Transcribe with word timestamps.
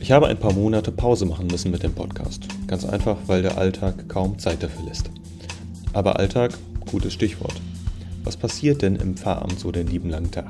Ich 0.00 0.12
habe 0.12 0.28
ein 0.28 0.38
paar 0.38 0.52
Monate 0.52 0.92
Pause 0.92 1.26
machen 1.26 1.48
müssen 1.48 1.72
mit 1.72 1.82
dem 1.82 1.92
Podcast. 1.92 2.46
Ganz 2.68 2.84
einfach, 2.84 3.16
weil 3.26 3.42
der 3.42 3.58
Alltag 3.58 4.08
kaum 4.08 4.38
Zeit 4.38 4.62
dafür 4.62 4.84
lässt. 4.86 5.10
Aber 5.92 6.18
Alltag, 6.18 6.56
gutes 6.90 7.12
Stichwort. 7.12 7.54
Was 8.22 8.36
passiert 8.36 8.82
denn 8.82 8.94
im 8.96 9.16
Pfarramt 9.16 9.58
so 9.58 9.72
den 9.72 9.88
lieben 9.88 10.08
langen 10.08 10.30
Tag? 10.30 10.46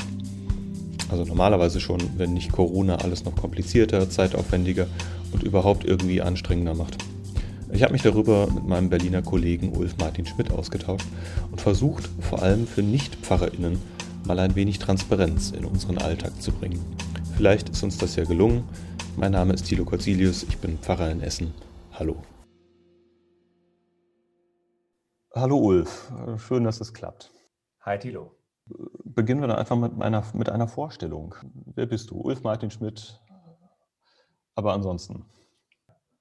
Also 1.11 1.25
normalerweise 1.25 1.81
schon, 1.81 1.99
wenn 2.19 2.35
nicht 2.35 2.53
Corona 2.53 2.97
alles 2.97 3.25
noch 3.25 3.35
komplizierter, 3.37 4.11
zeitaufwendiger 4.11 4.87
und 5.33 5.43
überhaupt 5.43 5.85
irgendwie 5.85 6.21
anstrengender 6.21 6.75
macht. 6.75 6.99
Ich 7.73 7.83
habe 7.83 7.93
mich 7.93 8.03
darüber 8.03 8.49
mit 8.51 8.67
meinem 8.67 8.91
Berliner 8.91 9.23
Kollegen 9.23 9.73
Ulf 9.77 9.97
Martin 9.99 10.27
Schmidt 10.27 10.51
ausgetauscht 10.51 11.07
und 11.51 11.61
versucht, 11.61 12.09
vor 12.21 12.43
allem 12.43 12.67
für 12.67 12.83
Nicht-PfarrerInnen 12.83 13.79
mal 14.27 14.39
ein 14.39 14.55
wenig 14.55 14.79
Transparenz 14.79 15.53
in 15.57 15.65
unseren 15.65 15.99
Alltag 15.99 16.41
zu 16.41 16.53
bringen. 16.53 16.81
Vielleicht 17.37 17.71
ist 17.71 17.83
uns 17.83 17.97
das 17.97 18.17
ja 18.17 18.25
gelungen. 18.25 18.65
Mein 19.19 19.33
Name 19.33 19.53
ist 19.53 19.65
Thilo 19.65 19.85
Corzilius, 19.85 20.45
ich 20.45 20.59
bin 20.59 20.79
Pfarrer 20.79 21.11
in 21.11 21.21
Essen. 21.21 21.53
Hallo. 21.91 22.23
Hallo 25.35 25.57
Ulf, 25.57 26.13
schön, 26.37 26.63
dass 26.63 26.81
es 26.81 26.95
klappt. 26.95 27.33
Hi 27.81 27.99
Thilo. 27.99 28.37
Beginnen 29.03 29.41
wir 29.41 29.49
dann 29.49 29.59
einfach 29.59 29.77
mit 29.77 30.01
einer, 30.01 30.25
mit 30.35 30.49
einer 30.49 30.69
Vorstellung. 30.69 31.35
Wer 31.75 31.87
bist 31.87 32.13
du? 32.13 32.21
Ulf 32.21 32.45
Martin 32.45 32.71
Schmidt, 32.71 33.21
aber 34.55 34.73
ansonsten. 34.73 35.25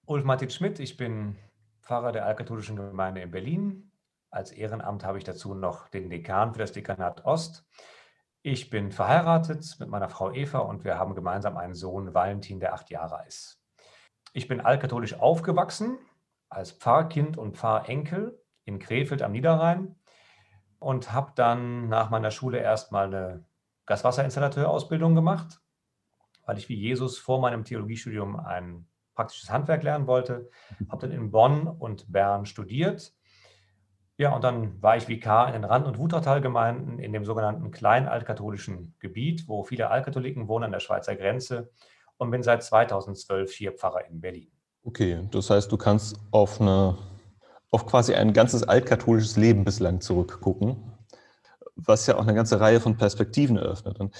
Ulf 0.07 0.25
Martin 0.25 0.49
Schmidt, 0.49 0.79
ich 0.79 0.97
bin 0.97 1.35
Pfarrer 1.83 2.11
der 2.11 2.25
Altkatholischen 2.25 2.77
Gemeinde 2.77 3.21
in 3.21 3.29
Berlin. 3.29 3.91
Als 4.31 4.51
Ehrenamt 4.51 5.05
habe 5.05 5.19
ich 5.19 5.23
dazu 5.23 5.53
noch 5.53 5.87
den 5.89 6.09
Dekan 6.09 6.53
für 6.53 6.59
das 6.59 6.71
Dekanat 6.71 7.25
Ost. 7.25 7.63
Ich 8.49 8.69
bin 8.69 8.93
verheiratet 8.93 9.75
mit 9.77 9.89
meiner 9.89 10.07
Frau 10.07 10.31
Eva 10.31 10.59
und 10.59 10.85
wir 10.85 10.97
haben 10.97 11.15
gemeinsam 11.15 11.57
einen 11.57 11.73
Sohn, 11.73 12.13
Valentin, 12.13 12.61
der 12.61 12.73
acht 12.73 12.89
Jahre 12.89 13.27
ist. 13.27 13.61
Ich 14.31 14.47
bin 14.47 14.61
altkatholisch 14.61 15.15
aufgewachsen, 15.15 15.97
als 16.47 16.71
Pfarrkind 16.71 17.37
und 17.37 17.57
Pfarrenkel 17.57 18.41
in 18.63 18.79
Krefeld 18.79 19.21
am 19.21 19.33
Niederrhein 19.33 19.97
und 20.79 21.11
habe 21.11 21.33
dann 21.35 21.89
nach 21.89 22.09
meiner 22.09 22.31
Schule 22.31 22.59
erstmal 22.59 23.07
eine 23.07 23.43
Gaswasserinstallateurausbildung 23.85 25.13
gemacht, 25.13 25.59
weil 26.45 26.57
ich 26.57 26.69
wie 26.69 26.79
Jesus 26.79 27.17
vor 27.17 27.41
meinem 27.41 27.65
Theologiestudium 27.65 28.39
ein 28.39 28.87
praktisches 29.13 29.49
Handwerk 29.49 29.83
lernen 29.83 30.07
wollte. 30.07 30.49
Habe 30.89 31.01
dann 31.01 31.11
in 31.11 31.31
Bonn 31.31 31.67
und 31.67 32.09
Bern 32.09 32.45
studiert 32.45 33.13
ja, 34.17 34.33
und 34.33 34.43
dann 34.43 34.81
war 34.81 34.97
ich 34.97 35.07
Vikar 35.07 35.47
in 35.47 35.53
den 35.53 35.63
Rand- 35.63 35.85
und 35.85 35.99
Wutachtalgemeinden 35.99 36.97
in 36.97 37.13
dem 37.13 37.23
sogenannten 37.23 37.69
kleinaltkatholischen 37.69 38.95
Gebiet, 38.99 39.47
wo 39.47 39.63
viele 39.63 39.91
Altkatholiken 39.91 40.47
wohnen 40.47 40.65
an 40.65 40.71
der 40.71 40.79
Schweizer 40.79 41.15
Grenze 41.15 41.69
und 42.17 42.31
bin 42.31 42.41
seit 42.41 42.63
2012 42.63 43.53
hier 43.53 43.73
Pfarrer 43.73 44.05
in 44.07 44.19
Berlin. 44.19 44.51
Okay, 44.83 45.27
das 45.31 45.51
heißt, 45.51 45.71
du 45.71 45.77
kannst 45.77 46.19
auf, 46.31 46.59
eine, 46.59 46.97
auf 47.69 47.85
quasi 47.85 48.15
ein 48.15 48.33
ganzes 48.33 48.63
altkatholisches 48.63 49.37
Leben 49.37 49.63
bislang 49.63 50.01
zurückgucken, 50.01 50.93
was 51.75 52.07
ja 52.07 52.15
auch 52.15 52.23
eine 52.23 52.33
ganze 52.33 52.59
Reihe 52.59 52.79
von 52.79 52.97
Perspektiven 52.97 53.57
eröffnet. 53.57 53.99
Und, 53.99 54.15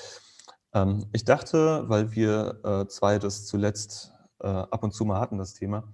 ähm, 0.73 1.07
ich 1.11 1.25
dachte, 1.25 1.89
weil 1.89 2.11
wir 2.11 2.59
äh, 2.63 2.87
zwei 2.87 3.17
das 3.17 3.47
zuletzt 3.47 4.11
äh, 4.41 4.47
ab 4.47 4.83
und 4.83 4.93
zu 4.93 5.05
mal 5.05 5.19
hatten, 5.19 5.39
das 5.39 5.55
Thema, 5.55 5.91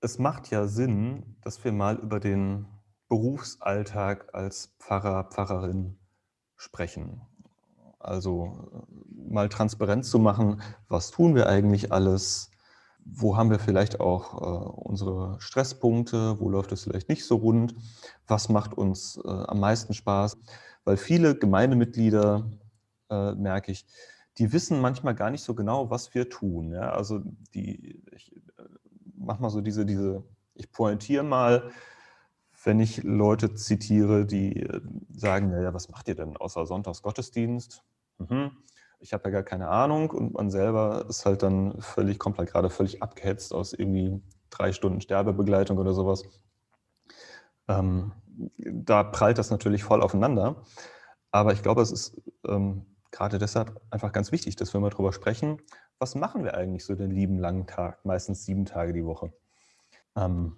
es 0.00 0.20
macht 0.20 0.50
ja 0.50 0.68
Sinn, 0.68 1.36
dass 1.42 1.64
wir 1.64 1.72
mal 1.72 1.96
über 1.96 2.20
den 2.20 2.66
Berufsalltag 3.08 4.34
als 4.34 4.74
Pfarrer, 4.78 5.24
Pfarrerin 5.24 5.98
sprechen. 6.56 7.22
Also 7.98 8.52
äh, 8.72 9.32
mal 9.32 9.48
transparent 9.48 10.04
zu 10.04 10.18
machen, 10.18 10.62
was 10.88 11.10
tun 11.10 11.34
wir 11.34 11.48
eigentlich 11.48 11.92
alles, 11.92 12.50
wo 13.04 13.36
haben 13.36 13.50
wir 13.50 13.58
vielleicht 13.58 14.00
auch 14.00 14.34
äh, 14.34 14.70
unsere 14.88 15.36
Stresspunkte, 15.40 16.38
wo 16.40 16.48
läuft 16.48 16.72
es 16.72 16.84
vielleicht 16.84 17.08
nicht 17.08 17.24
so 17.24 17.36
rund, 17.36 17.74
was 18.26 18.48
macht 18.48 18.74
uns 18.74 19.20
äh, 19.24 19.28
am 19.28 19.60
meisten 19.60 19.94
Spaß. 19.94 20.36
Weil 20.84 20.96
viele 20.96 21.36
Gemeindemitglieder, 21.36 22.50
äh, 23.10 23.32
merke 23.32 23.72
ich, 23.72 23.86
die 24.38 24.52
wissen 24.52 24.80
manchmal 24.80 25.14
gar 25.14 25.30
nicht 25.30 25.42
so 25.42 25.54
genau, 25.54 25.90
was 25.90 26.14
wir 26.14 26.28
tun. 26.28 26.72
Ja? 26.72 26.90
Also 26.90 27.20
die, 27.54 28.02
ich 28.12 28.36
äh, 28.36 28.40
mach 29.16 29.40
mal 29.40 29.50
so 29.50 29.60
diese, 29.60 29.84
diese, 29.84 30.24
ich 30.54 30.70
pointiere 30.70 31.24
mal, 31.24 31.70
wenn 32.64 32.80
ich 32.80 33.02
Leute 33.02 33.54
zitiere, 33.54 34.26
die 34.26 34.62
äh, 34.62 34.80
sagen, 35.10 35.50
naja, 35.50 35.72
was 35.74 35.88
macht 35.88 36.08
ihr 36.08 36.14
denn 36.14 36.36
außer 36.36 36.66
Sonntagsgottesdienst? 36.66 37.82
Mhm. 38.18 38.50
Ich 39.00 39.12
habe 39.12 39.24
ja 39.24 39.30
gar 39.30 39.42
keine 39.44 39.68
Ahnung 39.68 40.10
und 40.10 40.34
man 40.34 40.50
selber 40.50 41.06
ist 41.08 41.24
halt 41.24 41.42
dann 41.42 41.80
völlig, 41.80 42.18
kommt 42.18 42.38
halt 42.38 42.50
gerade 42.50 42.68
völlig 42.68 43.02
abgehetzt 43.02 43.54
aus 43.54 43.72
irgendwie 43.72 44.20
drei 44.50 44.72
Stunden 44.72 45.00
Sterbebegleitung 45.00 45.78
oder 45.78 45.94
sowas. 45.94 46.24
Ähm, 47.68 48.12
da 48.56 49.04
prallt 49.04 49.38
das 49.38 49.50
natürlich 49.50 49.84
voll 49.84 50.02
aufeinander. 50.02 50.62
Aber 51.30 51.52
ich 51.52 51.62
glaube, 51.62 51.82
es 51.82 51.92
ist 51.92 52.20
ähm, 52.46 52.86
gerade 53.12 53.38
deshalb 53.38 53.80
einfach 53.90 54.12
ganz 54.12 54.32
wichtig, 54.32 54.56
dass 54.56 54.72
wir 54.72 54.80
mal 54.80 54.90
drüber 54.90 55.12
sprechen, 55.12 55.60
was 55.98 56.14
machen 56.14 56.44
wir 56.44 56.54
eigentlich 56.54 56.84
so 56.84 56.94
den 56.94 57.10
lieben 57.10 57.38
langen 57.38 57.66
Tag, 57.66 58.04
meistens 58.04 58.44
sieben 58.44 58.64
Tage 58.64 58.92
die 58.92 59.04
Woche. 59.04 59.32
Ähm, 60.16 60.56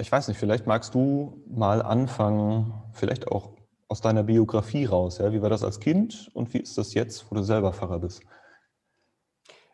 ich 0.00 0.10
weiß 0.10 0.28
nicht, 0.28 0.38
vielleicht 0.38 0.66
magst 0.66 0.94
du 0.94 1.42
mal 1.48 1.82
anfangen, 1.82 2.72
vielleicht 2.92 3.28
auch 3.28 3.50
aus 3.88 4.00
deiner 4.00 4.22
Biografie 4.22 4.84
raus. 4.84 5.18
Ja? 5.18 5.32
Wie 5.32 5.42
war 5.42 5.50
das 5.50 5.64
als 5.64 5.80
Kind 5.80 6.30
und 6.34 6.52
wie 6.54 6.58
ist 6.58 6.78
das 6.78 6.94
jetzt, 6.94 7.30
wo 7.30 7.34
du 7.34 7.42
selber 7.42 7.72
Pfarrer 7.72 7.98
bist? 7.98 8.22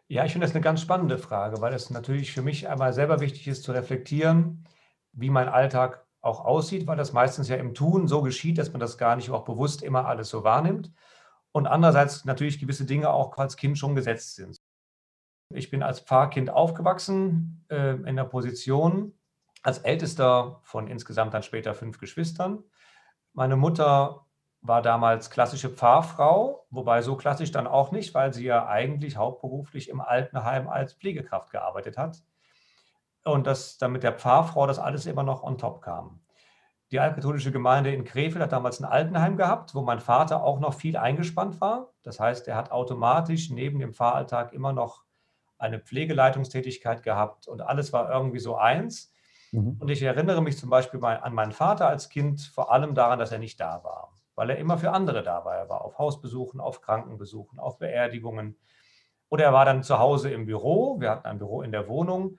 Ja, 0.08 0.24
ich 0.24 0.32
finde 0.32 0.46
das 0.46 0.54
eine 0.54 0.62
ganz 0.62 0.80
spannende 0.80 1.18
Frage, 1.18 1.60
weil 1.60 1.74
es 1.74 1.90
natürlich 1.90 2.32
für 2.32 2.42
mich 2.42 2.68
einmal 2.68 2.92
selber 2.92 3.20
wichtig 3.20 3.48
ist 3.48 3.64
zu 3.64 3.72
reflektieren, 3.72 4.64
wie 5.12 5.30
mein 5.30 5.48
Alltag 5.48 6.06
auch 6.20 6.44
aussieht, 6.44 6.86
weil 6.86 6.96
das 6.96 7.12
meistens 7.12 7.48
ja 7.48 7.56
im 7.56 7.74
Tun 7.74 8.08
so 8.08 8.22
geschieht, 8.22 8.58
dass 8.58 8.72
man 8.72 8.80
das 8.80 8.96
gar 8.96 9.16
nicht 9.16 9.30
auch 9.30 9.44
bewusst 9.44 9.82
immer 9.82 10.06
alles 10.06 10.28
so 10.28 10.44
wahrnimmt. 10.44 10.92
Und 11.52 11.66
andererseits 11.66 12.24
natürlich 12.24 12.58
gewisse 12.58 12.84
Dinge 12.84 13.10
auch 13.10 13.36
als 13.36 13.56
Kind 13.56 13.78
schon 13.78 13.94
gesetzt 13.94 14.36
sind. 14.36 14.60
Ich 15.50 15.70
bin 15.70 15.82
als 15.82 16.00
Pfarrkind 16.00 16.50
aufgewachsen 16.50 17.64
äh, 17.68 17.94
in 18.08 18.16
der 18.16 18.24
Position, 18.24 19.12
als 19.64 19.78
ältester 19.78 20.60
von 20.62 20.86
insgesamt 20.86 21.34
dann 21.34 21.42
später 21.42 21.75
fünf 21.75 21.98
Geschwistern. 21.98 22.62
Meine 23.32 23.56
Mutter 23.56 24.26
war 24.60 24.82
damals 24.82 25.30
klassische 25.30 25.70
Pfarrfrau, 25.70 26.66
wobei 26.70 27.02
so 27.02 27.16
klassisch 27.16 27.50
dann 27.50 27.66
auch 27.66 27.91
nicht, 27.91 28.14
weil 28.14 28.32
sie 28.32 28.44
ja 28.44 28.66
eigentlich 28.66 29.16
hauptberuflich 29.16 29.88
im 29.88 30.00
Altenheim 30.00 30.69
als 30.69 30.92
Pflegekraft 30.92 31.50
gearbeitet 31.50 31.97
hat. 31.97 32.22
Und 33.25 33.47
dass 33.47 33.78
dann 33.78 33.92
mit 33.92 34.02
der 34.02 34.12
Pfarrfrau 34.12 34.66
das 34.66 34.78
alles 34.78 35.06
immer 35.06 35.22
noch 35.22 35.42
on 35.42 35.56
top 35.56 35.81
kam. 35.81 36.20
Die 36.91 37.00
altkatholische 37.00 37.50
Gemeinde 37.50 37.92
in 37.92 38.04
Krefeld 38.04 38.42
hat 38.42 38.52
damals 38.52 38.81
ein 38.81 38.84
Altenheim 38.84 39.38
gehabt, 39.38 39.75
wo 39.75 39.81
mein 39.81 40.00
Vater 40.00 40.44
auch 40.44 40.60
noch 40.60 40.75
viel 40.75 40.98
eingespannt 40.98 41.60
war. 41.62 41.94
Das 42.02 42.20
heißt, 42.20 42.46
er 42.48 42.56
hat 42.56 42.70
automatisch 42.70 43.48
neben 43.48 43.78
dem 43.78 43.94
Pfarralltag 43.94 44.52
immer 44.52 44.75
noch 44.75 45.04
eine 45.56 45.81
Pflegeleitungstätigkeit 45.81 47.02
gehabt 47.02 47.48
und 47.48 47.62
alles 47.62 47.94
war 47.94 48.10
irgendwie 48.12 48.41
so 48.41 48.56
eins. 48.56 49.13
Mhm. 49.54 49.76
Und 49.78 49.88
ich 49.88 50.03
erinnere 50.03 50.42
mich 50.42 50.59
zum 50.59 50.69
Beispiel 50.69 51.03
an 51.04 51.32
meinen 51.32 51.53
Vater 51.53 51.87
als 51.87 52.09
Kind 52.09 52.41
vor 52.41 52.72
allem 52.72 52.94
daran, 52.94 53.20
dass 53.20 53.31
er 53.31 53.38
nicht 53.38 53.60
da 53.60 53.84
war, 53.84 54.12
weil 54.34 54.50
er 54.50 54.59
immer 54.59 54.78
für 54.78 54.91
andere 54.91 55.22
da 55.22 55.44
war. 55.44 55.54
Er 55.54 55.69
war 55.69 55.82
auf 55.82 55.97
Hausbesuchen, 55.98 56.60
auf 56.60 56.81
Krankenbesuchen, 56.81 57.60
auf 57.60 57.78
Beerdigungen. 57.78 58.56
Oder 59.28 59.44
er 59.44 59.53
war 59.53 59.64
dann 59.64 59.84
zu 59.84 59.98
Hause 59.98 60.31
im 60.31 60.47
Büro. 60.47 61.00
Wir 61.00 61.10
hatten 61.10 61.28
ein 61.28 61.38
Büro 61.38 61.62
in 61.62 61.70
der 61.70 61.88
Wohnung. 61.88 62.38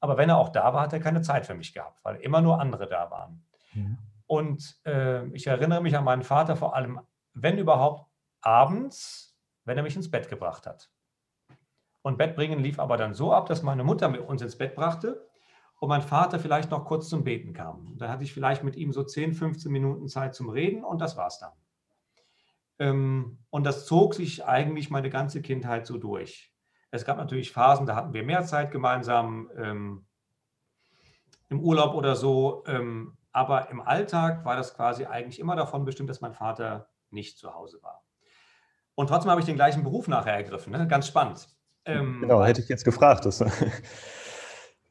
Aber 0.00 0.16
wenn 0.16 0.28
er 0.28 0.38
auch 0.38 0.48
da 0.48 0.74
war, 0.74 0.82
hat 0.82 0.92
er 0.92 1.00
keine 1.00 1.22
Zeit 1.22 1.46
für 1.46 1.54
mich 1.54 1.72
gehabt, 1.72 2.04
weil 2.04 2.16
immer 2.16 2.40
nur 2.40 2.60
andere 2.60 2.88
da 2.88 3.10
waren. 3.10 3.44
Mhm. 3.72 3.98
Und 4.26 4.80
äh, 4.84 5.24
ich 5.28 5.46
erinnere 5.46 5.80
mich 5.80 5.96
an 5.96 6.04
meinen 6.04 6.22
Vater 6.22 6.56
vor 6.56 6.74
allem, 6.74 7.00
wenn 7.32 7.58
überhaupt, 7.58 8.06
abends, 8.40 9.36
wenn 9.64 9.76
er 9.76 9.82
mich 9.84 9.96
ins 9.96 10.10
Bett 10.10 10.28
gebracht 10.28 10.66
hat. 10.66 10.90
Und 12.02 12.18
Bettbringen 12.18 12.60
lief 12.60 12.78
aber 12.78 12.96
dann 12.96 13.14
so 13.14 13.32
ab, 13.32 13.46
dass 13.46 13.62
meine 13.62 13.82
Mutter 13.82 14.28
uns 14.28 14.42
ins 14.42 14.58
Bett 14.58 14.74
brachte 14.74 15.26
und 15.78 15.88
mein 15.88 16.02
Vater 16.02 16.38
vielleicht 16.38 16.70
noch 16.70 16.84
kurz 16.84 17.08
zum 17.08 17.24
Beten 17.24 17.52
kam. 17.52 17.96
Da 17.98 18.08
hatte 18.08 18.24
ich 18.24 18.32
vielleicht 18.32 18.64
mit 18.64 18.76
ihm 18.76 18.92
so 18.92 19.02
10, 19.02 19.34
15 19.34 19.70
Minuten 19.70 20.08
Zeit 20.08 20.34
zum 20.34 20.48
Reden 20.48 20.84
und 20.84 21.00
das 21.00 21.16
war's 21.16 21.38
dann. 21.38 21.52
Ähm, 22.78 23.38
und 23.50 23.64
das 23.64 23.86
zog 23.86 24.14
sich 24.14 24.44
eigentlich 24.44 24.90
meine 24.90 25.10
ganze 25.10 25.42
Kindheit 25.42 25.86
so 25.86 25.98
durch. 25.98 26.52
Es 26.90 27.04
gab 27.04 27.18
natürlich 27.18 27.52
Phasen, 27.52 27.86
da 27.86 27.94
hatten 27.94 28.14
wir 28.14 28.22
mehr 28.22 28.44
Zeit 28.44 28.70
gemeinsam 28.70 29.50
ähm, 29.56 30.06
im 31.48 31.60
Urlaub 31.60 31.94
oder 31.94 32.16
so. 32.16 32.64
Ähm, 32.66 33.16
aber 33.32 33.70
im 33.70 33.80
Alltag 33.82 34.44
war 34.44 34.56
das 34.56 34.74
quasi 34.74 35.04
eigentlich 35.04 35.38
immer 35.38 35.56
davon 35.56 35.84
bestimmt, 35.84 36.08
dass 36.08 36.22
mein 36.22 36.32
Vater 36.32 36.88
nicht 37.10 37.38
zu 37.38 37.54
Hause 37.54 37.82
war. 37.82 38.02
Und 38.94 39.08
trotzdem 39.08 39.30
habe 39.30 39.40
ich 39.40 39.46
den 39.46 39.56
gleichen 39.56 39.82
Beruf 39.82 40.08
nachher 40.08 40.34
ergriffen. 40.34 40.72
Ne? 40.72 40.88
Ganz 40.88 41.06
spannend. 41.06 41.48
genau, 42.22 42.42
hätte 42.42 42.62
ich 42.62 42.68
jetzt 42.68 42.84
gefragt. 42.84 43.26
Das 43.26 43.40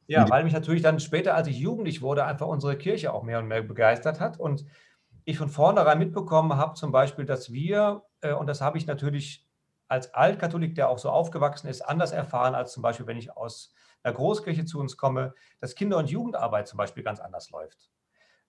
ja, 0.07 0.29
weil 0.29 0.43
mich 0.43 0.53
natürlich 0.53 0.81
dann 0.81 0.99
später, 0.99 1.35
als 1.35 1.47
ich 1.47 1.57
jugendlich 1.57 2.01
wurde, 2.01 2.25
einfach 2.25 2.47
unsere 2.47 2.77
Kirche 2.77 3.13
auch 3.13 3.23
mehr 3.23 3.39
und 3.39 3.47
mehr 3.47 3.61
begeistert 3.63 4.19
hat. 4.19 4.39
Und 4.39 4.65
ich 5.25 5.37
von 5.37 5.49
vornherein 5.49 5.99
mitbekommen 5.99 6.55
habe, 6.57 6.75
zum 6.75 6.91
Beispiel, 6.91 7.25
dass 7.25 7.51
wir, 7.51 8.03
äh, 8.21 8.33
und 8.33 8.47
das 8.47 8.61
habe 8.61 8.77
ich 8.77 8.85
natürlich 8.87 9.47
als 9.87 10.13
Altkatholik, 10.13 10.75
der 10.75 10.89
auch 10.89 10.99
so 10.99 11.09
aufgewachsen 11.09 11.67
ist, 11.67 11.81
anders 11.81 12.11
erfahren 12.11 12.55
als 12.55 12.73
zum 12.73 12.83
Beispiel, 12.83 13.07
wenn 13.07 13.17
ich 13.17 13.35
aus 13.35 13.73
einer 14.03 14.13
Großkirche 14.13 14.65
zu 14.65 14.79
uns 14.79 14.97
komme, 14.97 15.33
dass 15.59 15.75
Kinder- 15.75 15.97
und 15.97 16.09
Jugendarbeit 16.09 16.67
zum 16.67 16.77
Beispiel 16.77 17.03
ganz 17.03 17.19
anders 17.19 17.49
läuft. 17.49 17.89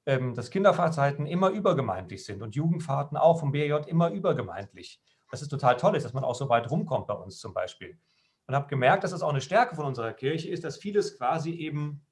Ähm, 0.07 0.35
dass 0.35 0.51
Kinderfahrzeiten 0.51 1.27
immer 1.27 1.51
übergemeindlich 1.51 2.25
sind 2.25 2.43
und 2.43 2.55
Jugendfahrten 2.55 3.17
auch 3.17 3.41
vom 3.41 3.53
BJ 3.53 3.75
immer 3.87 4.11
übergemeindlich. 4.11 5.01
Das 5.31 5.43
ist 5.43 5.49
total 5.49 5.77
toll 5.77 5.97
ist, 5.97 6.05
dass 6.05 6.13
man 6.13 6.25
auch 6.25 6.35
so 6.37 6.49
weit 6.49 6.71
rumkommt 6.71 7.07
bei 7.09 7.15
uns 7.15 7.39
zum 7.39 7.55
Beispiel. 7.55 7.99
Und 8.47 8.55
habe 8.55 8.69
gemerkt, 8.69 9.05
dass 9.05 9.11
das 9.11 9.23
auch 9.23 9.31
eine 9.31 9.41
Stärke 9.41 9.75
von 9.75 9.87
unserer 9.87 10.13
Kirche 10.13 10.49
ist, 10.49 10.65
dass 10.65 10.77
vieles 10.77 11.19
quasi 11.19 11.51
eben 11.51 12.07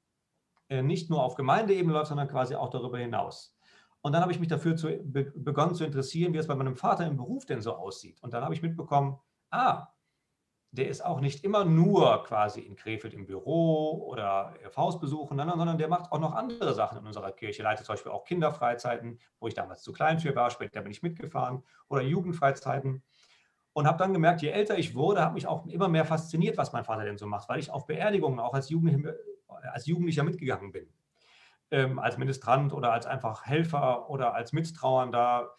äh, 0.69 0.81
nicht 0.81 1.09
nur 1.09 1.23
auf 1.23 1.35
Gemeindeebene 1.35 1.93
läuft, 1.93 2.09
sondern 2.09 2.27
quasi 2.27 2.55
auch 2.55 2.69
darüber 2.69 2.97
hinaus. 2.97 3.55
Und 4.01 4.11
dann 4.11 4.21
habe 4.21 4.31
ich 4.31 4.39
mich 4.39 4.49
dafür 4.49 4.75
zu, 4.75 4.87
be, 5.03 5.31
begonnen 5.35 5.75
zu 5.75 5.85
interessieren, 5.85 6.33
wie 6.33 6.37
es 6.37 6.47
bei 6.47 6.55
meinem 6.55 6.75
Vater 6.75 7.07
im 7.07 7.17
Beruf 7.17 7.45
denn 7.45 7.61
so 7.61 7.73
aussieht. 7.73 8.21
Und 8.21 8.33
dann 8.33 8.43
habe 8.43 8.53
ich 8.53 8.61
mitbekommen, 8.61 9.19
ah, 9.49 9.87
der 10.75 10.89
ist 10.89 11.03
auch 11.03 11.21
nicht 11.21 11.43
immer 11.43 11.63
nur 11.63 12.23
quasi 12.23 12.59
in 12.59 12.75
Krefeld 12.75 13.13
im 13.13 13.25
Büro 13.25 14.05
oder 14.07 14.53
Faustbesuchen, 14.69 15.37
sondern 15.37 15.77
der 15.77 15.87
macht 15.87 16.11
auch 16.11 16.19
noch 16.19 16.33
andere 16.33 16.73
Sachen 16.73 16.99
in 16.99 17.07
unserer 17.07 17.31
Kirche. 17.31 17.63
Leitet 17.63 17.85
zum 17.85 17.93
Beispiel 17.93 18.11
auch 18.11 18.25
Kinderfreizeiten, 18.25 19.19
wo 19.39 19.47
ich 19.47 19.53
damals 19.53 19.81
zu 19.83 19.93
klein 19.93 20.19
für 20.19 20.35
war, 20.35 20.51
später 20.51 20.81
bin 20.81 20.91
ich 20.91 21.01
mitgefahren, 21.01 21.63
oder 21.87 22.01
Jugendfreizeiten. 22.01 23.03
Und 23.75 23.87
habe 23.87 23.97
dann 23.97 24.13
gemerkt, 24.13 24.41
je 24.41 24.49
älter 24.49 24.77
ich 24.77 24.95
wurde, 24.95 25.21
habe 25.21 25.33
mich 25.33 25.47
auch 25.47 25.65
immer 25.67 25.89
mehr 25.89 26.05
fasziniert, 26.05 26.57
was 26.57 26.71
mein 26.71 26.85
Vater 26.85 27.03
denn 27.03 27.17
so 27.17 27.27
macht, 27.27 27.49
weil 27.49 27.59
ich 27.59 27.69
auf 27.69 27.85
Beerdigungen 27.85 28.39
auch 28.39 28.53
als 28.53 28.69
Jugendlicher, 28.69 29.13
als 29.47 29.85
Jugendlicher 29.85 30.23
mitgegangen 30.23 30.71
bin. 30.71 30.87
Ähm, 31.71 31.99
als 31.99 32.17
Ministrant 32.17 32.71
oder 32.73 32.93
als 32.93 33.05
einfach 33.05 33.45
Helfer 33.45 34.09
oder 34.09 34.33
als 34.33 34.53
Mittrauernder 34.53 35.51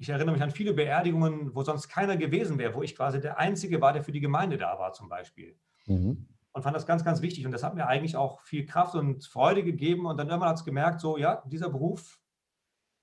ich 0.00 0.08
erinnere 0.08 0.32
mich 0.32 0.42
an 0.42 0.50
viele 0.50 0.72
Beerdigungen, 0.72 1.54
wo 1.54 1.62
sonst 1.62 1.88
keiner 1.88 2.16
gewesen 2.16 2.58
wäre, 2.58 2.74
wo 2.74 2.82
ich 2.82 2.96
quasi 2.96 3.20
der 3.20 3.38
Einzige 3.38 3.82
war, 3.82 3.92
der 3.92 4.02
für 4.02 4.12
die 4.12 4.20
Gemeinde 4.20 4.56
da 4.56 4.78
war 4.78 4.94
zum 4.94 5.10
Beispiel. 5.10 5.58
Mhm. 5.86 6.26
Und 6.52 6.62
fand 6.62 6.74
das 6.74 6.86
ganz, 6.86 7.04
ganz 7.04 7.20
wichtig. 7.20 7.44
Und 7.44 7.52
das 7.52 7.62
hat 7.62 7.74
mir 7.74 7.86
eigentlich 7.86 8.16
auch 8.16 8.40
viel 8.40 8.64
Kraft 8.64 8.94
und 8.94 9.22
Freude 9.26 9.62
gegeben. 9.62 10.06
Und 10.06 10.16
dann 10.16 10.28
irgendwann 10.28 10.48
hat 10.48 10.56
es 10.56 10.64
gemerkt, 10.64 11.00
so, 11.00 11.18
ja, 11.18 11.42
dieser 11.46 11.68
Beruf, 11.68 12.18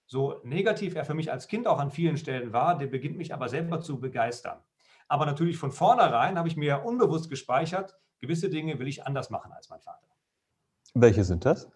so 0.08 0.42
negativ 0.44 0.96
er 0.96 1.06
für 1.06 1.14
mich 1.14 1.32
als 1.32 1.48
Kind 1.48 1.68
auch 1.68 1.80
an 1.80 1.92
vielen 1.92 2.18
Stellen 2.18 2.54
war, 2.54 2.78
der 2.78 2.88
beginnt 2.88 3.18
mich 3.18 3.34
aber 3.34 3.50
selber 3.50 3.82
zu 3.82 4.00
begeistern. 4.00 4.60
Aber 5.08 5.26
natürlich 5.26 5.58
von 5.58 5.72
vornherein 5.72 6.38
habe 6.38 6.48
ich 6.48 6.58
mir 6.58 6.84
unbewusst 6.84 7.30
gespeichert, 7.30 7.96
gewisse 8.20 8.50
Dinge 8.50 8.80
will 8.80 8.88
ich 8.88 9.06
anders 9.06 9.30
machen 9.30 9.52
als 9.52 9.70
mein 9.70 9.82
Vater. 9.82 10.08
Welche 10.94 11.24
sind 11.24 11.46
das? 11.46 11.70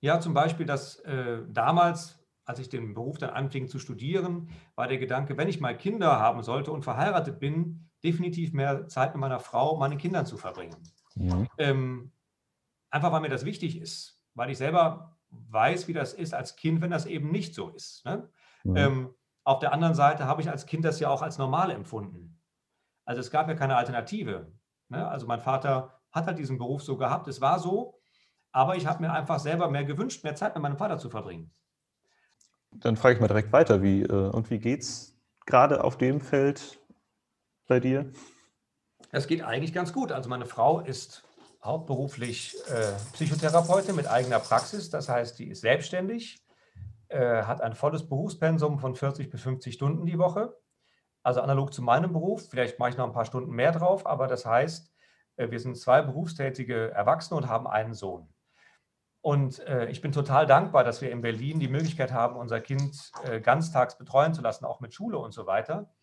Ja, 0.00 0.18
zum 0.18 0.34
Beispiel, 0.34 0.66
dass 0.66 1.00
äh, 1.00 1.42
damals 1.48 2.22
als 2.44 2.58
ich 2.58 2.68
den 2.68 2.94
Beruf 2.94 3.18
dann 3.18 3.30
anfing 3.30 3.68
zu 3.68 3.78
studieren, 3.78 4.48
war 4.74 4.88
der 4.88 4.98
Gedanke, 4.98 5.36
wenn 5.36 5.48
ich 5.48 5.60
mal 5.60 5.76
Kinder 5.76 6.18
haben 6.18 6.42
sollte 6.42 6.72
und 6.72 6.82
verheiratet 6.82 7.38
bin, 7.38 7.88
definitiv 8.02 8.52
mehr 8.52 8.88
Zeit 8.88 9.14
mit 9.14 9.20
meiner 9.20 9.38
Frau, 9.38 9.76
meinen 9.76 9.98
Kindern 9.98 10.26
zu 10.26 10.36
verbringen. 10.36 10.76
Mhm. 11.14 11.48
Ähm, 11.58 12.12
einfach 12.90 13.12
weil 13.12 13.20
mir 13.20 13.28
das 13.28 13.44
wichtig 13.44 13.80
ist, 13.80 14.20
weil 14.34 14.50
ich 14.50 14.58
selber 14.58 15.16
weiß, 15.32 15.88
wie 15.88 15.92
das 15.92 16.12
ist 16.12 16.34
als 16.34 16.56
Kind, 16.56 16.80
wenn 16.80 16.90
das 16.90 17.06
eben 17.06 17.30
nicht 17.30 17.54
so 17.54 17.70
ist. 17.70 18.04
Ne? 18.04 18.28
Mhm. 18.64 18.76
Ähm, 18.76 19.14
auf 19.44 19.58
der 19.58 19.72
anderen 19.72 19.94
Seite 19.94 20.26
habe 20.26 20.40
ich 20.40 20.50
als 20.50 20.66
Kind 20.66 20.84
das 20.84 21.00
ja 21.00 21.08
auch 21.08 21.22
als 21.22 21.38
normal 21.38 21.70
empfunden. 21.70 22.40
Also 23.04 23.20
es 23.20 23.30
gab 23.30 23.48
ja 23.48 23.54
keine 23.54 23.76
Alternative. 23.76 24.52
Ne? 24.88 25.06
Also 25.08 25.26
mein 25.26 25.40
Vater 25.40 25.98
hat 26.12 26.26
halt 26.26 26.38
diesen 26.38 26.58
Beruf 26.58 26.82
so 26.82 26.96
gehabt, 26.96 27.26
es 27.28 27.40
war 27.40 27.58
so, 27.58 27.98
aber 28.52 28.76
ich 28.76 28.86
habe 28.86 29.02
mir 29.02 29.12
einfach 29.12 29.38
selber 29.38 29.70
mehr 29.70 29.84
gewünscht, 29.84 30.22
mehr 30.24 30.36
Zeit 30.36 30.54
mit 30.54 30.62
meinem 30.62 30.76
Vater 30.76 30.98
zu 30.98 31.10
verbringen. 31.10 31.50
Dann 32.70 32.96
frage 32.96 33.14
ich 33.14 33.20
mal 33.20 33.28
direkt 33.28 33.52
weiter, 33.52 33.82
wie 33.82 34.02
äh, 34.02 34.30
und 34.30 34.50
wie 34.50 34.58
geht's 34.58 35.18
gerade 35.46 35.82
auf 35.82 35.98
dem 35.98 36.20
Feld 36.20 36.78
bei 37.66 37.80
dir? 37.80 38.12
Es 39.10 39.26
geht 39.26 39.42
eigentlich 39.42 39.72
ganz 39.72 39.92
gut. 39.92 40.12
Also 40.12 40.28
meine 40.28 40.46
Frau 40.46 40.80
ist 40.80 41.24
hauptberuflich 41.64 42.56
äh, 42.68 42.92
Psychotherapeutin 43.12 43.94
mit 43.94 44.08
eigener 44.08 44.40
Praxis. 44.40 44.90
Das 44.90 45.08
heißt, 45.08 45.38
die 45.38 45.48
ist 45.48 45.60
selbstständig, 45.60 46.44
äh, 47.08 47.42
hat 47.42 47.60
ein 47.60 47.74
volles 47.74 48.08
Berufspensum 48.08 48.78
von 48.78 48.94
40 48.94 49.30
bis 49.30 49.42
50 49.42 49.74
Stunden 49.74 50.06
die 50.06 50.18
Woche. 50.18 50.56
Also 51.22 51.40
analog 51.40 51.72
zu 51.72 51.82
meinem 51.82 52.12
Beruf. 52.12 52.48
Vielleicht 52.50 52.78
mache 52.78 52.90
ich 52.90 52.96
noch 52.96 53.06
ein 53.06 53.12
paar 53.12 53.24
Stunden 53.24 53.52
mehr 53.52 53.70
drauf, 53.70 54.06
aber 54.06 54.26
das 54.26 54.44
heißt, 54.44 54.92
äh, 55.36 55.50
wir 55.50 55.60
sind 55.60 55.78
zwei 55.78 56.02
berufstätige 56.02 56.90
Erwachsene 56.90 57.38
und 57.38 57.48
haben 57.48 57.66
einen 57.66 57.94
Sohn. 57.94 58.28
Und 59.20 59.60
äh, 59.68 59.88
ich 59.88 60.00
bin 60.00 60.10
total 60.10 60.46
dankbar, 60.46 60.82
dass 60.82 61.00
wir 61.00 61.12
in 61.12 61.22
Berlin 61.22 61.60
die 61.60 61.68
Möglichkeit 61.68 62.10
haben, 62.12 62.36
unser 62.36 62.60
Kind 62.60 63.12
äh, 63.24 63.40
ganztags 63.40 63.96
betreuen 63.96 64.34
zu 64.34 64.42
lassen, 64.42 64.64
auch 64.64 64.80
mit 64.80 64.94
Schule 64.94 65.16
und 65.18 65.32
so 65.32 65.46
weiter. 65.46 65.94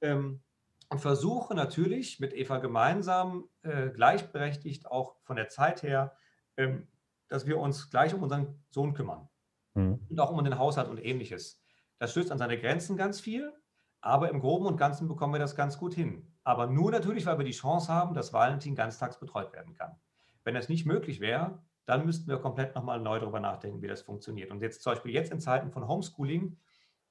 Ähm, 0.00 0.42
und 0.92 0.98
versuche 0.98 1.54
natürlich 1.54 2.20
mit 2.20 2.34
Eva 2.34 2.58
gemeinsam 2.58 3.48
äh, 3.62 3.88
gleichberechtigt 3.88 4.90
auch 4.90 5.16
von 5.22 5.36
der 5.36 5.48
Zeit 5.48 5.82
her, 5.82 6.14
ähm, 6.58 6.86
dass 7.28 7.46
wir 7.46 7.58
uns 7.58 7.88
gleich 7.88 8.12
um 8.12 8.22
unseren 8.22 8.62
Sohn 8.68 8.92
kümmern 8.92 9.26
mhm. 9.72 10.06
und 10.10 10.20
auch 10.20 10.30
um 10.30 10.44
den 10.44 10.58
Haushalt 10.58 10.90
und 10.90 11.02
ähnliches. 11.02 11.62
Das 11.98 12.10
stößt 12.10 12.30
an 12.30 12.36
seine 12.36 12.60
Grenzen 12.60 12.98
ganz 12.98 13.20
viel, 13.20 13.54
aber 14.02 14.28
im 14.28 14.40
Groben 14.40 14.66
und 14.66 14.76
Ganzen 14.76 15.08
bekommen 15.08 15.32
wir 15.32 15.38
das 15.38 15.56
ganz 15.56 15.78
gut 15.78 15.94
hin. 15.94 16.30
Aber 16.44 16.66
nur 16.66 16.90
natürlich, 16.90 17.24
weil 17.24 17.38
wir 17.38 17.44
die 17.46 17.52
Chance 17.52 17.90
haben, 17.90 18.12
dass 18.12 18.34
Valentin 18.34 18.74
ganztags 18.74 19.18
betreut 19.18 19.54
werden 19.54 19.72
kann. 19.72 19.96
Wenn 20.44 20.54
das 20.54 20.68
nicht 20.68 20.84
möglich 20.84 21.20
wäre, 21.20 21.62
dann 21.86 22.04
müssten 22.04 22.28
wir 22.28 22.36
komplett 22.36 22.74
nochmal 22.74 23.00
neu 23.00 23.18
darüber 23.18 23.40
nachdenken, 23.40 23.80
wie 23.80 23.88
das 23.88 24.02
funktioniert. 24.02 24.50
Und 24.50 24.60
jetzt 24.60 24.82
zum 24.82 24.92
Beispiel 24.92 25.12
jetzt 25.12 25.32
in 25.32 25.40
Zeiten 25.40 25.70
von 25.70 25.88
Homeschooling 25.88 26.58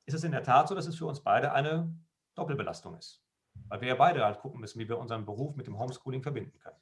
ist 0.05 0.13
es 0.13 0.23
in 0.23 0.33
der 0.33 0.43
Tat 0.43 0.67
so, 0.67 0.75
dass 0.75 0.85
es 0.85 0.97
für 0.97 1.07
uns 1.07 1.21
beide 1.21 1.51
eine 1.53 1.91
Doppelbelastung 2.35 2.95
ist. 2.95 3.23
Weil 3.69 3.81
wir 3.81 3.87
ja 3.89 3.95
beide 3.95 4.23
halt 4.23 4.39
gucken 4.39 4.59
müssen, 4.59 4.79
wie 4.79 4.87
wir 4.89 4.97
unseren 4.97 5.25
Beruf 5.25 5.55
mit 5.55 5.67
dem 5.67 5.79
Homeschooling 5.79 6.21
verbinden 6.21 6.57
können. 6.59 6.75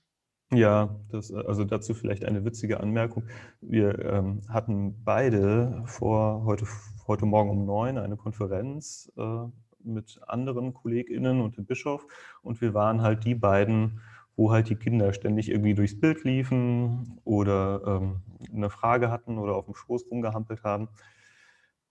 Ja, 0.51 0.95
das, 1.09 1.31
also 1.31 1.63
dazu 1.63 1.93
vielleicht 1.93 2.25
eine 2.25 2.43
witzige 2.43 2.79
Anmerkung. 2.79 3.23
Wir 3.61 3.99
ähm, 3.99 4.41
hatten 4.49 5.03
beide 5.03 5.83
vor 5.85 6.43
heute, 6.45 6.65
heute 7.07 7.25
Morgen 7.25 7.51
um 7.51 7.65
neun 7.65 7.99
eine 7.99 8.17
Konferenz 8.17 9.11
äh, 9.15 9.45
mit 9.81 10.19
anderen 10.25 10.73
KollegInnen 10.73 11.39
und 11.41 11.57
dem 11.57 11.65
Bischof 11.65 12.05
und 12.41 12.61
wir 12.61 12.73
waren 12.73 13.01
halt 13.01 13.25
die 13.25 13.35
beiden 13.35 14.01
wo 14.39 14.53
halt 14.53 14.69
die 14.69 14.77
Kinder 14.77 15.11
ständig 15.11 15.51
irgendwie 15.51 15.73
durchs 15.73 15.99
Bild 15.99 16.23
liefen 16.23 17.19
oder 17.25 17.81
ähm, 17.85 18.21
eine 18.55 18.69
Frage 18.69 19.11
hatten 19.11 19.37
oder 19.37 19.53
auf 19.53 19.65
dem 19.65 19.75
Schoß 19.75 20.09
rumgehampelt 20.09 20.63
haben. 20.63 20.87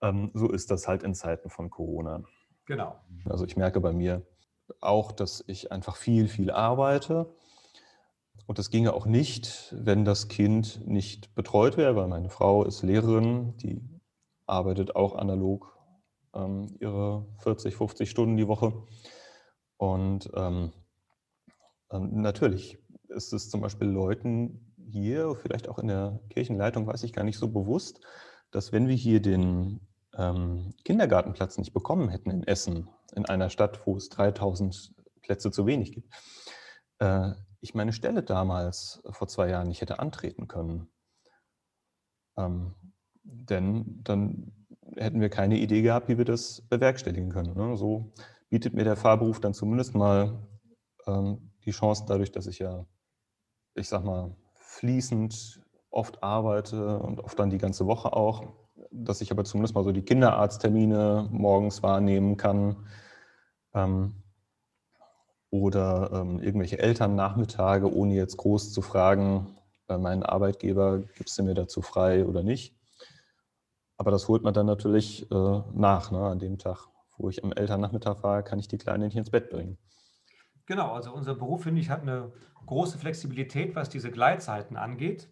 Ähm, 0.01 0.31
so 0.33 0.51
ist 0.51 0.71
das 0.71 0.89
halt 0.89 1.03
in 1.03 1.15
Zeiten 1.15 1.51
von 1.51 1.69
Corona. 1.69 2.23
Genau. 2.65 2.99
Also 3.27 3.45
ich 3.45 3.59
merke 3.59 3.83
bei 3.83 3.93
mir 3.93 4.23
auch, 4.81 5.13
dass 5.13 5.45
ich 5.47 5.73
einfach 5.73 5.97
viel, 5.97 6.29
viel 6.29 6.51
arbeite. 6.51 7.35
Und 8.47 8.59
das 8.59 8.71
ginge 8.71 8.95
auch 8.95 9.07
nicht, 9.07 9.75
wenn 9.77 10.05
das 10.05 10.29
Kind 10.29 10.87
nicht 10.87 11.35
betreut 11.35 11.77
wäre, 11.77 11.97
weil 11.97 12.09
meine 12.09 12.31
Frau 12.31 12.65
ist 12.65 12.83
Lehrerin, 12.83 13.57
die 13.59 13.83
arbeitet 14.47 14.97
auch 14.97 15.15
analog 15.15 15.77
ähm, 16.35 16.75
ihre 16.81 17.27
40, 17.39 17.77
50 17.77 18.09
Stunden 18.09 18.37
die 18.37 18.49
Woche. 18.49 18.73
Und 19.77 20.31
ähm, 20.35 20.73
ähm, 21.91 22.21
natürlich 22.21 22.79
ist 23.09 23.33
es 23.33 23.51
zum 23.51 23.61
Beispiel 23.61 23.89
Leuten 23.89 24.75
hier, 24.91 25.35
vielleicht 25.35 25.69
auch 25.69 25.79
in 25.79 25.89
der 25.89 26.21
Kirchenleitung, 26.31 26.87
weiß 26.87 27.03
ich 27.03 27.13
gar 27.13 27.25
nicht 27.25 27.39
so 27.39 27.49
bewusst, 27.49 28.01
dass 28.51 28.73
wenn 28.73 28.89
wir 28.89 28.97
hier 28.97 29.21
den 29.21 29.81
ähm, 30.17 30.75
Kindergartenplatz 30.85 31.59
nicht 31.59 31.73
bekommen 31.73 32.09
hätten 32.09 32.31
in 32.31 32.45
Essen, 32.45 32.89
in 33.15 33.27
einer 33.27 33.51
Stadt, 33.51 33.87
wo 33.87 33.97
es 33.97 34.09
3000 34.09 34.95
Plätze 35.23 35.51
zu 35.51 35.67
wenig 35.67 35.93
gibt, 35.93 36.13
äh, 36.99 37.33
ich 37.61 37.75
meine 37.75 37.93
Stelle 37.93 38.23
damals 38.23 39.03
vor 39.11 39.29
zwei 39.29 39.49
Jahren 39.49 39.69
nicht 39.69 39.81
hätte 39.81 39.99
antreten 39.99 40.47
können. 40.47 40.89
Ähm, 42.37 42.75
denn 43.25 44.01
dann 44.05 44.53
hätten 44.97 45.21
wir 45.21 45.29
keine 45.29 45.59
Idee 45.59 45.83
gehabt, 45.83 46.09
wie 46.09 46.19
wir 46.19 46.25
das 46.25 46.63
bewerkstelligen 46.69 47.31
können. 47.31 47.55
Ne? 47.55 47.77
So 47.77 48.13
bietet 48.49 48.75
mir 48.75 48.85
der 48.85 48.97
Fahrberuf 48.97 49.41
dann 49.41 49.55
zumindest 49.55 49.95
mal 49.95 50.47
ähm, 51.07 51.53
die 51.65 51.73
Chance 51.73 52.05
dadurch, 52.07 52.33
dass 52.33 52.47
ich 52.47 52.59
ja, 52.61 52.87
ich 53.75 53.89
sag 53.89 54.05
mal, 54.05 54.37
fließend 54.55 55.61
oft 55.91 56.23
arbeite 56.23 56.99
und 57.01 57.21
oft 57.21 57.39
dann 57.39 57.51
die 57.51 57.59
ganze 57.59 57.87
Woche 57.87 58.13
auch, 58.13 58.45
dass 58.91 59.21
ich 59.21 59.31
aber 59.31 59.45
zumindest 59.45 59.75
mal 59.75 59.85
so 59.85 59.93
die 59.93 60.03
Kinderarzttermine 60.03 61.29
morgens 61.31 61.83
wahrnehmen 61.83 62.37
kann 62.37 62.77
ähm, 63.75 64.15
oder 65.51 66.11
ähm, 66.13 66.41
irgendwelche 66.41 66.79
Elternnachmittage, 66.79 67.93
ohne 67.93 68.15
jetzt 68.15 68.37
groß 68.37 68.73
zu 68.73 68.83
fragen, 68.83 69.59
bei 69.87 69.99
meinen 69.99 70.23
Arbeitgeber, 70.23 71.01
gibst 71.17 71.39
du 71.39 71.43
mir 71.43 71.55
dazu 71.55 71.81
frei 71.81 72.25
oder 72.25 72.43
nicht. 72.43 72.77
Aber 73.97 74.11
das 74.11 74.29
holt 74.29 74.43
man 74.43 74.55
dann 74.55 74.67
natürlich 74.67 75.29
äh, 75.31 75.63
nach, 75.75 76.11
ne, 76.13 76.21
an 76.21 76.39
dem 76.39 76.59
Tag, 76.59 76.87
wo 77.17 77.29
ich 77.31 77.43
am 77.43 77.53
Elternnachmittag 77.53 78.23
war, 78.23 78.43
kann 78.43 78.59
ich 78.59 78.69
die 78.69 78.79
Kleine 78.79 79.07
nicht 79.07 79.17
ins 79.17 79.31
Bett 79.31 79.51
bringen. 79.51 79.79
Genau, 80.67 80.93
also 80.93 81.13
unser 81.13 81.35
Beruf, 81.35 81.63
finde 81.63 81.81
ich, 81.81 81.89
hat 81.89 82.03
eine 82.03 82.31
große 82.67 82.99
Flexibilität, 82.99 83.75
was 83.75 83.89
diese 83.89 84.11
Gleitzeiten 84.11 84.77
angeht. 84.77 85.31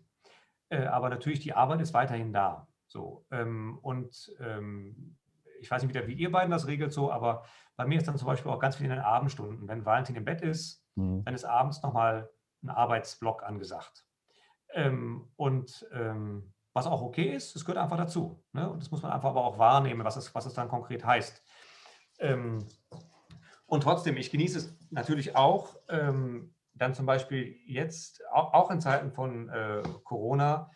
Äh, 0.71 0.87
aber 0.87 1.11
natürlich, 1.11 1.41
die 1.41 1.53
Arbeit 1.53 1.81
ist 1.83 1.95
weiterhin 1.95 2.33
da. 2.33 2.67
So, 2.97 3.27
ähm, 3.31 3.79
und 3.83 4.33
ähm, 4.41 5.19
ich 5.61 5.71
weiß 5.71 5.83
nicht 5.83 5.95
wieder, 5.95 6.07
wie 6.07 6.15
ihr 6.15 6.33
beiden 6.33 6.51
das 6.51 6.67
regelt 6.67 6.95
so, 6.95 7.13
aber 7.13 7.45
bei 7.77 7.85
mir 7.85 7.99
ist 7.99 8.09
dann 8.09 8.17
zum 8.17 8.27
Beispiel 8.27 8.51
auch 8.51 8.59
ganz 8.59 8.77
viel 8.77 8.87
in 8.87 8.91
den 8.93 9.01
Abendstunden. 9.01 9.69
Wenn 9.69 9.85
Valentin 9.85 10.17
im 10.17 10.25
Bett 10.25 10.41
ist, 10.41 10.83
mhm. 10.95 11.23
dann 11.23 11.35
ist 11.35 11.45
abends 11.45 11.83
nochmal 11.83 12.31
ein 12.63 12.71
Arbeitsblock 12.71 13.43
angesagt. 13.43 14.07
Ähm, 14.73 15.29
und 15.37 15.87
ähm, 15.93 16.55
was 16.73 16.87
auch 16.87 17.03
okay 17.03 17.35
ist, 17.35 17.55
das 17.55 17.67
gehört 17.67 17.83
einfach 17.83 17.99
dazu. 17.99 18.43
Ne? 18.55 18.71
Und 18.71 18.81
das 18.81 18.91
muss 18.91 19.03
man 19.03 19.13
einfach 19.13 19.29
aber 19.29 19.45
auch 19.45 19.59
wahrnehmen, 19.59 20.03
was 20.03 20.17
es, 20.17 20.35
was 20.35 20.47
es 20.47 20.55
dann 20.55 20.71
konkret 20.71 21.05
heißt. 21.05 21.45
Ähm, 22.19 22.67
und 23.67 23.83
trotzdem, 23.83 24.17
ich 24.17 24.31
genieße 24.31 24.57
es 24.57 24.79
natürlich 24.89 25.37
auch, 25.37 25.77
ähm, 25.91 26.55
dann 26.73 26.95
zum 26.95 27.05
Beispiel 27.05 27.59
jetzt, 27.67 28.23
auch, 28.33 28.55
auch 28.55 28.71
in 28.71 28.81
Zeiten 28.81 29.13
von 29.13 29.51
äh, 29.51 29.83
Corona, 30.03 30.71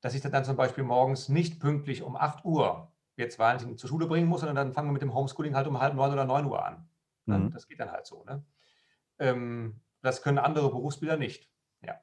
dass 0.00 0.14
ich 0.14 0.22
dann 0.22 0.44
zum 0.44 0.56
Beispiel 0.56 0.84
morgens 0.84 1.28
nicht 1.28 1.60
pünktlich 1.60 2.02
um 2.02 2.16
8 2.16 2.44
Uhr 2.44 2.92
jetzt 3.16 3.38
Valentin 3.38 3.76
zur 3.76 3.88
Schule 3.88 4.06
bringen 4.06 4.28
muss, 4.28 4.40
sondern 4.40 4.56
dann 4.56 4.72
fangen 4.72 4.88
wir 4.88 4.92
mit 4.92 5.02
dem 5.02 5.14
Homeschooling 5.14 5.56
halt 5.56 5.66
um 5.66 5.80
halb 5.80 5.94
neun 5.94 6.12
oder 6.12 6.24
neun 6.24 6.46
Uhr 6.46 6.64
an. 6.64 6.88
Mhm. 7.26 7.50
Das 7.50 7.66
geht 7.66 7.80
dann 7.80 7.90
halt 7.90 8.06
so. 8.06 8.24
Ne? 8.24 8.44
Ähm, 9.18 9.80
das 10.02 10.22
können 10.22 10.38
andere 10.38 10.70
Berufsbilder 10.70 11.16
nicht. 11.16 11.50
Ja. 11.82 11.96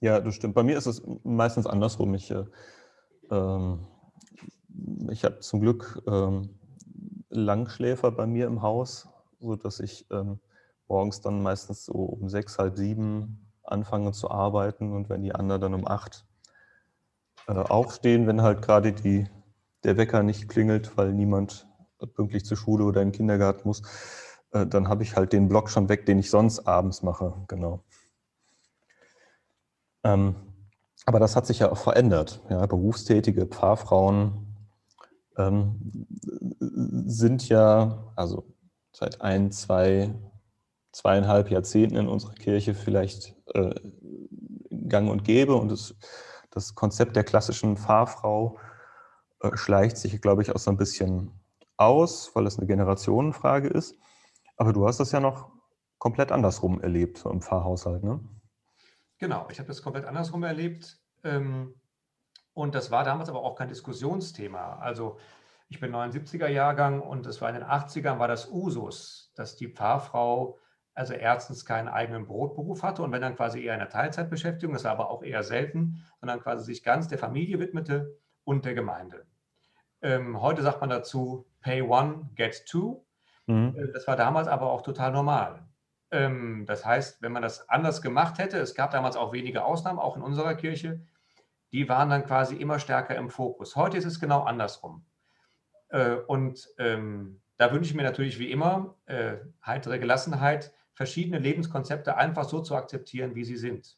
Ja, 0.00 0.20
das 0.20 0.34
stimmt. 0.36 0.54
Bei 0.54 0.62
mir 0.62 0.78
ist 0.78 0.86
es 0.86 1.02
meistens 1.24 1.66
andersrum. 1.66 2.14
Ich, 2.14 2.30
äh, 2.30 2.44
ähm, 3.30 3.86
ich 5.10 5.24
habe 5.24 5.40
zum 5.40 5.60
Glück 5.60 6.00
ähm, 6.06 6.58
Langschläfer 7.28 8.12
bei 8.12 8.26
mir 8.26 8.46
im 8.46 8.62
Haus, 8.62 9.08
sodass 9.40 9.80
ich 9.80 10.06
ähm, 10.10 10.40
morgens 10.88 11.20
dann 11.20 11.42
meistens 11.42 11.84
so 11.84 11.92
um 11.92 12.28
sechs, 12.28 12.58
halb 12.58 12.76
sieben 12.76 13.52
anfange 13.62 14.12
zu 14.12 14.30
arbeiten 14.30 14.92
und 14.92 15.08
wenn 15.08 15.22
die 15.22 15.34
anderen 15.34 15.60
dann 15.60 15.74
um 15.74 15.86
acht 15.86 16.26
äh, 17.50 17.54
aufstehen, 17.54 18.26
wenn 18.26 18.42
halt 18.42 18.62
gerade 18.62 18.92
die 18.92 19.26
der 19.82 19.96
Wecker 19.96 20.22
nicht 20.22 20.48
klingelt, 20.48 20.96
weil 20.96 21.12
niemand 21.12 21.66
pünktlich 22.14 22.44
zur 22.44 22.56
Schule 22.56 22.84
oder 22.84 23.02
in 23.02 23.08
den 23.08 23.16
Kindergarten 23.16 23.66
muss, 23.66 23.82
äh, 24.52 24.66
dann 24.66 24.88
habe 24.88 25.02
ich 25.02 25.16
halt 25.16 25.32
den 25.32 25.48
Block 25.48 25.68
schon 25.68 25.88
weg, 25.88 26.06
den 26.06 26.18
ich 26.18 26.30
sonst 26.30 26.60
abends 26.66 27.02
mache. 27.02 27.34
Genau. 27.48 27.82
Ähm, 30.04 30.34
aber 31.06 31.18
das 31.18 31.34
hat 31.34 31.46
sich 31.46 31.60
ja 31.60 31.72
auch 31.72 31.78
verändert. 31.78 32.40
Ja, 32.50 32.64
berufstätige 32.66 33.46
Pfarrfrauen 33.46 34.46
ähm, 35.36 36.06
sind 36.60 37.48
ja, 37.48 38.12
also 38.16 38.44
seit 38.92 39.20
ein, 39.20 39.50
zwei, 39.50 40.14
zweieinhalb 40.92 41.50
Jahrzehnten 41.50 41.96
in 41.96 42.08
unserer 42.08 42.34
Kirche 42.34 42.74
vielleicht 42.74 43.34
äh, 43.54 43.74
gang 44.88 45.10
und 45.10 45.24
gäbe. 45.24 45.54
Und 45.54 45.70
das, 45.70 45.94
das 46.50 46.74
Konzept 46.74 47.16
der 47.16 47.24
klassischen 47.24 47.76
Pfarrfrau 47.76 48.58
äh, 49.40 49.56
schleicht 49.56 49.96
sich, 49.96 50.20
glaube 50.20 50.42
ich, 50.42 50.54
auch 50.54 50.58
so 50.58 50.70
ein 50.70 50.76
bisschen 50.76 51.32
aus, 51.76 52.34
weil 52.34 52.46
es 52.46 52.58
eine 52.58 52.66
Generationenfrage 52.66 53.68
ist. 53.68 53.96
Aber 54.56 54.72
du 54.72 54.86
hast 54.86 55.00
das 55.00 55.12
ja 55.12 55.20
noch 55.20 55.50
komplett 55.98 56.32
andersrum 56.32 56.80
erlebt, 56.80 57.18
so 57.18 57.30
im 57.30 57.40
Pfarrhaushalt, 57.40 58.02
ne? 58.02 58.20
Genau, 59.18 59.46
ich 59.50 59.58
habe 59.58 59.68
das 59.68 59.82
komplett 59.82 60.06
andersrum 60.06 60.42
erlebt. 60.42 60.98
Ähm, 61.24 61.74
und 62.54 62.74
das 62.74 62.90
war 62.90 63.04
damals 63.04 63.28
aber 63.28 63.42
auch 63.42 63.54
kein 63.54 63.68
Diskussionsthema. 63.68 64.78
Also 64.78 65.18
ich 65.68 65.78
bin 65.78 65.94
79er 65.94 66.48
Jahrgang 66.48 67.00
und 67.00 67.26
es 67.26 67.40
war 67.40 67.48
in 67.50 67.54
den 67.54 67.64
80ern 67.64 68.18
war 68.18 68.28
das 68.28 68.50
Usus, 68.50 69.32
dass 69.36 69.56
die 69.56 69.68
Pfarrfrau 69.68 70.58
also 70.94 71.14
erstens 71.14 71.64
keinen 71.64 71.88
eigenen 71.88 72.26
Brotberuf 72.26 72.82
hatte 72.82 73.02
und 73.02 73.12
wenn 73.12 73.22
dann 73.22 73.36
quasi 73.36 73.62
eher 73.64 73.74
eine 73.74 73.88
Teilzeitbeschäftigung, 73.88 74.74
das 74.74 74.84
war 74.84 74.92
aber 74.92 75.10
auch 75.10 75.22
eher 75.22 75.42
selten, 75.42 76.04
sondern 76.20 76.40
quasi 76.40 76.64
sich 76.64 76.82
ganz 76.82 77.08
der 77.08 77.18
Familie 77.18 77.58
widmete 77.58 78.18
und 78.44 78.64
der 78.64 78.74
Gemeinde. 78.74 79.26
Ähm, 80.02 80.40
heute 80.40 80.62
sagt 80.62 80.80
man 80.80 80.90
dazu 80.90 81.46
Pay 81.60 81.82
One, 81.82 82.30
Get 82.34 82.66
Two. 82.66 83.04
Mhm. 83.46 83.74
Äh, 83.76 83.92
das 83.92 84.06
war 84.06 84.16
damals 84.16 84.48
aber 84.48 84.70
auch 84.70 84.82
total 84.82 85.12
normal. 85.12 85.66
Ähm, 86.10 86.64
das 86.66 86.84
heißt, 86.84 87.22
wenn 87.22 87.32
man 87.32 87.42
das 87.42 87.68
anders 87.68 88.02
gemacht 88.02 88.38
hätte, 88.38 88.58
es 88.58 88.74
gab 88.74 88.90
damals 88.90 89.16
auch 89.16 89.32
wenige 89.32 89.64
Ausnahmen, 89.64 89.98
auch 89.98 90.16
in 90.16 90.22
unserer 90.22 90.54
Kirche, 90.54 91.00
die 91.72 91.88
waren 91.88 92.10
dann 92.10 92.24
quasi 92.24 92.56
immer 92.56 92.78
stärker 92.78 93.14
im 93.14 93.30
Fokus. 93.30 93.76
Heute 93.76 93.96
ist 93.96 94.04
es 94.04 94.18
genau 94.18 94.42
andersrum. 94.42 95.04
Äh, 95.88 96.14
und 96.14 96.68
ähm, 96.78 97.40
da 97.58 97.72
wünsche 97.72 97.90
ich 97.90 97.96
mir 97.96 98.02
natürlich 98.02 98.38
wie 98.38 98.50
immer 98.50 98.96
äh, 99.06 99.36
heitere 99.64 99.98
Gelassenheit, 99.98 100.72
verschiedene 101.00 101.38
Lebenskonzepte 101.38 102.18
einfach 102.18 102.44
so 102.44 102.60
zu 102.60 102.76
akzeptieren, 102.76 103.34
wie 103.34 103.44
sie 103.44 103.56
sind. 103.56 103.96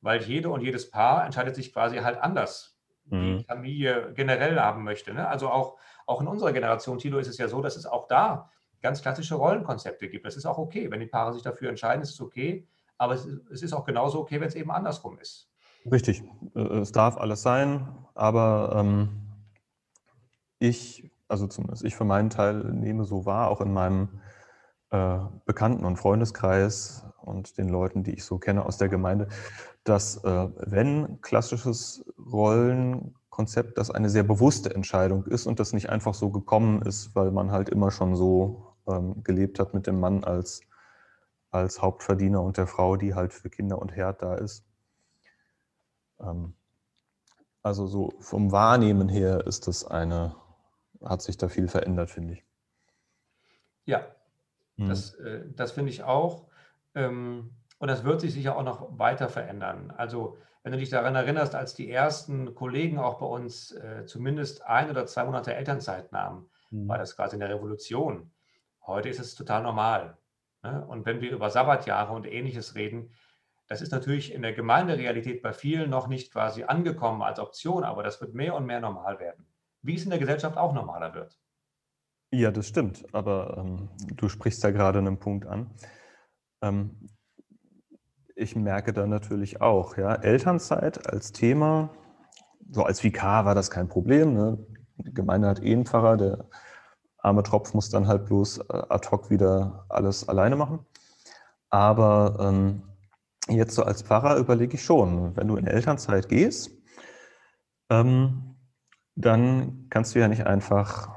Weil 0.00 0.22
jede 0.22 0.48
und 0.48 0.60
jedes 0.60 0.88
Paar 0.88 1.24
entscheidet 1.24 1.56
sich 1.56 1.72
quasi 1.72 1.96
halt 1.96 2.18
anders 2.18 2.78
die 3.06 3.16
mhm. 3.16 3.44
Familie 3.44 4.12
generell 4.14 4.60
haben 4.60 4.84
möchte. 4.84 5.12
Ne? 5.12 5.26
Also 5.26 5.48
auch, 5.48 5.76
auch 6.06 6.20
in 6.20 6.28
unserer 6.28 6.52
Generation, 6.52 6.98
Tilo, 6.98 7.18
ist 7.18 7.26
es 7.26 7.38
ja 7.38 7.48
so, 7.48 7.62
dass 7.62 7.76
es 7.76 7.84
auch 7.84 8.06
da 8.06 8.48
ganz 8.80 9.02
klassische 9.02 9.34
Rollenkonzepte 9.34 10.08
gibt. 10.08 10.24
Das 10.24 10.36
ist 10.36 10.46
auch 10.46 10.58
okay. 10.58 10.88
Wenn 10.88 11.00
die 11.00 11.06
Paare 11.06 11.32
sich 11.32 11.42
dafür 11.42 11.68
entscheiden, 11.68 12.00
ist 12.00 12.10
es 12.10 12.20
okay. 12.20 12.64
Aber 12.96 13.14
es, 13.14 13.26
es 13.50 13.62
ist 13.62 13.72
auch 13.72 13.84
genauso 13.84 14.20
okay, 14.20 14.40
wenn 14.40 14.46
es 14.46 14.54
eben 14.54 14.70
andersrum 14.70 15.18
ist. 15.18 15.50
Richtig. 15.90 16.22
Äh, 16.54 16.60
es 16.60 16.92
darf 16.92 17.16
alles 17.16 17.42
sein, 17.42 17.88
aber 18.14 18.76
ähm, 18.76 19.08
ich, 20.60 21.10
also 21.26 21.48
zumindest 21.48 21.82
ich 21.82 21.96
für 21.96 22.04
meinen 22.04 22.30
Teil 22.30 22.72
nehme 22.72 23.04
so 23.04 23.26
wahr, 23.26 23.50
auch 23.50 23.60
in 23.60 23.72
meinem 23.72 24.20
äh, 24.90 25.18
Bekannten- 25.44 25.84
und 25.84 25.96
Freundeskreis 25.96 27.04
und 27.22 27.58
den 27.58 27.68
Leuten, 27.68 28.04
die 28.04 28.12
ich 28.12 28.24
so 28.24 28.38
kenne 28.38 28.64
aus 28.64 28.78
der 28.78 28.88
Gemeinde, 28.88 29.28
dass 29.84 30.22
äh, 30.24 30.48
wenn 30.58 31.20
klassisches 31.20 32.04
Rollenkonzept, 32.18 33.78
das 33.78 33.90
eine 33.90 34.08
sehr 34.10 34.22
bewusste 34.22 34.74
Entscheidung 34.74 35.24
ist 35.26 35.46
und 35.46 35.60
das 35.60 35.72
nicht 35.72 35.90
einfach 35.90 36.14
so 36.14 36.30
gekommen 36.30 36.82
ist, 36.82 37.14
weil 37.14 37.30
man 37.30 37.50
halt 37.50 37.68
immer 37.68 37.90
schon 37.90 38.16
so 38.16 38.74
ähm, 38.86 39.22
gelebt 39.24 39.58
hat 39.58 39.74
mit 39.74 39.86
dem 39.86 40.00
Mann 40.00 40.24
als, 40.24 40.60
als 41.50 41.82
Hauptverdiener 41.82 42.40
und 42.40 42.56
der 42.56 42.66
Frau, 42.66 42.96
die 42.96 43.14
halt 43.14 43.32
für 43.32 43.50
Kinder 43.50 43.80
und 43.80 43.94
Herd 43.94 44.22
da 44.22 44.34
ist. 44.34 44.64
Ähm, 46.20 46.54
also 47.62 47.88
so 47.88 48.12
vom 48.20 48.52
Wahrnehmen 48.52 49.08
her 49.08 49.46
ist 49.46 49.66
das 49.66 49.84
eine, 49.84 50.36
hat 51.04 51.22
sich 51.22 51.36
da 51.36 51.48
viel 51.48 51.66
verändert, 51.66 52.10
finde 52.10 52.34
ich. 52.34 52.44
Ja, 53.84 54.06
hm. 54.76 54.88
das, 54.88 55.14
äh, 55.14 55.44
das 55.54 55.72
finde 55.72 55.90
ich 55.90 56.02
auch. 56.04 56.46
Ähm, 56.94 57.50
und 57.78 57.88
das 57.88 58.04
wird 58.04 58.20
sich 58.20 58.32
sicher 58.32 58.56
auch 58.56 58.64
noch 58.64 58.98
weiter 58.98 59.28
verändern. 59.28 59.92
Also 59.96 60.38
wenn 60.62 60.72
du 60.72 60.78
dich 60.78 60.90
daran 60.90 61.14
erinnerst, 61.14 61.54
als 61.54 61.74
die 61.74 61.90
ersten 61.90 62.54
Kollegen 62.54 62.98
auch 62.98 63.18
bei 63.18 63.26
uns 63.26 63.72
äh, 63.72 64.04
zumindest 64.06 64.66
ein 64.66 64.90
oder 64.90 65.06
zwei 65.06 65.24
Monate 65.24 65.54
Elternzeit 65.54 66.10
nahmen, 66.10 66.48
mhm. 66.70 66.88
war 66.88 66.98
das 66.98 67.14
quasi 67.14 67.36
eine 67.36 67.48
Revolution. 67.48 68.30
Heute 68.86 69.08
ist 69.08 69.20
es 69.20 69.34
total 69.34 69.62
normal. 69.62 70.16
Ne? 70.62 70.84
Und 70.86 71.06
wenn 71.06 71.20
wir 71.20 71.30
über 71.30 71.50
Sabbatjahre 71.50 72.12
und 72.12 72.26
ähnliches 72.26 72.74
reden, 72.74 73.10
das 73.68 73.80
ist 73.80 73.92
natürlich 73.92 74.32
in 74.32 74.42
der 74.42 74.52
Gemeinderealität 74.52 75.42
bei 75.42 75.52
vielen 75.52 75.90
noch 75.90 76.06
nicht 76.06 76.32
quasi 76.32 76.64
angekommen 76.64 77.22
als 77.22 77.38
Option, 77.38 77.84
aber 77.84 78.02
das 78.02 78.20
wird 78.20 78.34
mehr 78.34 78.54
und 78.54 78.66
mehr 78.66 78.80
normal 78.80 79.18
werden. 79.18 79.46
Wie 79.82 79.96
es 79.96 80.04
in 80.04 80.10
der 80.10 80.18
Gesellschaft 80.18 80.56
auch 80.56 80.72
normaler 80.72 81.14
wird. 81.14 81.38
Ja, 82.32 82.50
das 82.50 82.66
stimmt. 82.68 83.04
Aber 83.12 83.56
ähm, 83.58 83.88
du 84.16 84.28
sprichst 84.28 84.62
ja 84.62 84.70
gerade 84.70 84.98
einen 84.98 85.18
Punkt 85.18 85.46
an. 85.46 85.70
Ähm, 86.62 87.08
ich 88.34 88.54
merke 88.56 88.92
da 88.92 89.06
natürlich 89.06 89.60
auch, 89.60 89.96
ja, 89.96 90.14
Elternzeit 90.14 91.10
als 91.10 91.32
Thema, 91.32 91.90
so 92.70 92.84
als 92.84 93.02
Vikar 93.02 93.44
war 93.44 93.54
das 93.54 93.70
kein 93.70 93.88
Problem. 93.88 94.34
Ne? 94.34 94.58
Die 94.98 95.14
Gemeinde 95.14 95.48
hat 95.48 95.62
eh 95.62 95.72
einen 95.72 95.86
Pfarrer, 95.86 96.16
der 96.16 96.48
arme 97.18 97.42
Tropf 97.42 97.74
muss 97.74 97.90
dann 97.90 98.06
halt 98.08 98.26
bloß 98.26 98.58
äh, 98.58 98.82
ad 98.88 99.08
hoc 99.10 99.30
wieder 99.30 99.86
alles 99.88 100.28
alleine 100.28 100.56
machen. 100.56 100.80
Aber 101.70 102.36
ähm, 102.40 102.82
jetzt 103.48 103.74
so 103.74 103.82
als 103.84 104.02
Pfarrer 104.02 104.36
überlege 104.36 104.74
ich 104.74 104.84
schon, 104.84 105.36
wenn 105.36 105.48
du 105.48 105.56
in 105.56 105.66
Elternzeit 105.66 106.28
gehst, 106.28 106.70
ähm, 107.90 108.56
dann 109.14 109.86
kannst 109.90 110.14
du 110.14 110.18
ja 110.20 110.28
nicht 110.28 110.46
einfach 110.46 111.15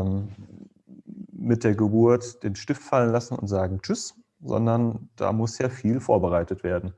ähm, 0.00 0.28
mit 1.32 1.64
der 1.64 1.74
Geburt 1.74 2.42
den 2.42 2.56
Stift 2.56 2.82
fallen 2.82 3.12
lassen 3.12 3.36
und 3.36 3.48
sagen 3.48 3.80
Tschüss, 3.82 4.14
sondern 4.40 5.08
da 5.16 5.32
muss 5.32 5.58
ja 5.58 5.68
viel 5.68 6.00
vorbereitet 6.00 6.64
werden, 6.64 6.94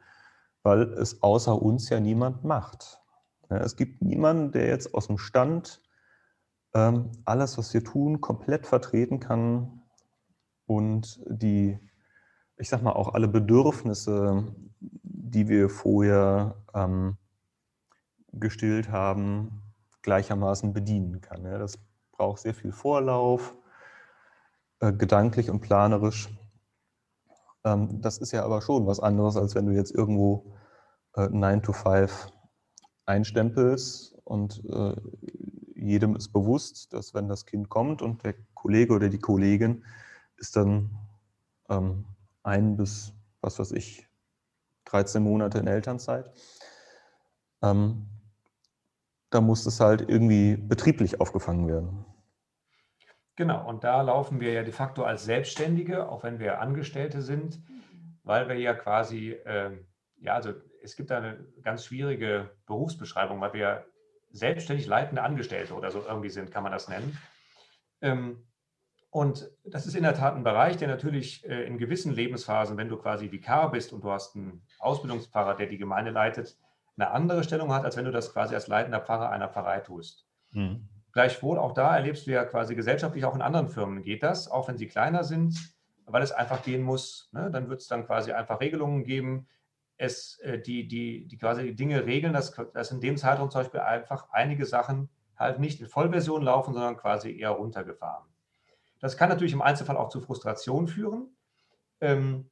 weil 0.62 0.82
es 0.82 1.22
außer 1.22 1.60
uns 1.60 1.88
ja 1.88 2.00
niemand 2.00 2.44
macht. 2.44 3.00
Es 3.48 3.76
gibt 3.76 4.02
niemanden, 4.02 4.52
der 4.52 4.66
jetzt 4.66 4.94
aus 4.94 5.06
dem 5.06 5.18
Stand 5.18 5.80
ähm, 6.74 7.10
alles, 7.24 7.58
was 7.58 7.72
wir 7.72 7.84
tun, 7.84 8.20
komplett 8.20 8.66
vertreten 8.66 9.20
kann 9.20 9.82
und 10.66 11.20
die, 11.26 11.78
ich 12.58 12.68
sag 12.68 12.82
mal, 12.82 12.92
auch 12.92 13.14
alle 13.14 13.28
Bedürfnisse, 13.28 14.44
die 14.80 15.48
wir 15.48 15.70
vorher 15.70 16.56
ähm, 16.74 17.16
gestillt 18.32 18.90
haben, 18.90 19.62
gleichermaßen 20.02 20.72
bedienen 20.72 21.20
kann. 21.20 21.44
Das 21.44 21.78
braucht 22.16 22.40
sehr 22.40 22.54
viel 22.54 22.72
Vorlauf, 22.72 23.54
äh, 24.80 24.92
gedanklich 24.92 25.50
und 25.50 25.60
planerisch. 25.60 26.28
Ähm, 27.64 28.00
das 28.00 28.18
ist 28.18 28.32
ja 28.32 28.44
aber 28.44 28.62
schon 28.62 28.86
was 28.86 29.00
anderes, 29.00 29.36
als 29.36 29.54
wenn 29.54 29.66
du 29.66 29.72
jetzt 29.72 29.94
irgendwo 29.94 30.54
äh, 31.14 31.28
9 31.28 31.62
to 31.62 31.72
5 31.72 32.28
einstempelst 33.06 34.16
und 34.24 34.62
äh, 34.68 34.96
jedem 35.74 36.16
ist 36.16 36.32
bewusst, 36.32 36.92
dass 36.92 37.14
wenn 37.14 37.28
das 37.28 37.46
Kind 37.46 37.68
kommt 37.68 38.02
und 38.02 38.24
der 38.24 38.34
Kollege 38.54 38.94
oder 38.94 39.08
die 39.08 39.18
Kollegin 39.18 39.84
ist 40.36 40.56
dann 40.56 40.90
ähm, 41.68 42.06
ein 42.42 42.76
bis, 42.76 43.12
was 43.40 43.58
weiß 43.58 43.72
ich, 43.72 44.08
13 44.86 45.22
Monate 45.22 45.58
in 45.58 45.66
Elternzeit, 45.66 46.30
ähm, 47.62 48.06
da 49.30 49.40
muss 49.40 49.66
es 49.66 49.80
halt 49.80 50.08
irgendwie 50.08 50.56
betrieblich 50.56 51.20
aufgefangen 51.20 51.68
werden. 51.68 52.04
Genau, 53.36 53.68
und 53.68 53.84
da 53.84 54.00
laufen 54.00 54.40
wir 54.40 54.52
ja 54.52 54.62
de 54.62 54.72
facto 54.72 55.04
als 55.04 55.24
Selbstständige, 55.24 56.08
auch 56.08 56.22
wenn 56.22 56.38
wir 56.38 56.60
Angestellte 56.60 57.20
sind, 57.20 57.60
weil 58.22 58.48
wir 58.48 58.58
ja 58.58 58.72
quasi, 58.72 59.32
äh, 59.32 59.72
ja, 60.18 60.34
also 60.34 60.54
es 60.82 60.96
gibt 60.96 61.10
da 61.10 61.18
eine 61.18 61.44
ganz 61.62 61.84
schwierige 61.84 62.50
Berufsbeschreibung, 62.66 63.40
weil 63.40 63.52
wir 63.52 63.86
selbstständig 64.30 64.86
leitende 64.86 65.22
Angestellte 65.22 65.74
oder 65.74 65.90
so 65.90 66.02
irgendwie 66.06 66.30
sind, 66.30 66.50
kann 66.50 66.62
man 66.62 66.72
das 66.72 66.88
nennen. 66.88 67.18
Ähm, 68.00 68.46
und 69.10 69.50
das 69.64 69.86
ist 69.86 69.96
in 69.96 70.02
der 70.02 70.14
Tat 70.14 70.34
ein 70.34 70.44
Bereich, 70.44 70.76
der 70.76 70.88
natürlich 70.88 71.44
äh, 71.48 71.64
in 71.64 71.78
gewissen 71.78 72.12
Lebensphasen, 72.12 72.76
wenn 72.76 72.88
du 72.88 72.96
quasi 72.96 73.32
Vikar 73.32 73.70
bist 73.70 73.92
und 73.92 74.02
du 74.02 74.10
hast 74.10 74.36
einen 74.36 74.62
Ausbildungspfarrer, 74.78 75.56
der 75.56 75.66
die 75.66 75.78
Gemeinde 75.78 76.10
leitet, 76.10 76.58
eine 76.96 77.10
andere 77.10 77.44
Stellung 77.44 77.72
hat, 77.72 77.84
als 77.84 77.96
wenn 77.96 78.04
du 78.04 78.10
das 78.10 78.32
quasi 78.32 78.54
als 78.54 78.68
leitender 78.68 79.00
Pfarrer 79.00 79.30
einer 79.30 79.48
Pfarrei 79.48 79.80
tust. 79.80 80.26
Mhm. 80.52 80.88
Gleichwohl, 81.12 81.58
auch 81.58 81.72
da 81.72 81.96
erlebst 81.96 82.26
du 82.26 82.30
ja 82.30 82.44
quasi 82.44 82.74
gesellschaftlich, 82.74 83.24
auch 83.24 83.34
in 83.34 83.42
anderen 83.42 83.68
Firmen 83.68 84.02
geht 84.02 84.22
das, 84.22 84.50
auch 84.50 84.68
wenn 84.68 84.76
sie 84.76 84.86
kleiner 84.86 85.24
sind, 85.24 85.74
weil 86.04 86.22
es 86.22 86.32
einfach 86.32 86.62
gehen 86.62 86.82
muss. 86.82 87.30
Ne? 87.32 87.50
Dann 87.50 87.68
wird 87.68 87.80
es 87.80 87.88
dann 87.88 88.06
quasi 88.06 88.32
einfach 88.32 88.60
Regelungen 88.60 89.04
geben, 89.04 89.46
es, 89.98 90.38
äh, 90.40 90.58
die, 90.58 90.86
die, 90.86 91.26
die 91.26 91.38
quasi 91.38 91.74
Dinge 91.74 92.04
regeln, 92.04 92.32
dass, 92.32 92.54
dass 92.74 92.90
in 92.90 93.00
dem 93.00 93.16
Zeitraum 93.16 93.50
zum 93.50 93.62
Beispiel 93.62 93.80
einfach 93.80 94.28
einige 94.30 94.66
Sachen 94.66 95.08
halt 95.36 95.58
nicht 95.58 95.80
in 95.80 95.86
Vollversion 95.86 96.42
laufen, 96.42 96.74
sondern 96.74 96.96
quasi 96.96 97.38
eher 97.38 97.50
runtergefahren. 97.50 98.26
Das 99.00 99.16
kann 99.16 99.28
natürlich 99.28 99.52
im 99.52 99.62
Einzelfall 99.62 99.96
auch 99.96 100.08
zu 100.08 100.20
Frustration 100.20 100.86
führen. 100.88 101.36
Ähm, 102.00 102.50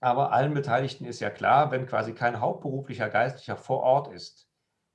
aber 0.00 0.32
allen 0.32 0.54
Beteiligten 0.54 1.04
ist 1.04 1.20
ja 1.20 1.30
klar, 1.30 1.70
wenn 1.70 1.86
quasi 1.86 2.14
kein 2.14 2.40
hauptberuflicher 2.40 3.08
Geistlicher 3.08 3.56
vor 3.56 3.82
Ort 3.82 4.08
ist, 4.12 4.48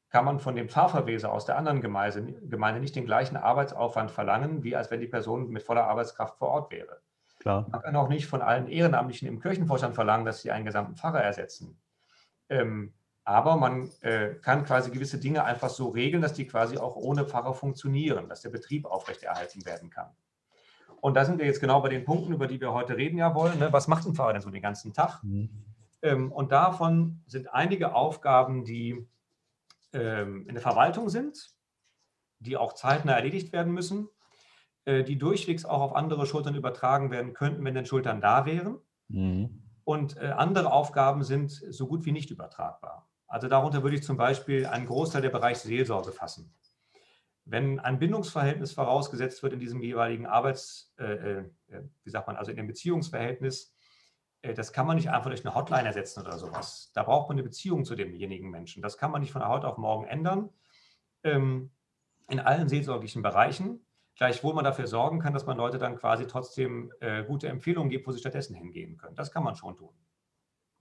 kann 0.09 0.25
man 0.25 0.39
von 0.39 0.55
dem 0.55 0.69
Pfarrverweser 0.69 1.31
aus 1.31 1.45
der 1.45 1.57
anderen 1.57 1.81
Gemeinde, 1.81 2.33
Gemeinde 2.47 2.79
nicht 2.79 2.95
den 2.95 3.05
gleichen 3.05 3.37
Arbeitsaufwand 3.37 4.11
verlangen, 4.11 4.63
wie 4.63 4.75
als 4.75 4.89
wenn 4.89 5.01
die 5.01 5.07
Person 5.07 5.49
mit 5.49 5.63
voller 5.63 5.85
Arbeitskraft 5.85 6.37
vor 6.37 6.49
Ort 6.49 6.71
wäre. 6.71 7.01
Klar. 7.39 7.67
Man 7.69 7.81
kann 7.81 7.95
auch 7.95 8.07
nicht 8.07 8.27
von 8.27 8.41
allen 8.41 8.67
Ehrenamtlichen 8.67 9.27
im 9.27 9.39
Kirchenvorstand 9.39 9.93
verlangen, 9.93 10.25
dass 10.25 10.41
sie 10.41 10.51
einen 10.51 10.65
gesamten 10.65 10.95
Pfarrer 10.95 11.21
ersetzen. 11.21 11.79
Ähm, 12.49 12.93
aber 13.23 13.57
man 13.57 13.91
äh, 14.01 14.35
kann 14.35 14.63
quasi 14.63 14.91
gewisse 14.91 15.19
Dinge 15.19 15.43
einfach 15.43 15.69
so 15.69 15.89
regeln, 15.89 16.21
dass 16.21 16.33
die 16.33 16.47
quasi 16.47 16.77
auch 16.77 16.95
ohne 16.95 17.25
Pfarrer 17.25 17.53
funktionieren, 17.53 18.29
dass 18.29 18.41
der 18.41 18.51
Betrieb 18.51 18.85
aufrechterhalten 18.85 19.65
werden 19.65 19.89
kann. 19.89 20.15
Und 21.01 21.15
da 21.15 21.25
sind 21.25 21.39
wir 21.39 21.45
jetzt 21.45 21.61
genau 21.61 21.81
bei 21.81 21.89
den 21.89 22.05
Punkten, 22.05 22.33
über 22.33 22.47
die 22.47 22.59
wir 22.59 22.73
heute 22.73 22.97
reden 22.97 23.17
ja 23.17 23.35
wollen. 23.35 23.59
Ne? 23.59 23.71
Was 23.71 23.87
macht 23.87 24.05
ein 24.05 24.15
Pfarrer 24.15 24.33
denn 24.33 24.41
so 24.41 24.49
den 24.49 24.61
ganzen 24.61 24.93
Tag? 24.93 25.23
Mhm. 25.23 25.49
Ähm, 26.01 26.31
und 26.31 26.51
davon 26.51 27.21
sind 27.27 27.53
einige 27.53 27.95
Aufgaben, 27.95 28.63
die 28.63 29.07
ähm, 29.93 30.45
in 30.47 30.53
der 30.53 30.61
Verwaltung 30.61 31.09
sind, 31.09 31.55
die 32.39 32.57
auch 32.57 32.73
zeitnah 32.73 33.13
erledigt 33.13 33.53
werden 33.53 33.73
müssen, 33.73 34.09
äh, 34.85 35.03
die 35.03 35.17
durchwegs 35.17 35.65
auch 35.65 35.81
auf 35.81 35.95
andere 35.95 36.25
Schultern 36.25 36.55
übertragen 36.55 37.11
werden 37.11 37.33
könnten, 37.33 37.63
wenn 37.63 37.75
denn 37.75 37.85
Schultern 37.85 38.21
da 38.21 38.45
wären. 38.45 38.77
Mhm. 39.07 39.63
Und 39.83 40.17
äh, 40.17 40.27
andere 40.27 40.71
Aufgaben 40.71 41.23
sind 41.23 41.51
so 41.51 41.87
gut 41.87 42.05
wie 42.05 42.11
nicht 42.11 42.31
übertragbar. 42.31 43.07
Also 43.27 43.47
darunter 43.47 43.83
würde 43.83 43.95
ich 43.95 44.03
zum 44.03 44.17
Beispiel 44.17 44.65
einen 44.65 44.85
Großteil 44.85 45.21
der 45.21 45.29
Bereich 45.29 45.57
Seelsorge 45.59 46.11
fassen. 46.11 46.53
Wenn 47.45 47.79
ein 47.79 47.99
Bindungsverhältnis 47.99 48.73
vorausgesetzt 48.73 49.43
wird 49.43 49.53
in 49.53 49.59
diesem 49.59 49.81
jeweiligen 49.81 50.25
Arbeits, 50.25 50.93
äh, 50.97 51.03
äh, 51.03 51.43
wie 52.03 52.09
sagt 52.09 52.27
man, 52.27 52.35
also 52.35 52.49
in 52.49 52.57
dem 52.57 52.67
Beziehungsverhältnis, 52.67 53.75
äh, 54.41 54.53
das 54.53 54.73
kann 54.73 54.87
man 54.87 54.95
nicht 54.95 55.09
einfach 55.09 55.29
durch 55.29 55.45
eine 55.45 55.53
Hotline 55.53 55.85
ersetzen 55.85 56.21
oder 56.21 56.37
sowas. 56.37 56.91
Da 56.93 57.03
braucht 57.03 57.29
man 57.29 57.35
eine 57.35 57.43
Beziehung 57.43 57.85
zu 57.85 57.95
demjenigen 57.95 58.49
Menschen. 58.49 58.81
Das 58.81 58.97
kann 58.97 59.11
man 59.11 59.21
nicht 59.21 59.31
von 59.31 59.47
heute 59.47 59.67
auf 59.67 59.77
morgen 59.77 60.05
ändern. 60.05 60.49
Ähm, 61.23 61.71
in 62.27 62.39
allen 62.39 62.67
seelsorglichen 62.67 63.21
Bereichen. 63.21 63.85
Gleichwohl 64.15 64.53
man 64.53 64.63
dafür 64.63 64.87
sorgen 64.87 65.19
kann, 65.19 65.33
dass 65.33 65.45
man 65.45 65.57
Leute 65.57 65.77
dann 65.77 65.97
quasi 65.97 66.25
trotzdem 66.25 66.91
äh, 67.01 67.23
gute 67.23 67.49
Empfehlungen 67.49 67.89
gibt, 67.89 68.07
wo 68.07 68.11
sie 68.11 68.19
stattdessen 68.19 68.55
hingehen 68.55 68.97
können. 68.97 69.15
Das 69.15 69.31
kann 69.31 69.43
man 69.43 69.55
schon 69.55 69.75
tun. 69.75 69.93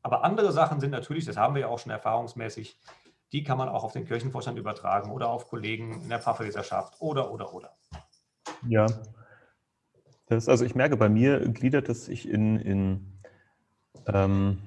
Aber 0.03 0.22
andere 0.22 0.53
Sachen 0.53 0.81
sind 0.81 0.90
natürlich, 0.90 1.24
das 1.24 1.37
haben 1.37 1.55
wir 1.55 1.62
ja 1.62 1.68
auch 1.68 1.79
schon 1.79 1.90
erfahrungsmäßig, 1.90 2.79
die 3.35 3.44
kann 3.44 3.59
man 3.59 3.68
auch 3.68 3.85
auf 3.85 3.92
den 3.92 4.07
Kirchenvorstand 4.07 4.59
übertragen 4.59 5.11
oder 5.11 5.29
auf 5.29 5.49
Kollegen 5.49 6.01
in 6.03 6.09
der 6.09 6.20
Pfarrverleserschaft 6.20 6.94
oder, 7.01 7.31
oder, 7.31 7.53
oder. 7.53 7.77
Ja. 8.66 8.87
Das, 10.27 10.49
also 10.49 10.64
ich 10.64 10.75
merke, 10.75 10.97
bei 10.97 11.11
mir 11.11 11.40
gliedert 11.40 11.88
es 11.90 12.07
sich 12.07 12.27
in, 12.29 12.57
in 12.57 13.20
ähm, 14.07 14.59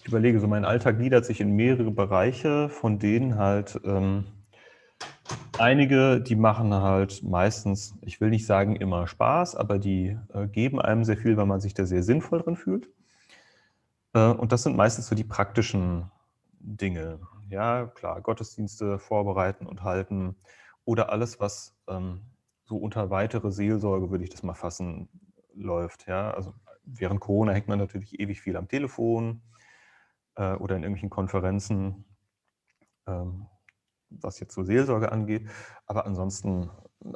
ich 0.00 0.08
überlege, 0.08 0.40
so 0.40 0.48
mein 0.48 0.64
Alltag 0.64 0.98
gliedert 0.98 1.24
sich 1.24 1.40
in 1.40 1.52
mehrere 1.52 1.90
Bereiche, 1.90 2.68
von 2.68 2.98
denen 2.98 3.38
halt 3.38 3.80
ähm, 3.84 4.24
Einige, 5.56 6.20
die 6.20 6.34
machen 6.34 6.74
halt 6.74 7.22
meistens, 7.22 7.94
ich 8.02 8.20
will 8.20 8.30
nicht 8.30 8.44
sagen 8.44 8.74
immer 8.74 9.06
Spaß, 9.06 9.54
aber 9.54 9.78
die 9.78 10.18
äh, 10.32 10.48
geben 10.48 10.80
einem 10.80 11.04
sehr 11.04 11.16
viel, 11.16 11.36
weil 11.36 11.46
man 11.46 11.60
sich 11.60 11.74
da 11.74 11.86
sehr 11.86 12.02
sinnvoll 12.02 12.42
drin 12.42 12.56
fühlt. 12.56 12.88
Äh, 14.14 14.30
und 14.30 14.50
das 14.50 14.64
sind 14.64 14.76
meistens 14.76 15.06
so 15.06 15.14
die 15.14 15.24
praktischen 15.24 16.10
Dinge. 16.64 17.20
Ja, 17.48 17.86
klar, 17.86 18.20
Gottesdienste 18.20 18.98
vorbereiten 18.98 19.66
und 19.66 19.82
halten 19.82 20.36
oder 20.84 21.10
alles, 21.10 21.40
was 21.40 21.76
ähm, 21.88 22.22
so 22.64 22.76
unter 22.76 23.10
weitere 23.10 23.50
Seelsorge, 23.50 24.10
würde 24.10 24.24
ich 24.24 24.30
das 24.30 24.42
mal 24.42 24.54
fassen, 24.54 25.08
läuft. 25.54 26.06
Ja, 26.06 26.30
also 26.32 26.54
während 26.84 27.20
Corona 27.20 27.52
hängt 27.52 27.68
man 27.68 27.78
natürlich 27.78 28.18
ewig 28.18 28.40
viel 28.40 28.56
am 28.56 28.68
Telefon 28.68 29.42
äh, 30.36 30.54
oder 30.54 30.76
in 30.76 30.82
irgendwelchen 30.82 31.10
Konferenzen. 31.10 32.04
Ähm, 33.06 33.46
was 34.22 34.40
jetzt 34.40 34.54
so 34.54 34.62
Seelsorge 34.62 35.10
angeht. 35.12 35.48
Aber 35.86 36.06
ansonsten 36.06 36.70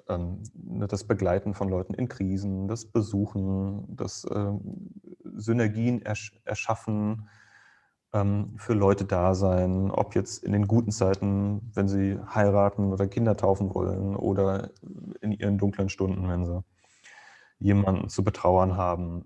ähm, 0.08 0.42
ne, 0.54 0.86
das 0.86 1.04
Begleiten 1.04 1.54
von 1.54 1.68
Leuten 1.68 1.94
in 1.94 2.08
Krisen, 2.08 2.68
das 2.68 2.86
Besuchen, 2.86 3.96
das 3.96 4.26
ähm, 4.30 4.90
Synergien 5.24 6.02
ersch 6.02 6.40
erschaffen, 6.44 7.28
für 8.10 8.72
Leute 8.72 9.04
da 9.04 9.34
sein, 9.34 9.90
ob 9.90 10.14
jetzt 10.14 10.42
in 10.42 10.52
den 10.52 10.66
guten 10.66 10.90
Zeiten, 10.90 11.70
wenn 11.74 11.88
sie 11.88 12.18
heiraten 12.34 12.90
oder 12.90 13.06
Kinder 13.06 13.36
taufen 13.36 13.74
wollen 13.74 14.16
oder 14.16 14.70
in 15.20 15.32
ihren 15.32 15.58
dunklen 15.58 15.90
Stunden, 15.90 16.26
wenn 16.26 16.46
sie 16.46 16.64
jemanden 17.58 18.08
zu 18.08 18.24
betrauern 18.24 18.78
haben. 18.78 19.24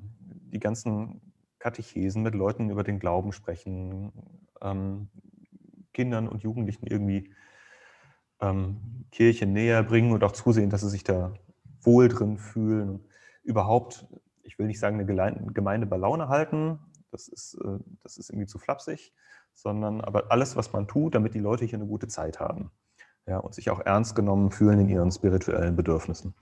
Die 0.53 0.59
ganzen 0.59 1.33
Katechesen 1.61 2.23
mit 2.23 2.35
Leuten 2.35 2.71
über 2.71 2.83
den 2.83 2.99
Glauben 2.99 3.33
sprechen, 3.33 4.13
ähm, 4.61 5.09
Kindern 5.93 6.27
und 6.27 6.43
Jugendlichen 6.43 6.87
irgendwie 6.87 7.33
ähm, 8.41 9.07
Kirche 9.13 9.47
näher 9.47 9.85
bringen 9.85 10.11
und 10.13 10.25
auch 10.25 10.33
zusehen, 10.33 10.71
dass 10.71 10.81
sie 10.81 10.91
sich 10.91 11.05
da 11.05 11.35
wohl 11.83 12.09
drin 12.09 12.37
fühlen. 12.37 13.05
Überhaupt, 13.45 14.07
ich 14.43 14.59
will 14.59 14.67
nicht 14.67 14.81
sagen, 14.81 14.99
eine 14.99 15.07
Gemeinde 15.07 15.87
bei 15.87 15.97
Laune 15.97 16.29
halten, 16.29 16.81
das 17.13 17.29
ist, 17.29 17.55
äh, 17.63 17.79
das 18.03 18.17
ist 18.17 18.31
irgendwie 18.31 18.47
zu 18.47 18.59
flapsig, 18.59 19.13
sondern 19.55 20.01
aber 20.01 20.33
alles, 20.33 20.57
was 20.57 20.73
man 20.73 20.89
tut, 20.89 21.15
damit 21.15 21.35
die 21.35 21.41
Leute 21.41 21.65
hier 21.65 21.79
eine 21.79 21.87
gute 21.87 22.09
Zeit 22.09 22.41
haben 22.41 22.71
ja, 23.27 23.39
und 23.39 23.55
sich 23.55 23.71
auch 23.71 23.81
ernst 23.81 24.17
genommen 24.17 24.51
fühlen 24.51 24.81
in 24.81 24.89
ihren 24.89 25.13
spirituellen 25.13 25.77
Bedürfnissen. 25.77 26.35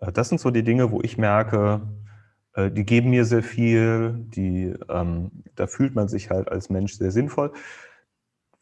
Äh, 0.00 0.12
das 0.12 0.28
sind 0.28 0.40
so 0.40 0.50
die 0.50 0.64
Dinge, 0.64 0.90
wo 0.90 1.00
ich 1.00 1.16
merke, 1.16 1.80
äh, 2.54 2.70
die 2.70 2.84
geben 2.84 3.10
mir 3.10 3.24
sehr 3.24 3.42
viel, 3.42 4.14
die, 4.18 4.74
ähm, 4.88 5.30
da 5.54 5.66
fühlt 5.66 5.94
man 5.94 6.08
sich 6.08 6.30
halt 6.30 6.48
als 6.48 6.70
Mensch 6.70 6.94
sehr 6.94 7.10
sinnvoll. 7.10 7.52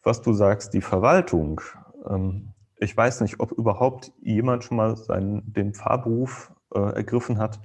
Was 0.03 0.21
du 0.21 0.33
sagst, 0.33 0.73
die 0.73 0.81
Verwaltung, 0.81 1.61
ähm, 2.07 2.53
ich 2.77 2.95
weiß 2.95 3.21
nicht, 3.21 3.39
ob 3.39 3.51
überhaupt 3.51 4.11
jemand 4.21 4.63
schon 4.63 4.77
mal 4.77 4.97
seinen, 4.97 5.53
den 5.53 5.73
Pfarrberuf 5.73 6.51
äh, 6.75 6.79
ergriffen 6.79 7.37
hat, 7.37 7.59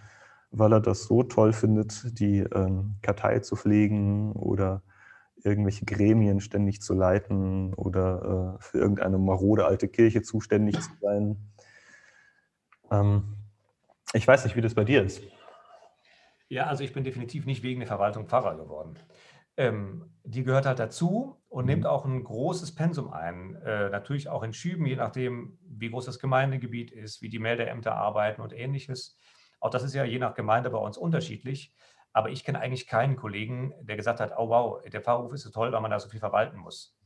weil 0.51 0.73
er 0.73 0.81
das 0.81 1.05
so 1.05 1.23
toll 1.23 1.53
findet, 1.53 2.19
die 2.19 2.39
ähm, 2.39 2.97
Kartei 3.03 3.41
zu 3.41 3.57
pflegen 3.57 4.33
oder 4.33 4.83
irgendwelche 5.45 5.85
Gremien 5.85 6.41
ständig 6.41 6.81
zu 6.81 6.95
leiten 6.95 7.75
oder 7.75 8.59
äh, 8.59 8.63
für 8.63 8.79
irgendeine 8.79 9.19
marode 9.19 9.67
alte 9.67 9.89
Kirche 9.89 10.23
zuständig 10.23 10.81
zu 10.81 10.91
sein. 11.01 11.37
Ähm, 12.91 13.37
ich 14.13 14.27
weiß 14.27 14.45
nicht, 14.45 14.57
wie 14.57 14.61
das 14.61 14.75
bei 14.75 14.85
dir 14.85 15.03
ist. 15.03 15.23
Ja, 16.49 16.67
also 16.67 16.83
ich 16.83 16.93
bin 16.93 17.05
definitiv 17.05 17.45
nicht 17.45 17.63
wegen 17.63 17.81
der 17.81 17.87
Verwaltung 17.87 18.27
Pfarrer 18.27 18.57
geworden. 18.57 18.99
Ähm, 19.59 20.11
die 20.25 20.45
gehört 20.45 20.67
halt 20.67 20.79
dazu 20.79 21.43
und 21.49 21.67
nimmt 21.67 21.83
mhm. 21.83 21.89
auch 21.89 22.05
ein 22.05 22.25
großes 22.25 22.75
Pensum 22.75 23.13
ein. 23.13 23.57
Äh, 23.57 23.91
natürlich 23.91 24.29
auch 24.29 24.43
in 24.43 24.53
Schüben, 24.53 24.87
je 24.87 24.97
nachdem, 24.97 25.59
wie 25.63 25.91
groß 25.91 26.07
das 26.07 26.19
Gemeindegebiet 26.19 26.91
ist, 26.91 27.23
wie 27.23 27.29
die 27.29 27.39
Meldeämter 27.39 27.97
arbeiten 27.97 28.41
und 28.41 28.53
ähnliches. 28.53 29.19
Auch 29.61 29.71
das 29.71 29.83
ist 29.83 29.95
ja 29.95 30.05
je 30.05 30.19
nach 30.19 30.35
Gemeinde 30.35 30.71
bei 30.71 30.79
uns 30.79 30.97
unterschiedlich. 30.97 31.75
Aber 32.13 32.31
ich 32.31 32.45
kenne 32.45 32.61
eigentlich 32.61 32.87
keinen 32.87 33.17
Kollegen, 33.17 33.75
der 33.81 33.97
gesagt 33.97 34.21
hat, 34.21 34.33
oh 34.37 34.49
wow, 34.49 34.83
der 34.83 35.03
Pfarrhof 35.03 35.33
ist 35.33 35.43
so 35.43 35.51
toll, 35.51 35.73
weil 35.73 35.81
man 35.81 35.91
da 35.91 36.01
so 36.01 36.09
viel 36.09 36.21
verwalten 36.21 36.57
muss. 36.57 36.97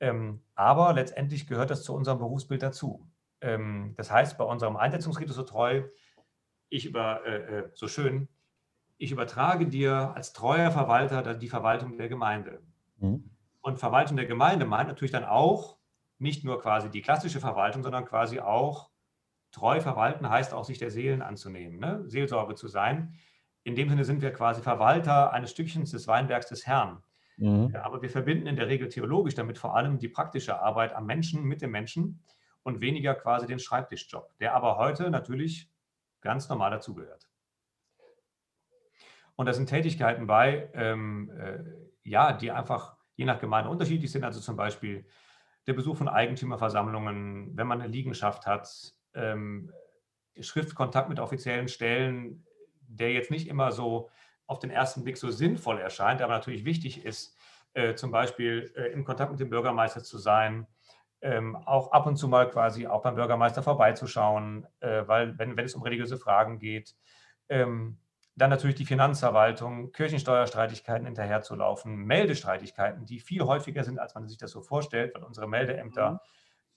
Ähm, 0.00 0.42
aber 0.54 0.92
letztendlich 0.92 1.46
gehört 1.46 1.70
das 1.70 1.82
zu 1.82 1.94
unserem 1.94 2.18
Berufsbild 2.18 2.62
dazu. 2.62 3.06
Ähm, 3.40 3.94
das 3.96 4.10
heißt, 4.10 4.38
bei 4.38 4.44
unserem 4.44 4.76
Einsetzungsritus 4.76 5.36
so 5.36 5.42
treu, 5.42 5.84
ich 6.68 6.86
über, 6.86 7.24
äh, 7.26 7.58
äh, 7.58 7.70
so 7.74 7.86
schön, 7.86 8.28
ich 8.96 9.12
übertrage 9.12 9.66
dir 9.66 10.12
als 10.14 10.32
treuer 10.32 10.70
Verwalter 10.70 11.34
die 11.34 11.48
Verwaltung 11.48 11.96
der 11.96 12.08
Gemeinde. 12.08 12.62
Mhm. 12.98 13.30
Und 13.62 13.78
Verwaltung 13.78 14.16
der 14.16 14.26
Gemeinde 14.26 14.66
meint 14.66 14.88
natürlich 14.88 15.12
dann 15.12 15.24
auch 15.24 15.78
nicht 16.18 16.44
nur 16.44 16.60
quasi 16.60 16.90
die 16.90 17.02
klassische 17.02 17.40
Verwaltung, 17.40 17.82
sondern 17.82 18.04
quasi 18.04 18.40
auch 18.40 18.89
treu 19.52 19.80
verwalten 19.80 20.28
heißt 20.28 20.54
auch, 20.54 20.64
sich 20.64 20.78
der 20.78 20.90
Seelen 20.90 21.22
anzunehmen, 21.22 21.78
ne? 21.78 22.02
Seelsorge 22.06 22.54
zu 22.54 22.68
sein. 22.68 23.14
In 23.62 23.74
dem 23.74 23.88
Sinne 23.88 24.04
sind 24.04 24.22
wir 24.22 24.32
quasi 24.32 24.62
Verwalter 24.62 25.32
eines 25.32 25.50
Stückchens 25.50 25.90
des 25.90 26.06
Weinbergs 26.06 26.46
des 26.48 26.66
Herrn. 26.66 27.02
Mhm. 27.36 27.74
Aber 27.82 28.02
wir 28.02 28.10
verbinden 28.10 28.46
in 28.46 28.56
der 28.56 28.68
Regel 28.68 28.88
theologisch 28.88 29.34
damit 29.34 29.58
vor 29.58 29.76
allem 29.76 29.98
die 29.98 30.08
praktische 30.08 30.60
Arbeit 30.60 30.94
am 30.94 31.06
Menschen, 31.06 31.44
mit 31.44 31.62
dem 31.62 31.70
Menschen 31.70 32.22
und 32.62 32.80
weniger 32.80 33.14
quasi 33.14 33.46
den 33.46 33.58
Schreibtischjob, 33.58 34.36
der 34.38 34.54
aber 34.54 34.76
heute 34.76 35.10
natürlich 35.10 35.70
ganz 36.20 36.48
normal 36.48 36.70
dazugehört. 36.70 37.28
Und 39.36 39.46
da 39.46 39.54
sind 39.54 39.70
Tätigkeiten 39.70 40.26
bei, 40.26 40.70
ähm, 40.74 41.30
äh, 41.30 41.64
ja, 42.02 42.34
die 42.34 42.50
einfach 42.50 42.96
je 43.14 43.24
nach 43.24 43.38
Gemeinde 43.38 43.70
unterschiedlich 43.70 44.12
sind. 44.12 44.24
Also 44.24 44.40
zum 44.40 44.56
Beispiel 44.56 45.06
der 45.66 45.72
Besuch 45.72 45.96
von 45.96 46.08
Eigentümerversammlungen, 46.08 47.56
wenn 47.56 47.66
man 47.66 47.80
eine 47.80 47.90
Liegenschaft 47.90 48.46
hat, 48.46 48.94
ähm, 49.14 49.72
Schriftkontakt 50.40 51.08
mit 51.08 51.20
offiziellen 51.20 51.68
Stellen, 51.68 52.46
der 52.80 53.12
jetzt 53.12 53.30
nicht 53.30 53.48
immer 53.48 53.72
so 53.72 54.10
auf 54.46 54.58
den 54.58 54.70
ersten 54.70 55.04
Blick 55.04 55.16
so 55.16 55.30
sinnvoll 55.30 55.78
erscheint, 55.78 56.22
aber 56.22 56.32
natürlich 56.32 56.64
wichtig 56.64 57.04
ist, 57.04 57.36
äh, 57.74 57.94
zum 57.94 58.10
Beispiel 58.10 58.72
äh, 58.74 58.92
in 58.92 59.04
Kontakt 59.04 59.30
mit 59.30 59.40
dem 59.40 59.50
Bürgermeister 59.50 60.02
zu 60.02 60.18
sein, 60.18 60.66
ähm, 61.22 61.54
auch 61.54 61.92
ab 61.92 62.06
und 62.06 62.16
zu 62.16 62.28
mal 62.28 62.50
quasi 62.50 62.86
auch 62.86 63.02
beim 63.02 63.14
Bürgermeister 63.14 63.62
vorbeizuschauen, 63.62 64.66
äh, 64.80 65.06
weil 65.06 65.38
wenn, 65.38 65.56
wenn 65.56 65.66
es 65.66 65.74
um 65.74 65.82
religiöse 65.82 66.18
Fragen 66.18 66.58
geht, 66.58 66.96
ähm, 67.48 67.98
dann 68.36 68.50
natürlich 68.50 68.76
die 68.76 68.86
Finanzverwaltung, 68.86 69.92
Kirchensteuerstreitigkeiten 69.92 71.04
hinterherzulaufen, 71.04 71.94
Meldestreitigkeiten, 71.94 73.04
die 73.04 73.20
viel 73.20 73.42
häufiger 73.42 73.84
sind, 73.84 73.98
als 73.98 74.14
man 74.14 74.26
sich 74.28 74.38
das 74.38 74.50
so 74.50 74.62
vorstellt, 74.62 75.14
weil 75.14 75.24
unsere 75.24 75.46
Meldeämter 75.46 76.12
mhm. 76.12 76.18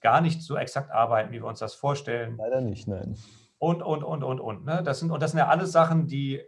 Gar 0.03 0.21
nicht 0.21 0.43
so 0.43 0.55
exakt 0.55 0.91
arbeiten, 0.91 1.31
wie 1.31 1.41
wir 1.41 1.47
uns 1.47 1.59
das 1.59 1.73
vorstellen. 1.73 2.37
Leider 2.37 2.61
nicht, 2.61 2.87
nein. 2.87 3.17
Und, 3.57 3.81
und, 3.81 4.03
und, 4.03 4.23
und, 4.23 4.39
und. 4.39 4.65
Ne? 4.65 4.83
Das 4.83 4.99
sind, 4.99 5.09
und 5.09 5.23
das 5.23 5.31
sind 5.31 5.39
ja 5.39 5.47
alles 5.47 5.71
Sachen, 5.71 6.05
die, 6.05 6.43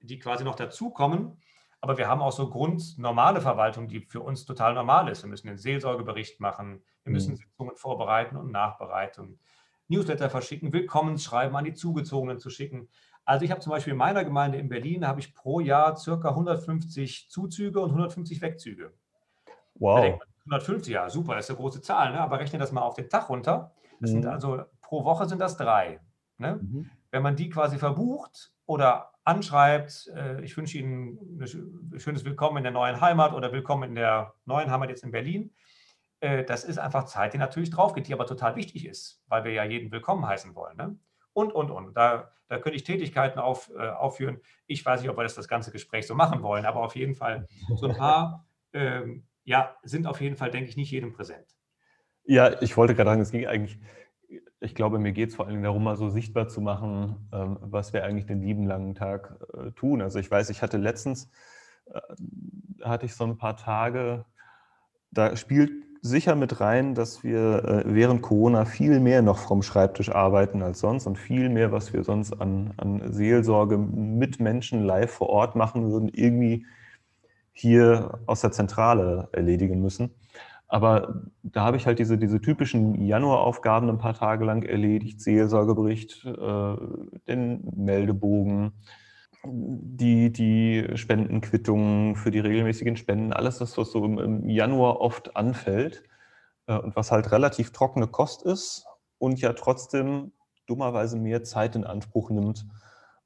die 0.00 0.18
quasi 0.18 0.44
noch 0.44 0.54
dazukommen. 0.54 1.40
Aber 1.80 1.96
wir 1.96 2.08
haben 2.08 2.20
auch 2.20 2.32
so 2.32 2.50
grundnormale 2.50 3.40
Verwaltung, 3.40 3.88
die 3.88 4.00
für 4.00 4.20
uns 4.20 4.44
total 4.44 4.74
normal 4.74 5.08
ist. 5.08 5.22
Wir 5.22 5.30
müssen 5.30 5.46
den 5.46 5.58
Seelsorgebericht 5.58 6.40
machen, 6.40 6.82
wir 7.04 7.12
müssen 7.12 7.32
mhm. 7.32 7.36
Sitzungen 7.36 7.76
vorbereiten 7.76 8.36
und 8.36 8.50
nachbereiten, 8.50 9.38
Newsletter 9.86 10.28
verschicken, 10.28 10.72
Willkommensschreiben 10.72 11.56
an 11.56 11.64
die 11.64 11.72
Zugezogenen 11.72 12.38
zu 12.38 12.50
schicken. 12.50 12.88
Also 13.24 13.44
ich 13.44 13.50
habe 13.50 13.60
zum 13.60 13.70
Beispiel 13.70 13.92
in 13.92 13.98
meiner 13.98 14.24
Gemeinde 14.24 14.58
in 14.58 14.68
Berlin 14.68 15.06
habe 15.06 15.20
ich 15.20 15.34
pro 15.34 15.60
Jahr 15.60 15.96
circa 15.96 16.30
150 16.30 17.30
Zuzüge 17.30 17.80
und 17.80 17.90
150 17.90 18.42
Wegzüge. 18.42 18.92
Wow. 19.74 20.20
150, 20.50 20.92
ja, 20.92 21.08
super, 21.10 21.34
das 21.34 21.46
ist 21.46 21.50
eine 21.50 21.58
große 21.58 21.80
Zahl, 21.80 22.12
ne? 22.12 22.20
aber 22.20 22.38
rechne 22.38 22.58
das 22.58 22.72
mal 22.72 22.82
auf 22.82 22.94
den 22.94 23.08
Tag 23.08 23.28
runter. 23.28 23.72
Das 24.00 24.10
mhm. 24.10 24.22
sind 24.22 24.26
also 24.26 24.62
pro 24.80 25.04
Woche 25.04 25.26
sind 25.26 25.40
das 25.40 25.56
drei. 25.56 26.00
Ne? 26.38 26.58
Mhm. 26.60 26.90
Wenn 27.10 27.22
man 27.22 27.36
die 27.36 27.48
quasi 27.48 27.78
verbucht 27.78 28.52
oder 28.66 29.12
anschreibt, 29.24 30.10
äh, 30.14 30.42
ich 30.42 30.56
wünsche 30.56 30.78
Ihnen 30.78 31.40
ein 31.40 31.98
schönes 31.98 32.24
Willkommen 32.24 32.58
in 32.58 32.62
der 32.62 32.72
neuen 32.72 33.00
Heimat 33.00 33.34
oder 33.34 33.52
Willkommen 33.52 33.90
in 33.90 33.94
der 33.94 34.34
neuen 34.44 34.70
Heimat 34.70 34.88
jetzt 34.88 35.04
in 35.04 35.10
Berlin, 35.10 35.52
äh, 36.20 36.44
das 36.44 36.64
ist 36.64 36.78
einfach 36.78 37.04
Zeit, 37.04 37.34
die 37.34 37.38
natürlich 37.38 37.70
drauf 37.70 37.92
geht, 37.92 38.08
die 38.08 38.14
aber 38.14 38.26
total 38.26 38.56
wichtig 38.56 38.86
ist, 38.86 39.22
weil 39.26 39.44
wir 39.44 39.52
ja 39.52 39.64
jeden 39.64 39.90
willkommen 39.92 40.26
heißen 40.26 40.54
wollen. 40.54 40.76
Ne? 40.76 40.98
und, 41.38 41.52
und, 41.52 41.70
und. 41.70 41.96
Da, 41.96 42.32
da 42.48 42.58
könnte 42.58 42.76
ich 42.76 42.84
Tätigkeiten 42.84 43.38
auf, 43.38 43.70
äh, 43.76 43.88
aufführen. 43.88 44.40
Ich 44.66 44.84
weiß 44.84 45.00
nicht, 45.00 45.10
ob 45.10 45.16
wir 45.16 45.22
das 45.22 45.34
das 45.34 45.46
ganze 45.46 45.70
Gespräch 45.70 46.06
so 46.06 46.14
machen 46.14 46.42
wollen, 46.42 46.66
aber 46.66 46.80
auf 46.82 46.96
jeden 46.96 47.14
Fall 47.14 47.46
so 47.76 47.88
ein 47.88 47.96
paar, 47.96 48.44
ähm, 48.72 49.27
ja, 49.48 49.74
sind 49.82 50.06
auf 50.06 50.20
jeden 50.20 50.36
Fall, 50.36 50.50
denke 50.50 50.68
ich, 50.68 50.76
nicht 50.76 50.90
jedem 50.90 51.14
präsent. 51.14 51.56
Ja, 52.24 52.60
ich 52.60 52.76
wollte 52.76 52.94
gerade 52.94 53.08
sagen, 53.10 53.22
es 53.22 53.30
ging 53.30 53.46
eigentlich, 53.46 53.78
ich 54.60 54.74
glaube, 54.74 54.98
mir 54.98 55.12
geht 55.12 55.30
es 55.30 55.36
vor 55.36 55.46
allem 55.46 55.62
darum, 55.62 55.82
mal 55.82 55.96
so 55.96 56.10
sichtbar 56.10 56.48
zu 56.48 56.60
machen, 56.60 57.28
ähm, 57.32 57.56
was 57.62 57.94
wir 57.94 58.04
eigentlich 58.04 58.26
den 58.26 58.42
lieben 58.42 58.66
langen 58.66 58.94
Tag 58.94 59.38
äh, 59.54 59.70
tun. 59.72 60.02
Also 60.02 60.18
ich 60.18 60.30
weiß, 60.30 60.50
ich 60.50 60.60
hatte 60.60 60.76
letztens, 60.76 61.30
äh, 61.86 61.98
hatte 62.84 63.06
ich 63.06 63.14
so 63.14 63.24
ein 63.24 63.38
paar 63.38 63.56
Tage, 63.56 64.26
da 65.10 65.34
spielt 65.34 65.72
sicher 66.02 66.34
mit 66.34 66.60
rein, 66.60 66.94
dass 66.94 67.24
wir 67.24 67.64
äh, 67.64 67.82
während 67.86 68.20
Corona 68.20 68.66
viel 68.66 69.00
mehr 69.00 69.22
noch 69.22 69.38
vom 69.38 69.62
Schreibtisch 69.62 70.10
arbeiten 70.10 70.62
als 70.62 70.80
sonst 70.80 71.06
und 71.06 71.16
viel 71.16 71.48
mehr, 71.48 71.72
was 71.72 71.94
wir 71.94 72.04
sonst 72.04 72.38
an, 72.38 72.74
an 72.76 73.14
Seelsorge 73.14 73.78
mit 73.78 74.40
Menschen 74.40 74.84
live 74.84 75.10
vor 75.10 75.30
Ort 75.30 75.56
machen 75.56 75.90
würden, 75.90 76.10
irgendwie 76.12 76.66
hier 77.58 78.20
aus 78.26 78.40
der 78.40 78.52
Zentrale 78.52 79.28
erledigen 79.32 79.80
müssen. 79.80 80.10
Aber 80.68 81.22
da 81.42 81.62
habe 81.62 81.78
ich 81.78 81.86
halt 81.86 81.98
diese, 81.98 82.18
diese 82.18 82.40
typischen 82.40 83.00
Januaraufgaben 83.00 83.88
ein 83.88 83.98
paar 83.98 84.14
Tage 84.14 84.44
lang 84.44 84.62
erledigt, 84.62 85.20
Seelsorgebericht, 85.20 86.26
äh, 86.26 86.76
den 87.26 87.66
Meldebogen, 87.74 88.72
die, 89.44 90.30
die 90.30 90.86
Spendenquittungen 90.94 92.16
für 92.16 92.30
die 92.30 92.40
regelmäßigen 92.40 92.96
Spenden, 92.96 93.32
alles 93.32 93.58
das, 93.58 93.78
was 93.78 93.92
so 93.92 94.04
im 94.04 94.48
Januar 94.48 95.00
oft 95.00 95.36
anfällt 95.36 96.02
äh, 96.66 96.76
und 96.76 96.96
was 96.96 97.12
halt 97.12 97.32
relativ 97.32 97.72
trockene 97.72 98.06
Kost 98.06 98.42
ist 98.42 98.84
und 99.16 99.40
ja 99.40 99.54
trotzdem 99.54 100.32
dummerweise 100.66 101.16
mehr 101.16 101.44
Zeit 101.44 101.76
in 101.76 101.84
Anspruch 101.84 102.28
nimmt, 102.28 102.66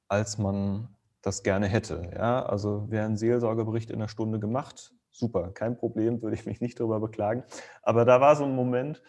als 0.06 0.38
man 0.38 0.88
das 1.22 1.42
gerne 1.42 1.66
hätte. 1.66 2.10
Ja, 2.14 2.44
also 2.44 2.90
wäre 2.90 3.06
ein 3.06 3.16
Seelsorgebericht 3.16 3.90
in 3.90 3.96
einer 3.96 4.08
Stunde 4.08 4.38
gemacht, 4.38 4.92
super, 5.10 5.52
kein 5.52 5.76
Problem, 5.76 6.20
würde 6.22 6.34
ich 6.34 6.46
mich 6.46 6.60
nicht 6.60 6.78
darüber 6.80 7.00
beklagen. 7.00 7.44
Aber 7.82 8.04
da 8.04 8.20
war 8.20 8.36
so 8.36 8.44
ein 8.44 8.54
Moment, 8.54 9.02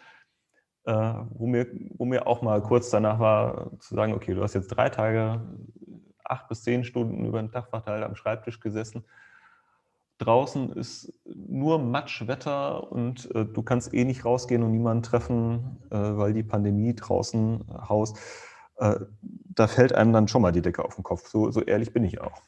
äh, 0.86 0.94
wo, 0.94 1.48
mir, 1.48 1.68
wo 1.98 2.06
mir 2.06 2.28
auch 2.28 2.42
mal 2.42 2.62
kurz 2.62 2.90
danach 2.90 3.20
war, 3.20 3.72
zu 3.80 3.96
sagen, 3.96 4.14
okay, 4.14 4.34
du 4.34 4.44
hast 4.44 4.54
jetzt 4.54 4.68
drei 4.68 4.90
Tage 4.90 5.42
acht 6.24 6.48
bis 6.48 6.64
zehn 6.64 6.84
Stunden 6.84 7.26
über 7.26 7.42
den 7.42 7.52
Tag 7.52 7.70
verteilt 7.70 8.04
am 8.04 8.16
Schreibtisch 8.16 8.60
gesessen. 8.60 9.04
Draußen 10.20 10.72
ist 10.74 11.14
nur 11.26 11.80
Matschwetter 11.80 12.92
und 12.92 13.34
äh, 13.36 13.46
du 13.46 13.64
kannst 13.64 13.94
eh 13.94 14.06
nicht 14.06 14.24
rausgehen 14.24 14.64
und 14.64 14.72
niemanden 14.72 15.04
treffen, 15.04 15.84
äh, 15.90 15.98
weil 15.98 16.34
die 16.34 16.44
Pandemie 16.44 16.96
draußen 16.96 17.66
haust. 17.90 18.18
Äh, 18.78 19.00
da 19.22 19.68
fällt 19.68 19.94
einem 19.94 20.14
dann 20.14 20.28
schon 20.28 20.42
mal 20.42 20.52
die 20.52 20.62
Decke 20.62 20.84
auf 20.84 20.96
den 20.96 21.04
Kopf. 21.04 21.28
So, 21.28 21.52
so 21.52 21.62
ehrlich 21.62 21.94
bin 21.94 22.04
ich 22.04 22.22
auch. 22.22 22.42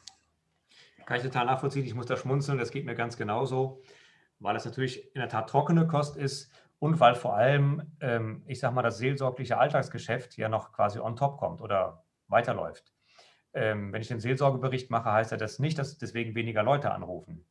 Kann 1.04 1.18
ich 1.18 1.22
total 1.22 1.46
nachvollziehen. 1.46 1.84
Ich 1.84 1.94
muss 1.94 2.06
da 2.06 2.16
schmunzeln. 2.16 2.58
Das 2.58 2.70
geht 2.70 2.84
mir 2.84 2.94
ganz 2.94 3.16
genauso, 3.16 3.82
weil 4.40 4.56
es 4.56 4.64
natürlich 4.64 5.14
in 5.14 5.20
der 5.20 5.28
Tat 5.28 5.48
trockene 5.48 5.86
Kost 5.86 6.16
ist 6.16 6.50
und 6.78 6.98
weil 7.00 7.14
vor 7.14 7.36
allem, 7.36 7.82
ähm, 8.00 8.42
ich 8.46 8.60
sag 8.60 8.74
mal, 8.74 8.82
das 8.82 8.98
seelsorgliche 8.98 9.58
Alltagsgeschäft 9.58 10.36
ja 10.36 10.48
noch 10.48 10.72
quasi 10.72 10.98
on 10.98 11.16
top 11.16 11.38
kommt 11.38 11.60
oder 11.60 12.04
weiterläuft 12.28 12.96
ähm, 13.56 13.90
wenn 13.90 14.02
ich 14.02 14.08
den 14.08 14.20
Seelsorgebericht 14.20 14.90
mache, 14.90 15.10
heißt 15.10 15.30
ja 15.30 15.38
das 15.38 15.58
nicht, 15.58 15.78
dass 15.78 15.96
deswegen 15.96 16.34
weniger 16.34 16.62
Leute 16.62 16.92
anrufen. 16.92 17.46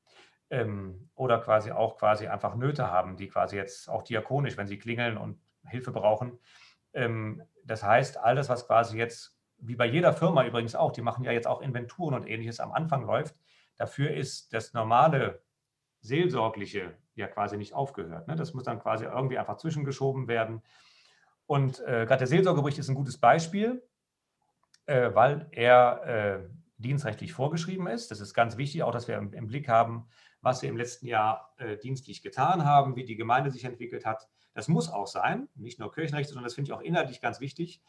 Ähm, 0.51 1.09
oder 1.15 1.39
quasi 1.39 1.71
auch 1.71 1.97
quasi 1.97 2.27
einfach 2.27 2.55
Nöte 2.55 2.91
haben, 2.91 3.17
die 3.17 3.27
quasi 3.27 3.55
jetzt 3.55 3.89
auch 3.89 4.03
diakonisch, 4.03 4.55
wenn 4.55 4.67
sie 4.67 4.77
klingeln 4.77 5.17
und 5.17 5.39
Hilfe 5.67 5.91
brauchen. 5.91 6.37
Ähm, 6.93 7.41
das 7.65 7.83
heißt, 7.83 8.17
all 8.17 8.35
das, 8.35 8.49
was 8.49 8.67
quasi 8.67 8.97
jetzt, 8.97 9.37
wie 9.57 9.75
bei 9.75 9.85
jeder 9.85 10.13
Firma 10.13 10.45
übrigens 10.45 10.75
auch, 10.75 10.91
die 10.91 11.01
machen 11.01 11.23
ja 11.23 11.31
jetzt 11.31 11.47
auch 11.47 11.61
Inventuren 11.61 12.13
und 12.13 12.27
ähnliches 12.27 12.59
am 12.59 12.71
Anfang 12.71 13.05
läuft, 13.05 13.35
dafür 13.75 14.11
ist 14.11 14.53
das 14.53 14.73
normale 14.73 15.43
Seelsorgliche 16.01 16.97
ja 17.15 17.27
quasi 17.27 17.57
nicht 17.57 17.73
aufgehört. 17.73 18.27
Ne? 18.27 18.35
Das 18.35 18.53
muss 18.53 18.63
dann 18.63 18.79
quasi 18.79 19.05
irgendwie 19.05 19.37
einfach 19.37 19.57
zwischengeschoben 19.57 20.27
werden. 20.27 20.61
Und 21.47 21.79
äh, 21.81 22.05
gerade 22.05 22.19
der 22.19 22.27
Seelsorgebericht 22.27 22.77
ist 22.77 22.89
ein 22.89 22.95
gutes 22.95 23.17
Beispiel 23.17 23.81
äh, 24.85 25.13
weil 25.13 25.47
er 25.51 26.03
äh, 26.05 26.49
dienstrechtlich 26.77 27.33
vorgeschrieben 27.33 27.87
ist. 27.87 28.11
Das 28.11 28.19
ist 28.19 28.33
ganz 28.33 28.57
wichtig, 28.57 28.83
auch 28.83 28.91
dass 28.91 29.07
wir 29.07 29.17
im, 29.17 29.33
im 29.33 29.47
Blick 29.47 29.67
haben, 29.67 30.07
was 30.41 30.61
wir 30.61 30.69
im 30.69 30.77
letzten 30.77 31.07
Jahr 31.07 31.53
äh, 31.57 31.77
dienstlich 31.77 32.21
getan 32.21 32.65
haben, 32.65 32.95
wie 32.95 33.05
die 33.05 33.15
Gemeinde 33.15 33.51
sich 33.51 33.63
entwickelt 33.63 34.05
hat. 34.05 34.27
Das 34.55 34.69
muss 34.69 34.89
auch 34.89 35.05
sein, 35.05 35.49
nicht 35.53 35.79
nur 35.79 35.91
Kirchenrecht, 35.91 36.29
sondern 36.29 36.45
das 36.45 36.55
finde 36.55 36.71
ich 36.71 36.73
auch 36.73 36.81
inhaltlich 36.81 37.21
ganz 37.21 37.39
wichtig. 37.41 37.81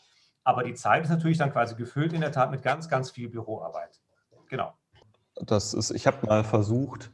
Aber 0.45 0.65
die 0.65 0.75
Zeit 0.75 1.05
ist 1.05 1.11
natürlich 1.11 1.39
dann 1.39 1.53
quasi 1.53 1.77
gefüllt 1.77 2.13
in 2.13 2.21
der 2.21 2.33
Tat 2.33 2.51
mit 2.51 2.63
ganz, 2.63 2.89
ganz 2.89 3.11
viel 3.11 3.29
Büroarbeit. 3.29 4.01
Genau. 4.49 4.75
Das 5.37 5.75
ist, 5.75 5.93
ich 5.93 6.07
habe 6.07 6.27
mal 6.27 6.45
versucht, 6.45 7.11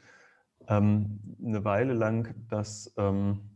ähm, 0.69 1.37
eine 1.45 1.65
Weile 1.65 1.93
lang 1.93 2.35
das 2.49 2.93
ähm, 2.97 3.51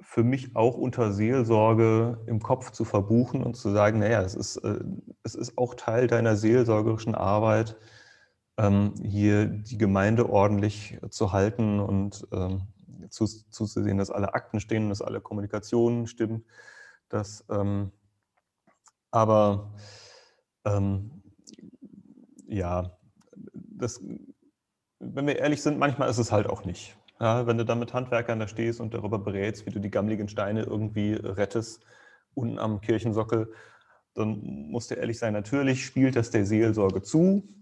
für 0.00 0.24
mich 0.24 0.56
auch 0.56 0.76
unter 0.76 1.12
Seelsorge 1.12 2.18
im 2.26 2.40
Kopf 2.40 2.72
zu 2.72 2.84
verbuchen 2.84 3.44
und 3.44 3.56
zu 3.56 3.70
sagen, 3.70 4.00
naja, 4.00 4.22
es 4.22 4.34
ist, 4.34 4.56
äh, 4.58 4.80
es 5.22 5.36
ist 5.36 5.56
auch 5.56 5.74
Teil 5.74 6.08
deiner 6.08 6.36
seelsorgerischen 6.36 7.14
Arbeit, 7.14 7.76
ähm, 8.58 8.94
hier 9.00 9.46
die 9.46 9.78
Gemeinde 9.78 10.28
ordentlich 10.28 10.98
zu 11.10 11.32
halten 11.32 11.78
und 11.78 12.26
ähm, 13.02 13.10
zuzusehen, 13.10 13.98
dass 13.98 14.10
alle 14.10 14.34
Akten 14.34 14.60
stehen, 14.60 14.88
dass 14.88 15.02
alle 15.02 15.20
Kommunikation 15.20 16.06
stimmt. 16.06 16.44
Dass, 17.08 17.44
ähm, 17.50 17.92
aber 19.10 19.74
ähm, 20.64 21.22
ja, 22.46 22.96
das, 23.54 24.00
wenn 24.98 25.26
wir 25.26 25.38
ehrlich 25.38 25.62
sind, 25.62 25.78
manchmal 25.78 26.08
ist 26.08 26.18
es 26.18 26.32
halt 26.32 26.46
auch 26.46 26.64
nicht. 26.64 26.96
Ja, 27.20 27.46
wenn 27.46 27.58
du 27.58 27.64
da 27.64 27.74
mit 27.74 27.94
Handwerkern 27.94 28.40
da 28.40 28.48
stehst 28.48 28.80
und 28.80 28.94
darüber 28.94 29.18
berätst, 29.18 29.66
wie 29.66 29.70
du 29.70 29.78
die 29.78 29.90
gammeligen 29.90 30.28
Steine 30.28 30.62
irgendwie 30.62 31.14
rettest, 31.14 31.84
unten 32.34 32.58
am 32.58 32.80
Kirchensockel, 32.80 33.52
dann 34.14 34.40
musst 34.70 34.90
du 34.90 34.94
ehrlich 34.94 35.18
sein, 35.18 35.32
natürlich 35.32 35.84
spielt 35.84 36.16
das 36.16 36.30
der 36.30 36.44
Seelsorge 36.44 37.02
zu, 37.02 37.61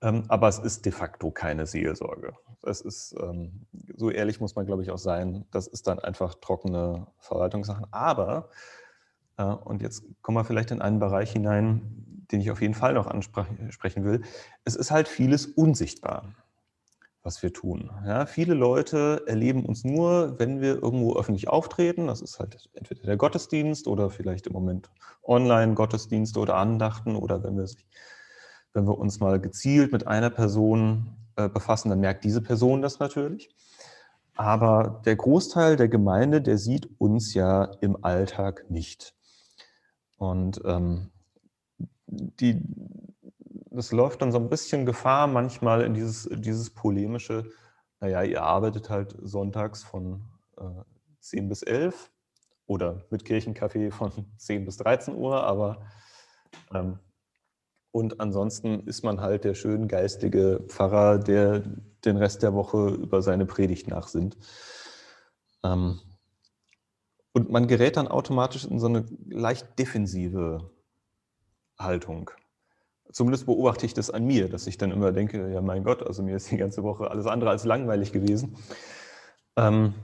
aber 0.00 0.48
es 0.48 0.58
ist 0.58 0.84
de 0.84 0.92
facto 0.92 1.30
keine 1.30 1.66
Seelsorge. 1.66 2.34
Es 2.62 2.80
ist, 2.80 3.14
ähm, 3.20 3.66
so 3.96 4.10
ehrlich 4.10 4.40
muss 4.40 4.54
man, 4.54 4.66
glaube 4.66 4.82
ich, 4.82 4.90
auch 4.90 4.98
sein, 4.98 5.44
das 5.50 5.66
ist 5.66 5.86
dann 5.86 5.98
einfach 5.98 6.34
trockene 6.34 7.06
Verwaltungssachen. 7.18 7.86
Aber, 7.90 8.50
äh, 9.38 9.44
und 9.44 9.82
jetzt 9.82 10.04
kommen 10.22 10.36
wir 10.36 10.44
vielleicht 10.44 10.70
in 10.70 10.82
einen 10.82 11.00
Bereich 11.00 11.32
hinein, 11.32 12.26
den 12.30 12.40
ich 12.40 12.50
auf 12.50 12.60
jeden 12.60 12.74
Fall 12.74 12.94
noch 12.94 13.06
ansprechen 13.06 14.04
will, 14.04 14.22
es 14.64 14.76
ist 14.76 14.90
halt 14.90 15.08
vieles 15.08 15.46
unsichtbar 15.46 16.34
was 17.28 17.42
wir 17.42 17.52
tun. 17.52 17.90
Ja, 18.06 18.24
viele 18.24 18.54
Leute 18.54 19.22
erleben 19.26 19.66
uns 19.66 19.84
nur, 19.84 20.38
wenn 20.38 20.62
wir 20.62 20.82
irgendwo 20.82 21.14
öffentlich 21.14 21.48
auftreten. 21.48 22.06
Das 22.06 22.22
ist 22.22 22.38
halt 22.38 22.70
entweder 22.72 23.02
der 23.02 23.18
Gottesdienst 23.18 23.86
oder 23.86 24.08
vielleicht 24.08 24.46
im 24.46 24.54
Moment 24.54 24.90
Online-Gottesdienste 25.24 26.40
oder 26.40 26.54
Andachten 26.54 27.16
oder 27.16 27.42
wenn 27.44 27.58
wir, 27.58 27.68
wenn 28.72 28.86
wir 28.86 28.98
uns 28.98 29.20
mal 29.20 29.40
gezielt 29.40 29.92
mit 29.92 30.06
einer 30.06 30.30
Person 30.30 31.16
äh, 31.36 31.48
befassen, 31.48 31.90
dann 31.90 32.00
merkt 32.00 32.24
diese 32.24 32.40
Person 32.40 32.82
das 32.82 32.98
natürlich. 32.98 33.50
Aber 34.36 35.02
der 35.04 35.16
Großteil 35.16 35.76
der 35.76 35.88
Gemeinde, 35.88 36.40
der 36.40 36.58
sieht 36.58 36.88
uns 36.98 37.34
ja 37.34 37.64
im 37.80 38.04
Alltag 38.04 38.66
nicht. 38.68 39.14
Und 40.16 40.60
ähm, 40.64 41.10
die, 42.06 42.62
das 43.70 43.92
läuft 43.92 44.22
dann 44.22 44.32
so 44.32 44.38
ein 44.38 44.48
bisschen 44.48 44.86
Gefahr, 44.86 45.26
manchmal 45.26 45.82
in 45.82 45.94
dieses, 45.94 46.28
dieses 46.32 46.70
polemische, 46.70 47.50
naja, 48.00 48.22
ihr 48.22 48.42
arbeitet 48.42 48.90
halt 48.90 49.16
sonntags 49.22 49.82
von 49.82 50.22
äh, 50.56 50.82
10 51.20 51.48
bis 51.48 51.62
11 51.62 52.10
oder 52.66 53.04
mit 53.10 53.24
Kirchencafé 53.24 53.90
von 53.90 54.12
10 54.36 54.64
bis 54.64 54.76
13 54.76 55.16
Uhr, 55.16 55.42
aber 55.42 55.82
ähm, 56.72 56.98
und 57.90 58.20
ansonsten 58.20 58.80
ist 58.86 59.02
man 59.02 59.20
halt 59.20 59.44
der 59.44 59.54
schön 59.54 59.88
geistige 59.88 60.64
Pfarrer, 60.68 61.18
der 61.18 61.60
den 62.04 62.16
Rest 62.16 62.42
der 62.42 62.54
Woche 62.54 62.88
über 62.88 63.22
seine 63.22 63.46
Predigt 63.46 63.88
nachsinnt. 63.88 64.36
Ähm, 65.64 66.00
und 67.32 67.50
man 67.50 67.68
gerät 67.68 67.96
dann 67.96 68.08
automatisch 68.08 68.64
in 68.64 68.78
so 68.78 68.86
eine 68.86 69.04
leicht 69.28 69.78
defensive 69.78 70.70
Haltung. 71.78 72.30
Zumindest 73.10 73.46
beobachte 73.46 73.86
ich 73.86 73.94
das 73.94 74.10
an 74.10 74.26
mir, 74.26 74.48
dass 74.48 74.66
ich 74.66 74.76
dann 74.76 74.90
immer 74.90 75.12
denke, 75.12 75.50
ja 75.50 75.62
mein 75.62 75.84
Gott, 75.84 76.06
also 76.06 76.22
mir 76.22 76.36
ist 76.36 76.50
die 76.50 76.56
ganze 76.56 76.82
Woche 76.82 77.10
alles 77.10 77.26
andere 77.26 77.50
als 77.50 77.64
langweilig 77.64 78.12
gewesen. 78.12 78.56
Ähm, 79.56 79.94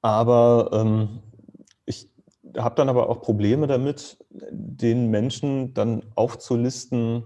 aber 0.00 0.70
ähm, 0.72 1.22
habe 2.56 2.74
dann 2.74 2.88
aber 2.88 3.08
auch 3.08 3.20
Probleme 3.20 3.66
damit, 3.66 4.24
den 4.30 5.08
Menschen 5.10 5.74
dann 5.74 6.04
aufzulisten, 6.14 7.24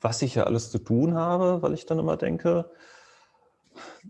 was 0.00 0.22
ich 0.22 0.34
ja 0.34 0.44
alles 0.44 0.70
zu 0.70 0.78
tun 0.78 1.14
habe, 1.14 1.62
weil 1.62 1.74
ich 1.74 1.86
dann 1.86 1.98
immer 1.98 2.16
denke, 2.16 2.70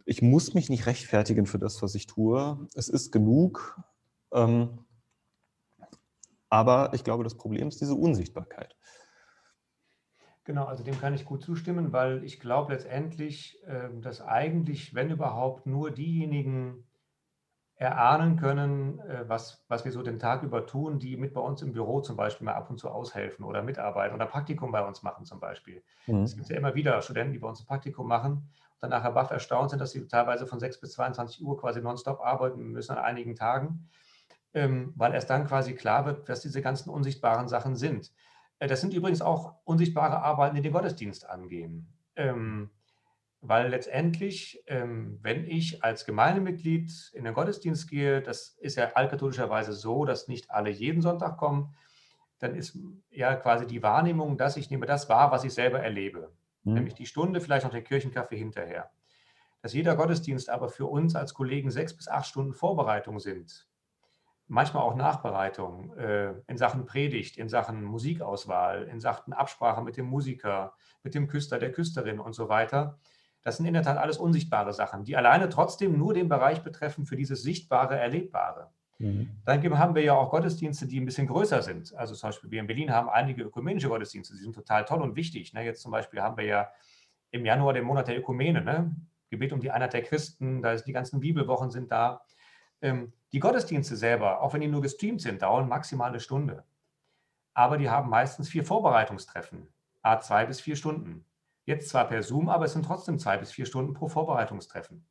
ich 0.04 0.22
muss 0.22 0.54
mich 0.54 0.68
nicht 0.68 0.86
rechtfertigen 0.86 1.46
für 1.46 1.58
das, 1.58 1.82
was 1.82 1.94
ich 1.94 2.06
tue. 2.06 2.68
Es 2.74 2.88
ist 2.88 3.12
genug. 3.12 3.80
Ähm, 4.32 4.84
aber 6.50 6.92
ich 6.94 7.04
glaube, 7.04 7.24
das 7.24 7.36
Problem 7.36 7.68
ist 7.68 7.80
diese 7.80 7.94
Unsichtbarkeit. 7.94 8.76
Genau, 10.44 10.66
also 10.66 10.84
dem 10.84 11.00
kann 11.00 11.14
ich 11.14 11.24
gut 11.24 11.42
zustimmen, 11.42 11.92
weil 11.92 12.22
ich 12.22 12.38
glaube 12.38 12.74
letztendlich, 12.74 13.58
ähm, 13.66 14.02
dass 14.02 14.20
eigentlich, 14.20 14.94
wenn 14.94 15.10
überhaupt, 15.10 15.64
nur 15.64 15.90
diejenigen 15.90 16.86
erahnen 17.76 18.36
können, 18.36 19.00
äh, 19.00 19.28
was, 19.28 19.64
was 19.68 19.84
wir 19.84 19.90
so 19.90 20.02
den 20.02 20.18
Tag 20.18 20.42
über 20.42 20.66
tun, 20.66 20.98
die 20.98 21.16
mit 21.16 21.34
bei 21.34 21.40
uns 21.40 21.60
im 21.60 21.72
Büro 21.72 22.00
zum 22.00 22.16
Beispiel 22.16 22.44
mal 22.44 22.54
ab 22.54 22.70
und 22.70 22.78
zu 22.78 22.88
aushelfen 22.88 23.44
oder 23.44 23.62
mitarbeiten 23.62 24.14
oder 24.14 24.26
Praktikum 24.26 24.70
bei 24.70 24.84
uns 24.86 25.02
machen 25.02 25.24
zum 25.24 25.40
Beispiel. 25.40 25.82
Mhm. 26.06 26.22
Es 26.22 26.36
gibt 26.36 26.48
ja 26.48 26.56
immer 26.56 26.74
wieder 26.74 27.00
Studenten, 27.02 27.32
die 27.32 27.40
bei 27.40 27.48
uns 27.48 27.60
ein 27.60 27.66
Praktikum 27.66 28.06
machen 28.06 28.32
und 28.32 28.42
dann 28.80 28.90
nachher 28.90 29.10
baff 29.10 29.30
erstaunt 29.30 29.70
sind, 29.70 29.80
dass 29.80 29.90
sie 29.90 30.06
teilweise 30.06 30.46
von 30.46 30.60
6 30.60 30.80
bis 30.80 30.92
22 30.92 31.44
Uhr 31.44 31.58
quasi 31.58 31.80
nonstop 31.80 32.20
arbeiten 32.20 32.70
müssen 32.70 32.92
an 32.92 33.04
einigen 33.04 33.34
Tagen, 33.34 33.88
ähm, 34.52 34.92
weil 34.96 35.12
erst 35.12 35.30
dann 35.30 35.46
quasi 35.46 35.74
klar 35.74 36.06
wird, 36.06 36.28
was 36.28 36.42
diese 36.42 36.62
ganzen 36.62 36.90
unsichtbaren 36.90 37.48
Sachen 37.48 37.74
sind. 37.74 38.12
Äh, 38.60 38.68
das 38.68 38.80
sind 38.80 38.94
übrigens 38.94 39.20
auch 39.20 39.54
unsichtbare 39.64 40.22
Arbeiten, 40.22 40.54
die 40.54 40.62
den 40.62 40.72
Gottesdienst 40.72 41.28
angehen. 41.28 41.92
Weil 43.46 43.68
letztendlich, 43.68 44.62
ähm, 44.68 45.18
wenn 45.20 45.44
ich 45.44 45.84
als 45.84 46.06
Gemeindemitglied 46.06 46.90
in 47.12 47.24
den 47.24 47.34
Gottesdienst 47.34 47.90
gehe, 47.90 48.22
das 48.22 48.56
ist 48.58 48.76
ja 48.76 48.92
altkatholischerweise 48.94 49.74
so, 49.74 50.06
dass 50.06 50.28
nicht 50.28 50.50
alle 50.50 50.70
jeden 50.70 51.02
Sonntag 51.02 51.36
kommen, 51.36 51.74
dann 52.38 52.54
ist 52.54 52.78
ja 53.10 53.34
quasi 53.34 53.66
die 53.66 53.82
Wahrnehmung, 53.82 54.38
dass 54.38 54.56
ich 54.56 54.70
nehme 54.70 54.86
das 54.86 55.10
wahr, 55.10 55.30
was 55.30 55.44
ich 55.44 55.52
selber 55.52 55.80
erlebe. 55.80 56.32
Mhm. 56.62 56.72
Nämlich 56.72 56.94
die 56.94 57.04
Stunde, 57.04 57.42
vielleicht 57.42 57.66
noch 57.66 57.72
den 57.72 57.84
Kirchenkaffee 57.84 58.38
hinterher. 58.38 58.90
Dass 59.60 59.74
jeder 59.74 59.94
Gottesdienst 59.94 60.48
aber 60.48 60.70
für 60.70 60.86
uns 60.86 61.14
als 61.14 61.34
Kollegen 61.34 61.70
sechs 61.70 61.94
bis 61.94 62.08
acht 62.08 62.26
Stunden 62.26 62.54
Vorbereitung 62.54 63.18
sind, 63.18 63.68
manchmal 64.46 64.84
auch 64.84 64.94
Nachbereitung 64.94 65.94
äh, 65.98 66.32
in 66.46 66.56
Sachen 66.56 66.86
Predigt, 66.86 67.36
in 67.36 67.50
Sachen 67.50 67.82
Musikauswahl, 67.84 68.84
in 68.84 69.00
Sachen 69.00 69.34
Absprache 69.34 69.82
mit 69.82 69.98
dem 69.98 70.06
Musiker, 70.06 70.72
mit 71.02 71.14
dem 71.14 71.28
Küster, 71.28 71.58
der 71.58 71.72
Küsterin 71.72 72.20
und 72.20 72.32
so 72.32 72.48
weiter. 72.48 72.98
Das 73.44 73.58
sind 73.58 73.66
in 73.66 73.74
der 73.74 73.82
Tat 73.82 73.98
alles 73.98 74.18
unsichtbare 74.18 74.72
Sachen, 74.72 75.04
die 75.04 75.16
alleine 75.16 75.48
trotzdem 75.48 75.98
nur 75.98 76.14
den 76.14 76.28
Bereich 76.28 76.62
betreffen 76.62 77.04
für 77.04 77.14
dieses 77.14 77.42
Sichtbare, 77.42 77.96
Erlebbare. 77.96 78.70
Mhm. 78.98 79.28
Dann 79.44 79.78
haben 79.78 79.94
wir 79.94 80.02
ja 80.02 80.14
auch 80.14 80.30
Gottesdienste, 80.30 80.86
die 80.86 80.98
ein 80.98 81.04
bisschen 81.04 81.26
größer 81.26 81.62
sind. 81.62 81.94
Also 81.94 82.14
zum 82.14 82.28
Beispiel 82.28 82.50
wir 82.50 82.60
in 82.60 82.66
Berlin 82.66 82.90
haben 82.90 83.08
einige 83.08 83.42
ökumenische 83.42 83.88
Gottesdienste, 83.88 84.34
die 84.34 84.40
sind 84.40 84.54
total 84.54 84.84
toll 84.84 85.02
und 85.02 85.14
wichtig. 85.14 85.52
Ne? 85.52 85.64
Jetzt 85.64 85.82
zum 85.82 85.92
Beispiel 85.92 86.22
haben 86.22 86.36
wir 86.36 86.44
ja 86.44 86.70
im 87.30 87.44
Januar 87.44 87.74
den 87.74 87.84
Monat 87.84 88.08
der 88.08 88.18
Ökumene, 88.18 88.62
ne? 88.62 88.94
Gebet 89.28 89.52
um 89.52 89.60
die 89.60 89.70
Einheit 89.70 89.92
der 89.92 90.02
Christen, 90.02 90.62
da 90.62 90.72
ist 90.72 90.84
die 90.84 90.92
ganzen 90.92 91.20
Bibelwochen 91.20 91.70
sind 91.70 91.90
da. 91.90 92.22
Ähm, 92.80 93.12
die 93.32 93.40
Gottesdienste 93.40 93.96
selber, 93.96 94.40
auch 94.40 94.54
wenn 94.54 94.60
die 94.60 94.68
nur 94.68 94.82
gestreamt 94.82 95.20
sind, 95.20 95.42
dauern 95.42 95.68
maximal 95.68 96.10
eine 96.10 96.20
Stunde. 96.20 96.64
Aber 97.52 97.76
die 97.76 97.90
haben 97.90 98.08
meistens 98.08 98.48
vier 98.48 98.64
Vorbereitungstreffen, 98.64 99.66
a 100.02 100.20
zwei 100.20 100.46
bis 100.46 100.60
vier 100.60 100.76
Stunden. 100.76 101.24
Jetzt 101.64 101.88
zwar 101.88 102.06
per 102.06 102.22
Zoom, 102.22 102.48
aber 102.48 102.66
es 102.66 102.72
sind 102.72 102.84
trotzdem 102.84 103.18
zwei 103.18 103.38
bis 103.38 103.52
vier 103.52 103.66
Stunden 103.66 103.94
pro 103.94 104.08
Vorbereitungstreffen. 104.08 105.06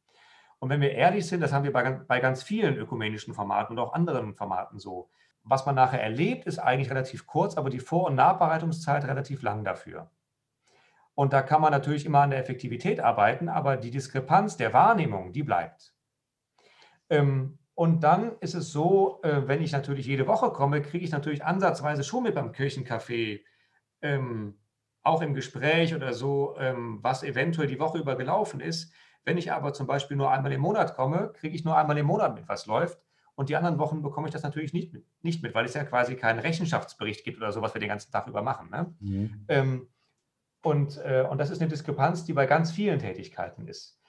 Und 0.60 0.70
wenn 0.70 0.82
wir 0.82 0.92
ehrlich 0.92 1.28
sind, 1.28 1.42
das 1.42 1.52
haben 1.52 1.63
wir 1.63 1.74
bei, 1.74 1.92
bei 1.92 2.20
ganz 2.20 2.44
vielen 2.44 2.78
ökumenischen 2.78 3.34
Formaten 3.34 3.78
und 3.78 3.84
auch 3.84 3.94
anderen 3.94 4.36
Formaten 4.36 4.80
so. 4.80 5.10
Was 5.44 5.66
man 5.66 5.76
nachher 5.76 6.02
erlebt, 6.02 6.46
ist 6.46 6.60
eigentlich 6.60 6.89
relativ 6.89 7.28
kurz, 7.28 7.58
aber 7.58 7.70
die 7.70 7.80
Vor- 7.80 8.06
und 8.08 8.16
Nachbereitungszeit 8.16 9.04
relativ 9.06 9.42
lang 9.42 9.66
dafür. 9.66 10.10
Und 11.16 11.34
da 11.34 11.42
kann 11.42 11.62
man 11.62 11.72
natürlich 11.72 12.06
immer 12.06 12.22
an 12.22 12.30
der 12.30 12.39
Effektivität 12.39 13.00
arbeiten, 13.00 13.50
aber 13.50 13.78
die 13.78 13.92
Diskrepanz 13.92 14.58
der 14.58 14.74
Wahrnehmung, 14.74 15.34
die 15.34 15.44
bleibt. 15.44 15.94
Ähm, 17.10 17.60
und 17.76 18.04
dann 18.04 18.38
ist 18.39 18.54
es 18.54 18.72
so, 18.72 19.22
äh, 19.24 19.48
wenn 19.48 19.62
ich 19.62 19.72
natürlich 19.72 20.06
jede 20.06 20.28
Woche 20.28 20.52
komme, 20.52 20.82
kriege 20.82 21.04
ich 21.04 21.12
natürlich 21.12 21.44
ansatzweise 21.44 22.04
schon 22.04 22.24
mit 22.24 22.36
beim 22.36 22.52
Kirchencafé, 22.52 23.42
ähm, 24.02 24.60
auch 25.04 25.22
im 25.22 25.34
Gespräch 25.34 25.94
oder 25.94 26.13
so, 26.13 26.56
ähm, 26.58 27.00
was 27.02 27.24
eventuell 27.24 27.68
die 27.68 27.80
Woche 27.80 28.00
über 28.00 28.16
gelaufen 28.16 28.60
ist. 28.60 28.94
Wenn 29.26 29.38
ich 29.38 29.52
aber 29.52 29.74
zum 29.74 29.88
Beispiel 29.88 30.18
nur 30.18 30.32
einmal 30.32 30.52
im 30.52 30.62
Monat 30.62 30.96
komme, 30.96 31.32
kriege 31.34 31.56
ich 31.56 31.63
nur 31.63 31.78
einmal 31.78 31.98
im 31.98 32.06
Monat 32.06 32.36
mit, 32.36 32.48
was 32.48 32.66
läuft. 32.66 33.00
Und 33.36 33.50
die 33.50 33.56
anderen 33.56 33.80
Wochen 33.80 34.02
bekomme 34.02 34.28
ich 34.28 34.34
das 34.34 34.44
natürlich 34.44 34.74
nicht 34.74 34.94
mit, 34.94 35.06
nicht 35.22 35.42
mit 35.42 35.56
weil 35.56 35.66
es 35.66 35.74
ja 35.74 35.84
quasi 35.84 36.16
keinen 36.16 36.39
Rechenschaftsbericht 36.39 37.24
gibt 37.24 37.38
oder 37.38 37.52
so, 37.52 37.62
was 37.62 37.74
wir 37.74 37.80
den 37.80 37.89
ganzen 37.89 38.12
Tag 38.12 38.28
über 38.28 38.42
machen. 38.42 38.70
Ne? 38.70 38.96
Mhm. 39.00 39.46
Ähm, 39.48 39.88
und, 40.62 40.98
äh, 41.04 41.26
und 41.30 41.39
das 41.39 41.50
ist 41.50 41.60
eine 41.60 41.70
Diskrepanz, 41.70 42.26
die 42.26 42.34
bei 42.34 42.46
ganz 42.46 42.72
vielen 42.72 43.00
Tätigkeiten 43.00 43.68
ist. 43.68 44.00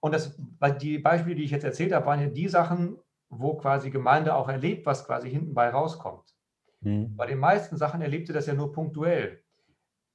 Und 0.00 0.14
das, 0.14 0.38
die 0.80 0.98
Beispiele, 0.98 1.34
die 1.34 1.44
ich 1.44 1.50
jetzt 1.50 1.64
erzählt 1.64 1.92
habe, 1.92 2.06
waren 2.06 2.20
ja 2.20 2.28
die 2.28 2.48
Sachen, 2.48 2.98
wo 3.30 3.56
quasi 3.56 3.90
Gemeinde 3.90 4.34
auch 4.34 4.48
erlebt, 4.48 4.86
was 4.86 5.04
quasi 5.04 5.28
hinten 5.28 5.54
bei 5.54 5.68
rauskommt. 5.68 6.34
Mhm. 6.80 7.16
Bei 7.16 7.26
den 7.26 7.38
meisten 7.38 7.76
Sachen 7.76 8.00
erlebt 8.00 8.28
ihr 8.28 8.34
das 8.34 8.46
ja 8.46 8.54
nur 8.54 8.72
punktuell. 8.72 9.42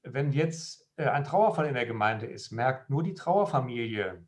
Wenn 0.04 0.32
jetzt 0.32 0.90
äh, 0.98 1.06
ein 1.06 1.24
Trauerfall 1.24 1.66
in 1.66 1.74
der 1.74 1.86
Gemeinde 1.86 2.26
ist, 2.26 2.52
merkt 2.52 2.90
nur 2.90 3.04
die 3.04 3.14
Trauerfamilie, 3.14 4.26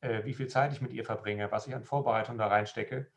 äh, 0.00 0.24
wie 0.24 0.34
viel 0.34 0.48
Zeit 0.48 0.72
ich 0.72 0.80
mit 0.80 0.92
ihr 0.92 1.04
verbringe, 1.04 1.50
was 1.50 1.66
ich 1.66 1.74
an 1.74 1.84
Vorbereitung 1.84 2.38
da 2.38 2.46
reinstecke. 2.46 3.10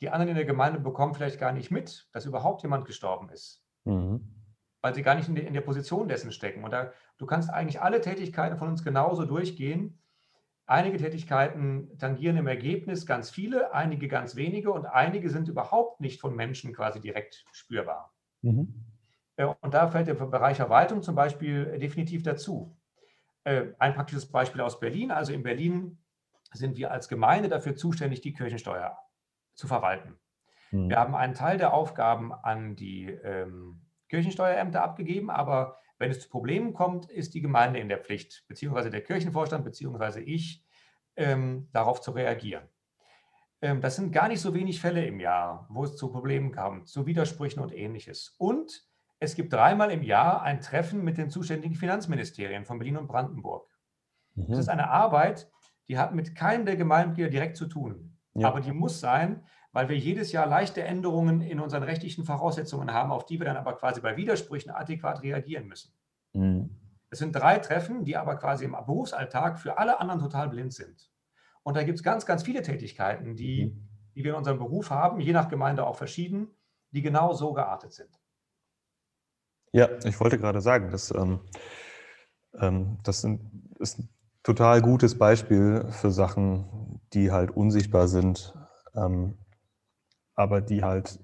Die 0.00 0.10
anderen 0.10 0.30
in 0.30 0.36
der 0.36 0.44
Gemeinde 0.44 0.78
bekommen 0.78 1.14
vielleicht 1.14 1.40
gar 1.40 1.52
nicht 1.52 1.70
mit, 1.70 2.08
dass 2.12 2.26
überhaupt 2.26 2.62
jemand 2.62 2.84
gestorben 2.84 3.30
ist. 3.30 3.64
Mhm. 3.84 4.44
Weil 4.82 4.94
sie 4.94 5.02
gar 5.02 5.14
nicht 5.14 5.28
in 5.28 5.34
der, 5.34 5.46
in 5.46 5.54
der 5.54 5.62
Position 5.62 6.06
dessen 6.06 6.32
stecken. 6.32 6.62
Und 6.64 6.70
da, 6.70 6.92
du 7.16 7.26
kannst 7.26 7.50
eigentlich 7.50 7.80
alle 7.80 8.00
Tätigkeiten 8.00 8.58
von 8.58 8.68
uns 8.68 8.84
genauso 8.84 9.24
durchgehen 9.24 9.98
Einige 10.68 10.98
Tätigkeiten 10.98 11.96
tangieren 11.98 12.36
im 12.36 12.48
Ergebnis 12.48 13.06
ganz 13.06 13.30
viele, 13.30 13.72
einige 13.72 14.08
ganz 14.08 14.34
wenige 14.34 14.72
und 14.72 14.84
einige 14.84 15.30
sind 15.30 15.46
überhaupt 15.46 16.00
nicht 16.00 16.20
von 16.20 16.34
Menschen 16.34 16.72
quasi 16.72 17.00
direkt 17.00 17.44
spürbar. 17.52 18.12
Mhm. 18.42 18.84
Äh, 19.36 19.46
und 19.60 19.74
da 19.74 19.88
fällt 19.88 20.08
der 20.08 20.14
Bereich 20.14 20.56
Verwaltung 20.56 21.02
zum 21.02 21.14
Beispiel 21.14 21.78
definitiv 21.78 22.22
dazu. 22.22 22.76
Äh, 23.44 23.68
ein 23.78 23.94
praktisches 23.94 24.30
Beispiel 24.30 24.60
aus 24.60 24.80
Berlin. 24.80 25.10
Also 25.10 25.32
in 25.32 25.42
Berlin 25.42 25.98
sind 26.52 26.76
wir 26.76 26.90
als 26.90 27.08
Gemeinde 27.08 27.48
dafür 27.48 27.76
zuständig, 27.76 28.20
die 28.20 28.32
Kirchensteuer 28.32 28.98
zu 29.54 29.66
verwalten. 29.66 30.18
Mhm. 30.70 30.88
Wir 30.88 30.98
haben 30.98 31.14
einen 31.14 31.34
Teil 31.34 31.58
der 31.58 31.72
Aufgaben 31.72 32.32
an 32.32 32.76
die 32.76 33.06
ähm, 33.06 33.82
Kirchensteuerämter 34.08 34.82
abgegeben, 34.82 35.30
aber 35.30 35.78
wenn 35.98 36.10
es 36.10 36.20
zu 36.20 36.28
Problemen 36.28 36.74
kommt, 36.74 37.10
ist 37.10 37.34
die 37.34 37.40
Gemeinde 37.40 37.80
in 37.80 37.88
der 37.88 37.98
Pflicht, 37.98 38.44
beziehungsweise 38.48 38.90
der 38.90 39.02
Kirchenvorstand, 39.02 39.64
beziehungsweise 39.64 40.20
ich, 40.20 40.64
ähm, 41.16 41.68
darauf 41.72 42.00
zu 42.00 42.10
reagieren. 42.10 42.68
Ähm, 43.62 43.80
das 43.80 43.96
sind 43.96 44.12
gar 44.12 44.28
nicht 44.28 44.40
so 44.40 44.52
wenig 44.54 44.80
Fälle 44.80 45.06
im 45.06 45.20
Jahr, 45.20 45.66
wo 45.70 45.84
es 45.84 45.96
zu 45.96 46.10
Problemen 46.12 46.52
kam, 46.52 46.84
zu 46.84 47.06
Widersprüchen 47.06 47.62
und 47.62 47.74
ähnliches. 47.74 48.34
Und 48.38 48.86
es 49.18 49.34
gibt 49.34 49.52
dreimal 49.52 49.90
im 49.90 50.02
Jahr 50.02 50.42
ein 50.42 50.60
Treffen 50.60 51.02
mit 51.02 51.18
den 51.18 51.30
zuständigen 51.30 51.74
Finanzministerien 51.74 52.64
von 52.64 52.78
Berlin 52.78 52.98
und 52.98 53.06
Brandenburg. 53.06 53.68
Mhm. 54.34 54.46
Das 54.48 54.58
ist 54.60 54.68
eine 54.68 54.90
Arbeit, 54.90 55.50
die 55.88 55.98
hat 55.98 56.14
mit 56.14 56.34
keinem 56.34 56.66
der 56.66 56.76
Gemeindeglieder 56.76 57.30
direkt 57.30 57.56
zu 57.56 57.66
tun. 57.66 58.18
Ja. 58.34 58.48
Aber 58.48 58.60
die 58.60 58.72
muss 58.72 59.00
sein, 59.00 59.44
weil 59.72 59.88
wir 59.88 59.96
jedes 59.96 60.32
Jahr 60.32 60.46
leichte 60.46 60.82
Änderungen 60.82 61.40
in 61.40 61.60
unseren 61.60 61.82
rechtlichen 61.82 62.24
Voraussetzungen 62.24 62.92
haben, 62.92 63.10
auf 63.10 63.24
die 63.24 63.38
wir 63.38 63.46
dann 63.46 63.56
aber 63.56 63.74
quasi 63.74 64.00
bei 64.00 64.16
Widersprüchen 64.16 64.70
adäquat 64.70 65.22
reagieren 65.22 65.66
müssen. 65.66 65.92
Mhm. 66.32 66.70
Es 67.08 67.20
sind 67.20 67.32
drei 67.32 67.58
Treffen, 67.58 68.04
die 68.04 68.16
aber 68.16 68.36
quasi 68.36 68.64
im 68.64 68.72
Berufsalltag 68.72 69.58
für 69.58 69.78
alle 69.78 70.00
anderen 70.00 70.20
total 70.20 70.48
blind 70.48 70.74
sind. 70.74 71.10
Und 71.62 71.76
da 71.76 71.82
gibt 71.82 71.98
es 71.98 72.02
ganz, 72.02 72.26
ganz 72.26 72.42
viele 72.42 72.62
Tätigkeiten, 72.62 73.36
die, 73.36 73.66
mhm. 73.66 73.88
die 74.14 74.24
wir 74.24 74.32
in 74.32 74.36
unserem 74.38 74.58
Beruf 74.58 74.90
haben, 74.90 75.20
je 75.20 75.32
nach 75.32 75.48
Gemeinde 75.48 75.86
auch 75.86 75.96
verschieden, 75.96 76.48
die 76.90 77.02
genau 77.02 77.32
so 77.32 77.52
geartet 77.52 77.92
sind. 77.92 78.20
Ja, 79.76 79.90
ich 80.04 80.18
wollte 80.20 80.38
gerade 80.38 80.62
sagen, 80.62 80.90
dass, 80.90 81.10
ähm, 81.10 81.40
ähm, 82.58 82.96
das 83.02 83.20
sind, 83.20 83.42
ist 83.78 83.98
ein 83.98 84.08
total 84.42 84.80
gutes 84.80 85.18
Beispiel 85.18 85.84
für 85.90 86.10
Sachen, 86.10 86.98
die 87.12 87.30
halt 87.30 87.50
unsichtbar 87.50 88.08
sind. 88.08 88.54
Ähm, 88.94 89.36
aber 90.34 90.62
die 90.62 90.82
halt 90.82 91.20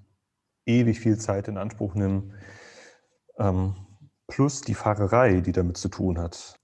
ewig 0.66 1.00
viel 1.00 1.16
Zeit 1.16 1.48
in 1.48 1.56
Anspruch 1.56 1.94
nehmen, 1.94 2.34
ähm, 3.38 3.74
plus 4.26 4.60
die 4.60 4.74
Fahrerei, 4.74 5.40
die 5.40 5.52
damit 5.52 5.78
zu 5.78 5.88
tun 5.88 6.18
hat. 6.18 6.60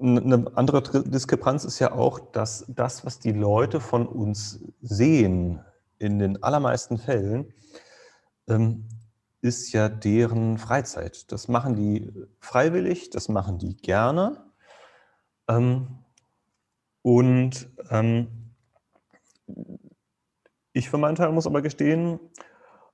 Eine 0.00 0.52
andere 0.54 0.82
Diskrepanz 1.04 1.64
ist 1.66 1.80
ja 1.80 1.92
auch, 1.92 2.18
dass 2.32 2.64
das, 2.68 3.04
was 3.04 3.18
die 3.18 3.32
Leute 3.32 3.78
von 3.78 4.06
uns 4.06 4.64
sehen, 4.80 5.60
in 5.98 6.18
den 6.18 6.42
allermeisten 6.42 6.96
Fällen, 6.96 7.52
ähm, 8.48 8.88
ist 9.42 9.72
ja 9.72 9.88
deren 9.88 10.56
Freizeit. 10.56 11.30
Das 11.32 11.48
machen 11.48 11.74
die 11.74 12.10
freiwillig, 12.38 13.10
das 13.10 13.28
machen 13.28 13.58
die 13.58 13.76
gerne. 13.76 14.44
Ähm, 15.48 15.98
und 17.02 17.68
ähm, 17.90 18.54
ich 20.72 20.88
für 20.88 20.98
meinen 20.98 21.16
Teil 21.16 21.32
muss 21.32 21.46
aber 21.46 21.60
gestehen, 21.60 22.20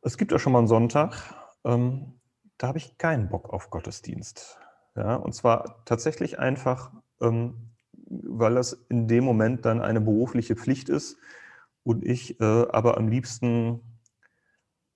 es 0.00 0.16
gibt 0.16 0.32
ja 0.32 0.38
schon 0.38 0.52
mal 0.52 0.60
einen 0.60 0.68
Sonntag, 0.68 1.34
ähm, 1.64 2.18
da 2.56 2.68
habe 2.68 2.78
ich 2.78 2.96
keinen 2.98 3.28
Bock 3.28 3.50
auf 3.50 3.70
Gottesdienst. 3.70 4.58
Ja, 4.96 5.16
und 5.16 5.34
zwar 5.34 5.84
tatsächlich 5.84 6.38
einfach, 6.38 6.92
ähm, 7.20 7.72
weil 8.06 8.54
das 8.54 8.72
in 8.88 9.06
dem 9.06 9.22
Moment 9.22 9.66
dann 9.66 9.82
eine 9.82 10.00
berufliche 10.00 10.56
Pflicht 10.56 10.88
ist 10.88 11.18
und 11.84 12.04
ich 12.04 12.40
äh, 12.40 12.66
aber 12.70 12.96
am 12.96 13.08
liebsten, 13.08 13.80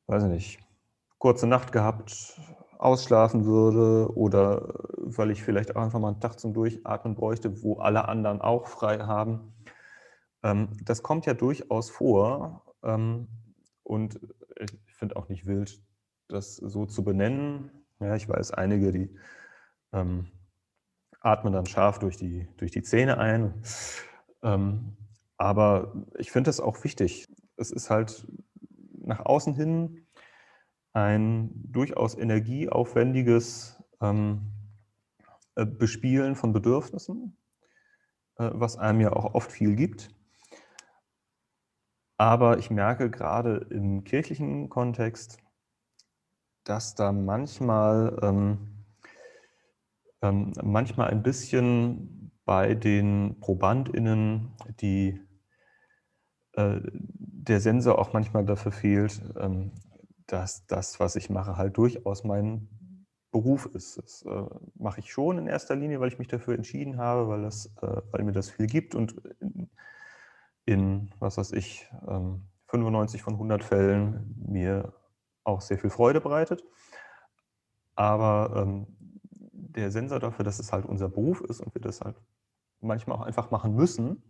weiß 0.06 0.24
ich 0.24 0.28
nicht, 0.30 0.58
kurze 1.22 1.46
Nacht 1.46 1.70
gehabt, 1.70 2.36
ausschlafen 2.78 3.44
würde 3.44 4.12
oder 4.16 4.74
weil 4.96 5.30
ich 5.30 5.44
vielleicht 5.44 5.76
auch 5.76 5.80
einfach 5.80 6.00
mal 6.00 6.08
einen 6.08 6.20
Tag 6.20 6.40
zum 6.40 6.52
Durchatmen 6.52 7.14
bräuchte, 7.14 7.62
wo 7.62 7.76
alle 7.76 8.08
anderen 8.08 8.40
auch 8.40 8.66
frei 8.66 8.98
haben. 8.98 9.54
Ähm, 10.42 10.70
das 10.82 11.04
kommt 11.04 11.24
ja 11.26 11.34
durchaus 11.34 11.90
vor 11.90 12.74
ähm, 12.82 13.28
und 13.84 14.18
ich 14.58 14.94
finde 14.96 15.14
auch 15.14 15.28
nicht 15.28 15.46
wild, 15.46 15.80
das 16.26 16.56
so 16.56 16.86
zu 16.86 17.04
benennen. 17.04 17.70
Ja, 18.00 18.16
ich 18.16 18.28
weiß 18.28 18.50
einige, 18.50 18.90
die 18.90 19.16
ähm, 19.92 20.26
atmen 21.20 21.52
dann 21.52 21.66
scharf 21.66 22.00
durch 22.00 22.16
die, 22.16 22.48
durch 22.56 22.72
die 22.72 22.82
Zähne 22.82 23.18
ein. 23.18 23.62
Ähm, 24.42 24.96
aber 25.36 25.92
ich 26.18 26.32
finde 26.32 26.48
das 26.48 26.58
auch 26.58 26.82
wichtig. 26.82 27.28
Es 27.56 27.70
ist 27.70 27.90
halt 27.90 28.26
nach 29.04 29.24
außen 29.24 29.54
hin 29.54 30.04
ein 30.92 31.50
durchaus 31.54 32.16
energieaufwendiges 32.16 33.82
ähm, 34.00 34.52
äh, 35.54 35.66
Bespielen 35.66 36.36
von 36.36 36.52
Bedürfnissen, 36.52 37.36
äh, 38.36 38.50
was 38.52 38.76
einem 38.78 39.00
ja 39.00 39.12
auch 39.12 39.34
oft 39.34 39.50
viel 39.50 39.74
gibt. 39.76 40.10
Aber 42.18 42.58
ich 42.58 42.70
merke 42.70 43.10
gerade 43.10 43.66
im 43.70 44.04
kirchlichen 44.04 44.68
Kontext, 44.68 45.38
dass 46.64 46.94
da 46.94 47.12
manchmal, 47.12 48.18
ähm, 48.22 48.84
ähm, 50.20 50.52
manchmal 50.62 51.10
ein 51.10 51.22
bisschen 51.22 52.30
bei 52.44 52.74
den 52.74 53.40
ProbandInnen 53.40 54.52
die, 54.80 55.20
äh, 56.52 56.80
der 56.84 57.60
Sensor 57.60 57.98
auch 57.98 58.12
manchmal 58.12 58.44
dafür 58.44 58.72
fehlt, 58.72 59.20
ähm, 59.36 59.72
dass 60.32 60.66
das, 60.66 60.98
was 60.98 61.14
ich 61.14 61.28
mache, 61.28 61.58
halt 61.58 61.76
durchaus 61.76 62.24
mein 62.24 62.66
Beruf 63.32 63.66
ist. 63.66 63.98
Das 63.98 64.22
äh, 64.22 64.44
mache 64.76 65.00
ich 65.00 65.12
schon 65.12 65.36
in 65.36 65.46
erster 65.46 65.76
Linie, 65.76 66.00
weil 66.00 66.08
ich 66.08 66.18
mich 66.18 66.28
dafür 66.28 66.54
entschieden 66.54 66.96
habe, 66.96 67.28
weil, 67.28 67.42
das, 67.42 67.66
äh, 67.82 68.00
weil 68.10 68.24
mir 68.24 68.32
das 68.32 68.48
viel 68.48 68.66
gibt 68.66 68.94
und 68.94 69.14
in, 69.40 69.68
in, 70.64 71.10
was 71.18 71.36
weiß 71.36 71.52
ich, 71.52 71.86
95 72.68 73.20
ähm, 73.20 73.24
von 73.24 73.34
100 73.34 73.62
Fällen 73.62 74.34
mir 74.46 74.94
auch 75.44 75.60
sehr 75.60 75.78
viel 75.78 75.90
Freude 75.90 76.22
bereitet. 76.22 76.64
Aber 77.94 78.54
ähm, 78.56 78.86
der 79.52 79.90
Sensor 79.90 80.18
dafür, 80.18 80.46
dass 80.46 80.58
es 80.58 80.72
halt 80.72 80.86
unser 80.86 81.10
Beruf 81.10 81.42
ist 81.42 81.60
und 81.60 81.74
wir 81.74 81.82
das 81.82 82.00
halt 82.00 82.16
manchmal 82.80 83.18
auch 83.18 83.22
einfach 83.22 83.50
machen 83.50 83.74
müssen, 83.74 84.22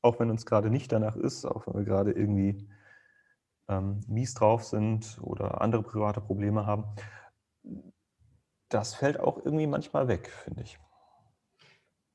auch 0.00 0.18
wenn 0.18 0.30
uns 0.30 0.46
gerade 0.46 0.70
nicht 0.70 0.92
danach 0.92 1.16
ist, 1.16 1.44
auch 1.44 1.66
wenn 1.66 1.74
wir 1.74 1.84
gerade 1.84 2.12
irgendwie 2.12 2.66
ähm, 3.78 4.00
mies 4.06 4.34
drauf 4.34 4.64
sind 4.64 5.18
oder 5.22 5.60
andere 5.60 5.82
private 5.82 6.20
Probleme 6.20 6.66
haben, 6.66 6.84
das 8.68 8.94
fällt 8.94 9.20
auch 9.20 9.38
irgendwie 9.38 9.66
manchmal 9.66 10.08
weg, 10.08 10.30
finde 10.30 10.62
ich. 10.62 10.78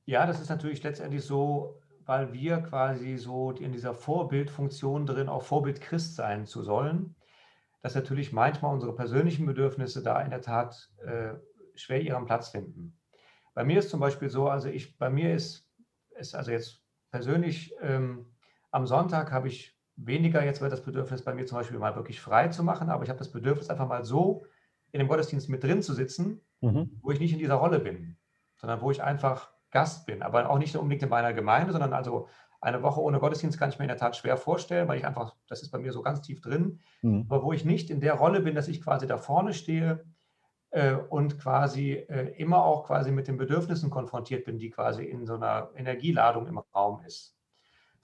Ja, 0.05 0.25
das 0.25 0.39
ist 0.39 0.49
natürlich 0.49 0.81
letztendlich 0.83 1.23
so, 1.23 1.81
weil 2.05 2.33
wir 2.33 2.61
quasi 2.61 3.17
so 3.17 3.51
in 3.51 3.71
dieser 3.71 3.93
Vorbildfunktion 3.93 5.05
drin, 5.05 5.29
auch 5.29 5.43
Vorbild 5.43 5.81
Christ 5.81 6.15
sein 6.15 6.45
zu 6.45 6.63
sollen, 6.63 7.15
dass 7.81 7.95
natürlich 7.95 8.31
manchmal 8.31 8.73
unsere 8.73 8.95
persönlichen 8.95 9.45
Bedürfnisse 9.45 10.01
da 10.01 10.21
in 10.21 10.29
der 10.29 10.41
Tat 10.41 10.89
äh, 11.05 11.33
schwer 11.75 12.01
ihren 12.01 12.25
Platz 12.25 12.49
finden. 12.49 12.97
Bei 13.53 13.63
mir 13.63 13.79
ist 13.79 13.89
zum 13.89 13.99
Beispiel 13.99 14.29
so, 14.29 14.47
also 14.47 14.69
ich, 14.69 14.97
bei 14.97 15.09
mir 15.09 15.33
ist, 15.33 15.69
ist 16.15 16.35
also 16.35 16.51
jetzt 16.51 16.81
persönlich 17.11 17.75
ähm, 17.81 18.33
am 18.71 18.87
Sonntag 18.87 19.31
habe 19.31 19.47
ich 19.47 19.76
weniger 19.97 20.45
jetzt 20.45 20.61
das 20.61 20.83
Bedürfnis 20.83 21.23
bei 21.23 21.33
mir 21.33 21.45
zum 21.45 21.57
Beispiel 21.57 21.79
mal 21.79 21.95
wirklich 21.95 22.21
frei 22.21 22.47
zu 22.47 22.63
machen, 22.63 22.89
aber 22.89 23.03
ich 23.03 23.09
habe 23.09 23.19
das 23.19 23.31
Bedürfnis 23.31 23.69
einfach 23.69 23.87
mal 23.87 24.05
so 24.05 24.45
in 24.91 24.99
dem 24.99 25.07
Gottesdienst 25.07 25.49
mit 25.49 25.63
drin 25.63 25.81
zu 25.81 25.93
sitzen, 25.93 26.41
mhm. 26.61 26.99
wo 27.01 27.11
ich 27.11 27.19
nicht 27.19 27.33
in 27.33 27.39
dieser 27.39 27.55
Rolle 27.55 27.79
bin, 27.79 28.17
sondern 28.55 28.81
wo 28.81 28.91
ich 28.91 29.03
einfach 29.03 29.51
Gast 29.71 30.05
bin, 30.05 30.21
aber 30.21 30.49
auch 30.49 30.59
nicht 30.59 30.75
unbedingt 30.75 31.03
in 31.03 31.09
meiner 31.09 31.33
Gemeinde, 31.33 31.71
sondern 31.71 31.93
also 31.93 32.27
eine 32.61 32.81
Woche 32.83 33.01
ohne 33.01 33.19
Gottesdienst 33.19 33.59
kann 33.59 33.69
ich 33.69 33.79
mir 33.79 33.85
in 33.85 33.89
der 33.89 33.97
Tat 33.97 34.15
schwer 34.15 34.37
vorstellen, 34.37 34.87
weil 34.87 34.97
ich 34.97 35.05
einfach, 35.05 35.35
das 35.47 35.61
ist 35.61 35.71
bei 35.71 35.77
mir 35.77 35.91
so 35.91 36.01
ganz 36.01 36.21
tief 36.21 36.41
drin, 36.41 36.79
mhm. 37.01 37.25
aber 37.27 37.43
wo 37.43 37.51
ich 37.51 37.65
nicht 37.65 37.89
in 37.89 37.99
der 37.99 38.13
Rolle 38.13 38.41
bin, 38.41 38.55
dass 38.55 38.67
ich 38.67 38.81
quasi 38.81 39.07
da 39.07 39.17
vorne 39.17 39.53
stehe 39.53 40.05
äh, 40.71 40.93
und 40.93 41.39
quasi 41.39 41.93
äh, 41.93 42.33
immer 42.37 42.63
auch 42.63 42.85
quasi 42.85 43.11
mit 43.11 43.27
den 43.27 43.37
Bedürfnissen 43.37 43.89
konfrontiert 43.89 44.45
bin, 44.45 44.57
die 44.57 44.69
quasi 44.69 45.03
in 45.03 45.25
so 45.25 45.35
einer 45.35 45.69
Energieladung 45.75 46.47
im 46.47 46.57
Raum 46.57 47.01
ist, 47.05 47.36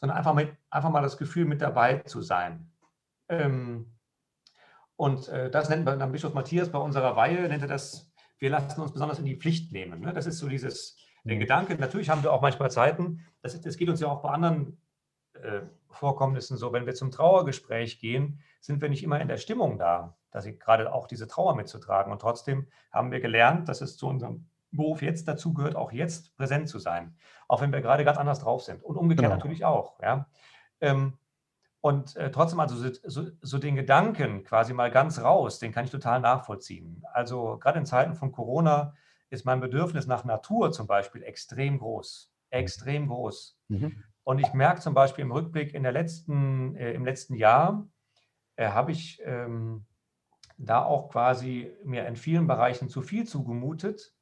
sondern 0.04 0.18
einfach, 0.18 0.34
mit, 0.34 0.54
einfach 0.70 0.90
mal 0.90 1.02
das 1.02 1.18
Gefühl, 1.18 1.46
mit 1.46 1.62
dabei 1.62 2.00
zu 2.00 2.22
sein. 2.22 2.70
Ähm, 3.30 3.96
und 4.98 5.30
äh, 5.30 5.50
das 5.50 5.70
nennt 5.70 5.86
man 5.86 5.98
dann 5.98 6.12
Bischof 6.12 6.34
Matthias 6.34 6.70
bei 6.70 6.78
unserer 6.78 7.16
Weihe, 7.16 7.48
nennt 7.48 7.62
er 7.62 7.70
das, 7.70 8.12
wir 8.38 8.50
lassen 8.50 8.82
uns 8.82 8.92
besonders 8.92 9.20
in 9.20 9.24
die 9.24 9.38
Pflicht 9.38 9.72
nehmen. 9.72 10.02
Ne? 10.02 10.12
Das 10.12 10.26
ist 10.26 10.40
so 10.40 10.50
dieses, 10.50 10.98
der 11.24 11.38
Gedanke, 11.38 11.76
natürlich 11.76 12.10
haben 12.10 12.22
wir 12.22 12.34
auch 12.34 12.42
manchmal 12.42 12.70
Zeiten, 12.70 13.26
das, 13.42 13.62
das 13.62 13.78
geht 13.78 13.88
uns 13.88 14.02
ja 14.02 14.10
auch 14.10 14.22
bei 14.22 14.28
anderen 14.28 14.78
äh, 15.36 15.62
Vorkommnissen 15.90 16.58
so, 16.58 16.74
wenn 16.74 16.86
wir 16.86 16.96
zum 16.96 17.10
Trauergespräch 17.10 18.02
gehen, 18.02 18.42
sind 18.60 18.82
wir 18.82 18.90
nicht 18.90 19.04
immer 19.06 19.22
in 19.22 19.30
der 19.30 19.38
Stimmung 19.38 19.78
da, 19.78 20.18
dass 20.32 20.46
ich 20.46 20.60
gerade 20.60 20.92
auch 20.92 21.08
diese 21.08 21.30
Trauer 21.30 21.56
mitzutragen. 21.56 22.12
Und 22.12 22.20
trotzdem 22.20 22.68
haben 22.92 23.14
wir 23.14 23.22
gelernt, 23.22 23.70
dass 23.70 23.80
es 23.80 23.96
zu 23.96 24.08
unserem 24.08 24.50
Beruf 24.76 25.02
jetzt 25.02 25.28
dazu 25.28 25.54
gehört, 25.54 25.76
auch 25.76 25.92
jetzt 25.92 26.36
präsent 26.36 26.70
zu 26.70 26.80
sein, 26.80 27.16
auch 27.48 27.62
wenn 27.62 27.72
wir 27.72 27.82
gerade 27.82 28.04
ganz 28.04 28.18
anders 28.18 28.40
drauf 28.40 28.64
sind. 28.64 28.84
Und 28.84 28.98
umgekehrt 28.98 29.26
genau. 29.26 29.36
natürlich 29.36 29.66
auch. 29.66 30.00
Ja. 30.02 30.28
Ähm, 30.82 31.18
und 31.82 32.16
äh, 32.16 32.32
trotzdem, 32.32 32.60
also 32.62 32.76
so, 32.76 32.90
so, 33.04 33.30
so, 33.42 33.58
den 33.58 33.76
Gedanken 33.76 34.46
quasi 34.46 34.74
mal 34.74 34.90
ganz 34.90 35.20
raus, 35.22 35.60
den 35.60 35.74
kann 35.74 35.84
ich 35.84 35.92
total 35.92 36.22
nachvollziehen. 36.22 37.04
Also 37.12 37.58
gerade 37.58 37.80
in 37.80 37.86
Zeiten 37.86 38.16
von 38.16 38.32
Corona 38.32 38.94
ist 39.30 39.46
mein 39.46 39.60
Bedürfnis 39.60 40.08
nach 40.08 40.24
Natur 40.24 40.72
zum 40.72 40.88
Beispiel 40.88 41.24
extrem 41.24 41.80
groß. 41.80 42.32
Extrem 42.52 43.08
groß. 43.08 43.60
Mhm. 43.68 44.04
Und 44.24 44.40
ich 44.40 44.54
merke 44.54 44.80
zum 44.80 44.94
Beispiel 44.94 45.24
im 45.24 45.32
Rückblick 45.32 45.74
in 45.74 45.84
der 45.84 45.92
letzten, 45.92 46.76
äh, 46.78 46.94
im 46.94 47.04
letzten 47.04 47.36
Jahr, 47.36 47.86
äh, 48.56 48.70
habe 48.70 48.92
ich 48.92 49.22
ähm, 49.26 49.86
da 50.58 50.84
auch 50.84 51.10
quasi 51.10 51.72
mir 51.84 52.08
in 52.08 52.16
vielen 52.16 52.48
Bereichen 52.48 52.90
zu 52.90 53.02
viel 53.02 53.28
zugemutet, 53.28 54.13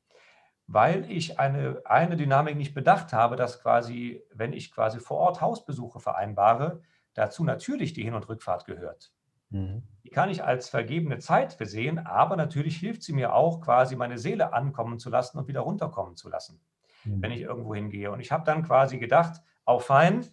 weil 0.73 1.09
ich 1.11 1.39
eine, 1.39 1.81
eine 1.85 2.15
Dynamik 2.15 2.55
nicht 2.55 2.73
bedacht 2.73 3.11
habe, 3.13 3.35
dass 3.35 3.61
quasi, 3.61 4.23
wenn 4.33 4.53
ich 4.53 4.71
quasi 4.71 4.99
vor 4.99 5.17
Ort 5.17 5.41
Hausbesuche 5.41 5.99
vereinbare, 5.99 6.81
dazu 7.13 7.43
natürlich 7.43 7.93
die 7.93 8.03
Hin- 8.03 8.13
und 8.13 8.29
Rückfahrt 8.29 8.65
gehört. 8.65 9.11
Mhm. 9.49 9.83
Die 10.03 10.09
kann 10.09 10.29
ich 10.29 10.43
als 10.43 10.69
vergebene 10.69 11.19
Zeit 11.19 11.53
versehen, 11.53 11.99
aber 11.99 12.37
natürlich 12.37 12.77
hilft 12.77 13.03
sie 13.03 13.13
mir 13.13 13.33
auch, 13.33 13.59
quasi 13.59 13.95
meine 13.95 14.17
Seele 14.17 14.53
ankommen 14.53 14.97
zu 14.97 15.09
lassen 15.09 15.37
und 15.37 15.47
wieder 15.47 15.61
runterkommen 15.61 16.15
zu 16.15 16.29
lassen, 16.29 16.61
mhm. 17.03 17.21
wenn 17.21 17.31
ich 17.31 17.41
irgendwo 17.41 17.75
hingehe. 17.75 18.11
Und 18.11 18.21
ich 18.21 18.31
habe 18.31 18.45
dann 18.45 18.63
quasi 18.63 18.97
gedacht, 18.97 19.41
auch 19.65 19.81
fein, 19.81 20.25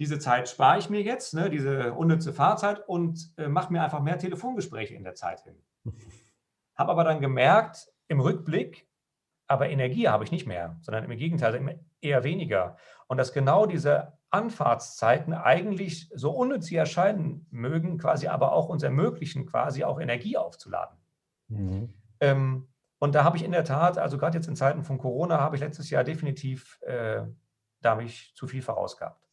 diese 0.00 0.18
Zeit 0.18 0.48
spare 0.48 0.78
ich 0.78 0.90
mir 0.90 1.02
jetzt, 1.02 1.34
ne, 1.34 1.48
diese 1.48 1.94
unnütze 1.94 2.32
Fahrzeit 2.32 2.80
und 2.88 3.32
äh, 3.36 3.46
mache 3.46 3.72
mir 3.72 3.82
einfach 3.84 4.00
mehr 4.00 4.18
Telefongespräche 4.18 4.94
in 4.94 5.04
der 5.04 5.14
Zeit 5.14 5.42
hin. 5.42 5.62
Habe 6.74 6.90
aber 6.90 7.04
dann 7.04 7.20
gemerkt, 7.20 7.88
im 8.08 8.18
Rückblick, 8.18 8.88
aber 9.46 9.68
Energie 9.68 10.08
habe 10.08 10.24
ich 10.24 10.32
nicht 10.32 10.46
mehr, 10.46 10.76
sondern 10.80 11.04
im 11.10 11.16
Gegenteil, 11.16 11.80
eher 12.00 12.24
weniger. 12.24 12.76
Und 13.06 13.18
dass 13.18 13.32
genau 13.32 13.66
diese 13.66 14.14
Anfahrtszeiten 14.30 15.32
eigentlich 15.32 16.10
so 16.14 16.30
unnütz 16.32 16.66
sie 16.66 16.76
erscheinen 16.76 17.46
mögen, 17.50 17.98
quasi 17.98 18.26
aber 18.26 18.52
auch 18.52 18.68
uns 18.68 18.82
ermöglichen, 18.82 19.46
quasi 19.46 19.84
auch 19.84 20.00
Energie 20.00 20.36
aufzuladen. 20.36 20.98
Mhm. 21.48 21.94
Ähm, 22.20 22.68
und 22.98 23.14
da 23.14 23.22
habe 23.22 23.36
ich 23.36 23.44
in 23.44 23.52
der 23.52 23.64
Tat, 23.64 23.98
also 23.98 24.18
gerade 24.18 24.38
jetzt 24.38 24.48
in 24.48 24.56
Zeiten 24.56 24.82
von 24.82 24.98
Corona, 24.98 25.38
habe 25.38 25.56
ich 25.56 25.62
letztes 25.62 25.90
Jahr 25.90 26.04
definitiv 26.04 26.80
äh, 26.82 27.22
da 27.80 27.94
mich 27.94 28.32
zu 28.34 28.46
viel 28.46 28.62
vorausgehabt. 28.62 29.28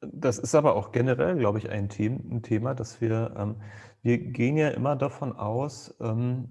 Das 0.00 0.38
ist 0.38 0.54
aber 0.54 0.76
auch 0.76 0.92
generell, 0.92 1.36
glaube 1.36 1.58
ich, 1.58 1.68
ein, 1.68 1.88
Thema, 1.88 2.74
dass 2.74 3.00
wir, 3.00 3.34
ähm, 3.36 3.60
wir 4.02 4.18
gehen 4.18 4.56
ja 4.56 4.68
immer 4.68 4.96
davon 4.96 5.34
aus, 5.34 5.94
ähm, 6.00 6.48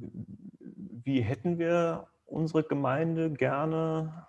wie 0.59 1.21
hätten 1.21 1.57
wir 1.57 2.07
unsere 2.31 2.63
Gemeinde 2.63 3.31
gerne 3.31 4.27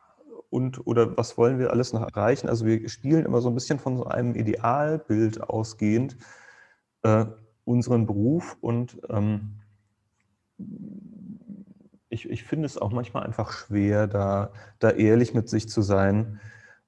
und 0.50 0.86
oder 0.86 1.16
was 1.16 1.38
wollen 1.38 1.58
wir 1.58 1.70
alles 1.70 1.92
noch 1.92 2.02
erreichen? 2.02 2.48
Also 2.48 2.66
wir 2.66 2.88
spielen 2.88 3.24
immer 3.24 3.40
so 3.40 3.48
ein 3.48 3.54
bisschen 3.54 3.78
von 3.78 3.96
so 3.96 4.04
einem 4.04 4.34
Idealbild 4.34 5.42
ausgehend 5.42 6.16
äh, 7.02 7.26
unseren 7.64 8.06
Beruf 8.06 8.56
und 8.60 9.00
ähm, 9.08 9.60
ich, 12.08 12.28
ich 12.28 12.44
finde 12.44 12.66
es 12.66 12.76
auch 12.76 12.90
manchmal 12.90 13.24
einfach 13.24 13.52
schwer, 13.52 14.06
da, 14.06 14.52
da 14.80 14.90
ehrlich 14.90 15.32
mit 15.32 15.48
sich 15.48 15.68
zu 15.68 15.80
sein 15.82 16.40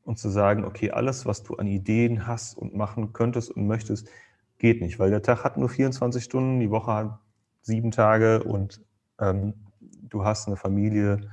und 0.04 0.18
zu 0.18 0.28
sagen, 0.28 0.64
okay, 0.64 0.90
alles, 0.90 1.26
was 1.26 1.44
du 1.44 1.54
an 1.54 1.68
Ideen 1.68 2.26
hast 2.26 2.58
und 2.58 2.74
machen 2.74 3.12
könntest 3.12 3.52
und 3.52 3.66
möchtest, 3.66 4.08
geht 4.58 4.80
nicht, 4.80 4.98
weil 4.98 5.10
der 5.10 5.22
Tag 5.22 5.44
hat 5.44 5.56
nur 5.56 5.68
24 5.68 6.22
Stunden, 6.22 6.60
die 6.60 6.70
Woche 6.70 6.92
hat 6.92 7.18
sieben 7.62 7.92
Tage 7.92 8.42
und 8.42 8.80
ähm, 9.20 9.54
du 10.02 10.24
hast 10.24 10.46
eine 10.46 10.56
Familie. 10.56 11.30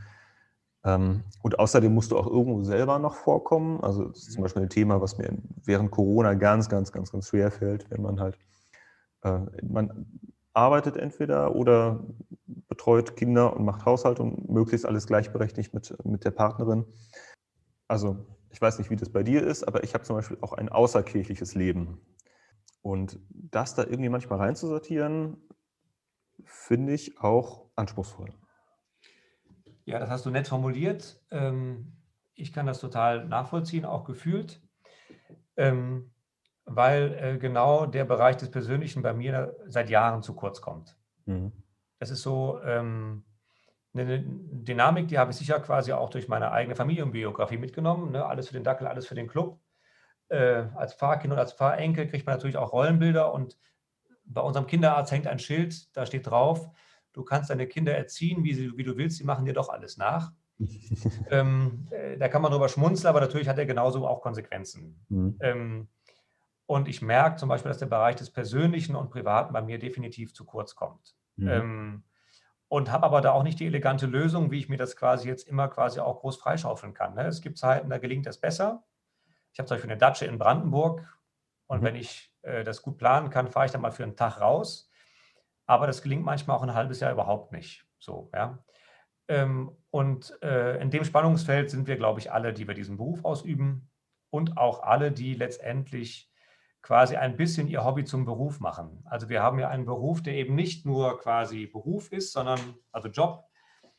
Ähm, 0.84 1.24
und 1.42 1.60
außerdem 1.60 1.94
musst 1.94 2.12
du 2.12 2.18
auch 2.18 2.28
irgendwo 2.28 2.64
selber 2.64 3.00
noch 3.00 3.16
vorkommen. 3.16 3.82
Also 3.82 4.06
das 4.06 4.20
ist 4.20 4.34
zum 4.34 4.44
Beispiel 4.44 4.64
ein 4.64 4.70
Thema, 4.70 5.02
was 5.02 5.18
mir 5.18 5.38
während 5.64 5.92
Corona 5.92 6.34
ganz, 6.36 6.70
ganz, 6.70 6.92
ganz, 6.92 7.12
ganz 7.12 7.28
schwer 7.28 7.52
fällt, 7.52 7.90
wenn 7.92 8.02
man 8.02 8.20
halt, 8.20 8.38
äh, 9.24 9.40
man 9.64 10.06
arbeitet 10.54 10.98
entweder 10.98 11.56
oder 11.56 12.06
betreut 12.46 13.16
Kinder 13.16 13.56
und 13.56 13.66
macht 13.66 13.86
Haushalt 13.86 14.20
und 14.20 14.50
möglichst 14.50 14.86
alles 14.86 15.08
gleichberechtigt 15.08 15.74
mit, 15.74 15.96
mit 16.06 16.24
der 16.24 16.32
Partnerin. 16.32 16.86
Also 17.88 18.26
ich 18.52 18.62
weiß 18.62 18.80
nicht, 18.80 18.90
wie 18.90 18.96
das 18.96 19.10
bei 19.10 19.24
dir 19.24 19.46
ist, 19.46 19.68
aber 19.68 19.84
ich 19.84 19.94
habe 19.94 20.04
zum 20.04 20.16
Beispiel 20.16 20.38
auch 20.42 20.54
ein 20.54 20.70
außerkirchliches 20.70 21.56
Leben. 21.56 22.02
Und 22.82 23.20
das 23.30 23.76
da 23.76 23.84
irgendwie 23.84 24.10
manchmal 24.10 24.40
reinzusortieren, 24.40 25.38
finde 26.46 26.94
ich 26.94 27.20
auch 27.20 27.66
anspruchsvoll. 27.76 28.34
Ja, 29.90 30.00
das 30.00 30.10
hast 30.10 30.26
du 30.26 30.30
nett 30.30 30.48
formuliert. 30.48 31.20
Ähm, 31.32 31.94
ich 32.36 32.54
kann 32.54 32.68
das 32.68 32.80
total 32.80 33.26
nachvollziehen, 33.26 33.86
auch 33.86 34.04
gefühlt, 34.04 34.62
ähm, 35.58 36.12
weil 36.66 37.18
äh, 37.20 37.38
genau 37.38 37.86
der 37.86 38.06
Bereich 38.06 38.38
des 38.38 38.52
Persönlichen 38.52 39.02
bei 39.02 39.14
mir 39.14 39.56
seit 39.66 39.90
Jahren 39.90 40.22
zu 40.22 40.36
kurz 40.36 40.62
kommt. 40.62 40.96
Mhm. 41.26 41.52
Das 41.98 42.12
ist 42.12 42.22
so, 42.22 42.62
ähm, 42.64 43.26
eine 43.94 44.24
Dynamik, 44.24 45.08
die 45.08 45.18
habe 45.18 45.32
ich 45.32 45.38
sicher 45.38 45.60
quasi 45.60 45.92
auch 45.92 46.12
durch 46.12 46.28
meine 46.28 46.52
eigene 46.52 46.76
Familienbiografie 46.76 47.58
mitgenommen. 47.58 48.12
Ne? 48.12 48.24
Alles 48.24 48.48
für 48.48 48.54
den 48.54 48.64
Dackel, 48.64 48.88
alles 48.88 49.08
für 49.08 49.16
den 49.16 49.28
Club. 49.28 49.60
Äh, 50.28 50.66
als 50.76 50.94
Pfarrkind 50.94 51.34
und 51.34 51.40
als 51.40 51.54
Pfarrenkel 51.54 52.08
kriegt 52.08 52.28
man 52.28 52.36
natürlich 52.36 52.58
auch 52.58 52.72
Rollenbilder 52.72 53.34
und 53.34 53.58
bei 54.26 54.42
unserem 54.42 54.68
Kinderarzt 54.68 55.12
hängt 55.12 55.26
ein 55.26 55.40
Schild, 55.40 55.98
da 55.98 56.06
steht 56.06 56.28
drauf, 56.28 56.70
du 57.14 57.24
kannst 57.24 57.50
deine 57.50 57.68
Kinder 57.68 57.96
erziehen, 57.96 58.44
wie, 58.44 58.54
sie, 58.54 58.78
wie 58.78 58.84
du 58.84 58.98
willst, 58.98 59.18
sie 59.18 59.24
machen 59.24 59.46
dir 59.46 59.54
doch 59.54 59.70
alles 59.70 59.98
nach. 59.98 60.32
ähm, 61.30 61.88
äh, 61.92 62.18
da 62.18 62.28
kann 62.28 62.42
man 62.42 62.52
drüber 62.52 62.70
schmunzeln, 62.70 63.08
aber 63.08 63.22
natürlich 63.22 63.48
hat 63.48 63.58
er 63.58 63.66
genauso 63.66 64.06
auch 64.06 64.22
Konsequenzen. 64.22 65.06
Mhm. 65.10 65.38
Ähm, 65.40 65.88
und 66.66 66.88
ich 66.88 67.02
merke 67.02 67.38
zum 67.38 67.50
Beispiel, 67.50 67.70
dass 67.70 67.80
der 67.80 67.88
Bereich 67.88 68.18
des 68.18 68.30
Persönlichen 68.30 68.96
und 68.96 69.10
Privaten 69.10 69.54
bei 69.54 69.62
mir 69.62 69.80
definitiv 69.80 70.34
zu 70.34 70.46
kurz 70.46 70.76
kommt. 70.76 71.16
Mhm. 71.38 71.48
Ähm, 71.48 72.04
und 72.68 72.92
habe 72.92 73.06
aber 73.06 73.22
da 73.22 73.32
auch 73.32 73.42
nicht 73.42 73.60
die 73.60 73.66
elegante 73.66 74.06
Lösung, 74.06 74.52
wie 74.52 74.60
ich 74.60 74.70
mir 74.70 74.78
das 74.78 74.96
quasi 74.96 75.28
jetzt 75.28 75.48
immer 75.48 75.68
quasi 75.70 76.00
auch 76.00 76.20
groß 76.20 76.38
freischaufeln 76.38 76.94
kann. 76.94 77.16
Ne? 77.16 77.26
Es 77.26 77.42
gibt 77.42 77.58
Zeiten, 77.58 77.90
da 77.90 77.98
gelingt 77.98 78.28
das 78.28 78.40
besser. 78.40 78.84
Ich 79.52 79.60
habe 79.60 79.68
zum 79.68 79.76
Beispiel 79.76 79.90
eine 79.90 80.00
Datsche 80.00 80.26
in 80.26 80.38
Brandenburg 80.38 81.08
und 81.66 81.82
mhm. 81.82 81.86
wenn 81.86 81.96
ich 81.96 82.32
äh, 82.44 82.64
das 82.64 82.84
gut 82.84 82.98
planen 82.98 83.32
kann, 83.32 83.48
fahre 83.48 83.66
ich 83.66 83.72
dann 83.72 83.82
mal 83.82 83.92
für 83.92 84.04
einen 84.04 84.16
Tag 84.16 84.40
raus. 84.40 84.89
Aber 85.70 85.86
das 85.86 86.02
gelingt 86.02 86.26
manchmal 86.26 86.58
auch 86.58 86.64
ein 86.64 86.74
halbes 86.74 87.00
Jahr 87.00 87.12
überhaupt 87.12 87.52
nicht. 87.52 87.86
So, 88.00 88.32
ja. 88.34 88.58
Ähm, 89.28 89.78
und 89.92 90.36
äh, 90.42 90.82
in 90.82 90.90
dem 90.90 91.04
Spannungsfeld 91.04 91.70
sind 91.70 91.88
wir, 91.88 91.96
glaube 91.96 92.20
ich, 92.20 92.32
alle, 92.32 92.54
die 92.54 92.68
wir 92.68 92.74
diesen 92.74 92.98
Beruf 92.98 93.24
ausüben 93.24 93.88
und 94.32 94.58
auch 94.58 94.82
alle, 94.82 95.12
die 95.12 95.36
letztendlich 95.36 96.34
quasi 96.82 97.18
ein 97.18 97.38
bisschen 97.38 97.68
ihr 97.68 97.86
Hobby 97.86 98.04
zum 98.04 98.26
Beruf 98.26 98.60
machen. 98.60 99.04
Also 99.06 99.30
wir 99.30 99.44
haben 99.44 99.60
ja 99.60 99.70
einen 99.70 99.86
Beruf, 99.86 100.24
der 100.24 100.34
eben 100.34 100.56
nicht 100.56 100.88
nur 100.88 101.20
quasi 101.20 101.68
Beruf 101.68 102.12
ist, 102.12 102.32
sondern 102.32 102.60
also 102.92 103.10
Job, 103.10 103.44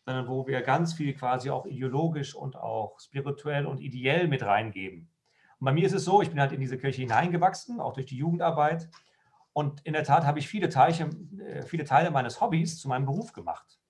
sondern 0.05 0.27
wo 0.27 0.49
wir 0.49 0.63
ganz 0.63 0.95
viel 0.95 1.15
quasi 1.15 1.51
auch 1.51 1.67
ideologisch 1.67 2.35
und 2.35 2.57
auch 2.57 2.99
spirituell 2.99 3.67
und 3.67 3.79
ideell 3.79 4.27
mit 4.27 4.43
reingeben. 4.43 5.09
Und 5.61 5.67
bei 5.67 5.73
mir 5.73 5.87
ist 5.87 5.93
es 5.93 6.05
so, 6.05 6.21
ich 6.21 6.31
bin 6.31 6.41
halt 6.41 6.51
in 6.51 6.61
diese 6.61 6.79
Kirche 6.79 7.03
hineingewachsen, 7.03 7.79
auch 7.79 7.93
durch 7.93 8.07
die 8.07 8.17
Jugendarbeit. 8.17 8.89
Und 9.53 9.81
in 9.85 9.93
der 9.93 10.05
Tat 10.05 10.25
habe 10.25 10.39
ich 10.39 10.49
viele, 10.49 10.69
Teile, 10.69 11.11
äh, 11.39 11.63
viele 11.63 11.85
Teile 11.85 12.11
meines 12.11 12.41
Hobbys 12.41 12.79
zu 12.79 12.89
meinem 12.89 13.07
Beruf 13.07 13.33
gemacht. 13.33 13.81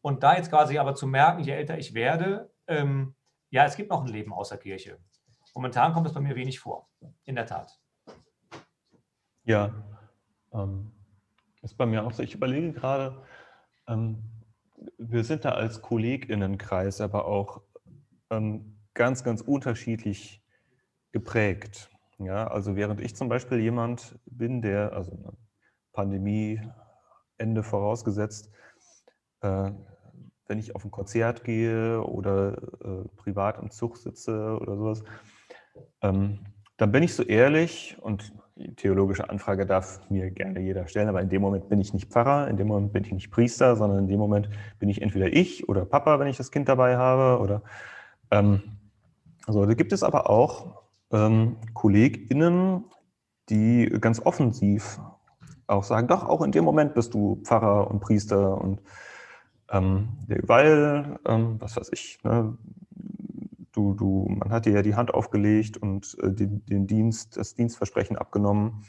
Und 0.00 0.22
da 0.22 0.36
jetzt 0.36 0.50
quasi 0.50 0.78
aber 0.78 0.94
zu 0.94 1.06
merken, 1.06 1.42
je 1.42 1.52
älter 1.52 1.78
ich 1.78 1.94
werde, 1.94 2.50
ähm, 2.66 3.14
ja, 3.50 3.64
es 3.64 3.76
gibt 3.76 3.90
noch 3.90 4.02
ein 4.02 4.08
Leben 4.08 4.32
außer 4.32 4.56
Kirche. 4.56 4.98
Momentan 5.54 5.92
kommt 5.92 6.06
es 6.06 6.14
bei 6.14 6.20
mir 6.20 6.36
wenig 6.36 6.60
vor, 6.60 6.88
in 7.24 7.34
der 7.34 7.46
Tat. 7.46 7.80
Ja, 9.44 9.74
ähm, 10.52 10.92
ist 11.62 11.76
bei 11.76 11.86
mir 11.86 12.04
auch 12.04 12.12
so. 12.12 12.22
Ich 12.22 12.34
überlege 12.34 12.72
gerade, 12.72 13.22
ähm, 13.88 14.22
wir 14.98 15.24
sind 15.24 15.44
da 15.44 15.50
als 15.50 15.82
KollegInnenkreis 15.82 17.00
aber 17.00 17.24
auch 17.24 17.62
ähm, 18.30 18.78
ganz, 18.94 19.24
ganz 19.24 19.40
unterschiedlich 19.40 20.42
geprägt. 21.12 21.90
Ja, 22.18 22.48
also 22.48 22.74
während 22.74 23.00
ich 23.00 23.14
zum 23.14 23.28
Beispiel 23.28 23.58
jemand 23.60 24.18
bin, 24.26 24.60
der, 24.60 24.92
also 24.92 25.16
Pandemie, 25.92 26.60
Ende 27.36 27.62
vorausgesetzt, 27.62 28.50
äh, 29.40 29.70
wenn 30.48 30.58
ich 30.58 30.74
auf 30.74 30.84
ein 30.84 30.90
Konzert 30.90 31.44
gehe 31.44 32.02
oder 32.02 32.56
äh, 32.82 33.08
privat 33.16 33.58
im 33.58 33.70
Zug 33.70 33.96
sitze 33.96 34.58
oder 34.60 34.76
sowas, 34.76 35.02
ähm, 36.02 36.40
dann 36.76 36.90
bin 36.90 37.02
ich 37.02 37.14
so 37.14 37.22
ehrlich 37.22 37.96
und 38.00 38.32
die 38.56 38.74
theologische 38.74 39.30
Anfrage 39.30 39.66
darf 39.66 40.00
mir 40.10 40.30
gerne 40.32 40.58
jeder 40.58 40.88
stellen, 40.88 41.08
aber 41.08 41.20
in 41.20 41.28
dem 41.28 41.42
Moment 41.42 41.68
bin 41.68 41.80
ich 41.80 41.92
nicht 41.94 42.10
Pfarrer, 42.10 42.48
in 42.48 42.56
dem 42.56 42.66
Moment 42.66 42.92
bin 42.92 43.04
ich 43.04 43.12
nicht 43.12 43.30
Priester, 43.30 43.76
sondern 43.76 44.00
in 44.00 44.08
dem 44.08 44.18
Moment 44.18 44.48
bin 44.80 44.88
ich 44.88 45.00
entweder 45.00 45.32
ich 45.32 45.68
oder 45.68 45.84
Papa, 45.84 46.18
wenn 46.18 46.26
ich 46.26 46.36
das 46.36 46.50
Kind 46.50 46.68
dabei 46.68 46.96
habe. 46.96 47.40
Oder 47.40 47.62
ähm, 48.32 48.62
also 49.46 49.64
da 49.64 49.74
gibt 49.74 49.92
es 49.92 50.02
aber 50.02 50.28
auch 50.28 50.87
ähm, 51.12 51.56
KollegInnen, 51.74 52.84
die 53.48 53.86
ganz 54.00 54.20
offensiv 54.20 55.00
auch 55.66 55.84
sagen, 55.84 56.08
doch, 56.08 56.24
auch 56.24 56.42
in 56.42 56.52
dem 56.52 56.64
Moment 56.64 56.94
bist 56.94 57.14
du 57.14 57.36
Pfarrer 57.44 57.90
und 57.90 58.00
Priester 58.00 58.60
und 58.60 58.82
Ähm, 59.70 60.08
weil, 60.46 61.18
ähm, 61.26 61.56
was 61.60 61.76
weiß 61.76 61.90
ich, 61.92 62.18
ne, 62.24 62.56
du, 63.72 63.94
du, 63.94 64.26
man 64.28 64.50
hat 64.50 64.64
dir 64.64 64.72
ja 64.72 64.82
die 64.82 64.94
Hand 64.94 65.12
aufgelegt 65.12 65.76
und 65.76 66.16
äh, 66.22 66.32
den, 66.32 66.64
den, 66.64 66.86
Dienst, 66.86 67.36
das 67.36 67.54
Dienstversprechen 67.54 68.16
abgenommen. 68.16 68.84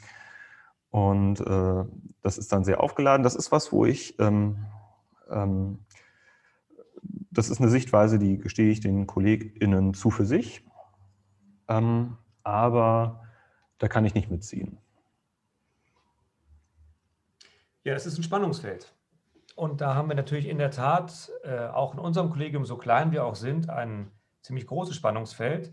Und 0.90 1.40
äh, 1.40 1.84
das 2.22 2.38
ist 2.38 2.50
dann 2.52 2.64
sehr 2.64 2.80
aufgeladen. 2.80 3.22
Das 3.22 3.36
ist 3.36 3.52
was, 3.52 3.72
wo 3.72 3.84
ich, 3.84 4.18
ähm, 4.18 4.64
ähm, 5.30 5.80
das 7.30 7.50
ist 7.50 7.60
eine 7.60 7.70
Sichtweise, 7.70 8.18
die 8.18 8.38
gestehe 8.38 8.70
ich 8.70 8.80
den 8.80 9.06
KollegInnen 9.06 9.92
zu 9.94 10.10
für 10.10 10.24
sich. 10.24 10.64
Ähm, 11.70 12.18
aber 12.42 13.22
da 13.78 13.88
kann 13.88 14.04
ich 14.04 14.14
nicht 14.14 14.30
mitziehen. 14.30 14.78
Ja, 17.84 17.94
es 17.94 18.04
ist 18.04 18.18
ein 18.18 18.24
Spannungsfeld. 18.24 18.92
Und 19.54 19.80
da 19.80 19.94
haben 19.94 20.08
wir 20.08 20.16
natürlich 20.16 20.48
in 20.48 20.58
der 20.58 20.70
Tat 20.70 21.30
äh, 21.44 21.68
auch 21.68 21.94
in 21.94 22.00
unserem 22.00 22.30
Kollegium, 22.30 22.64
so 22.64 22.76
klein 22.76 23.12
wir 23.12 23.24
auch 23.24 23.36
sind, 23.36 23.70
ein 23.70 24.10
ziemlich 24.42 24.66
großes 24.66 24.96
Spannungsfeld. 24.96 25.72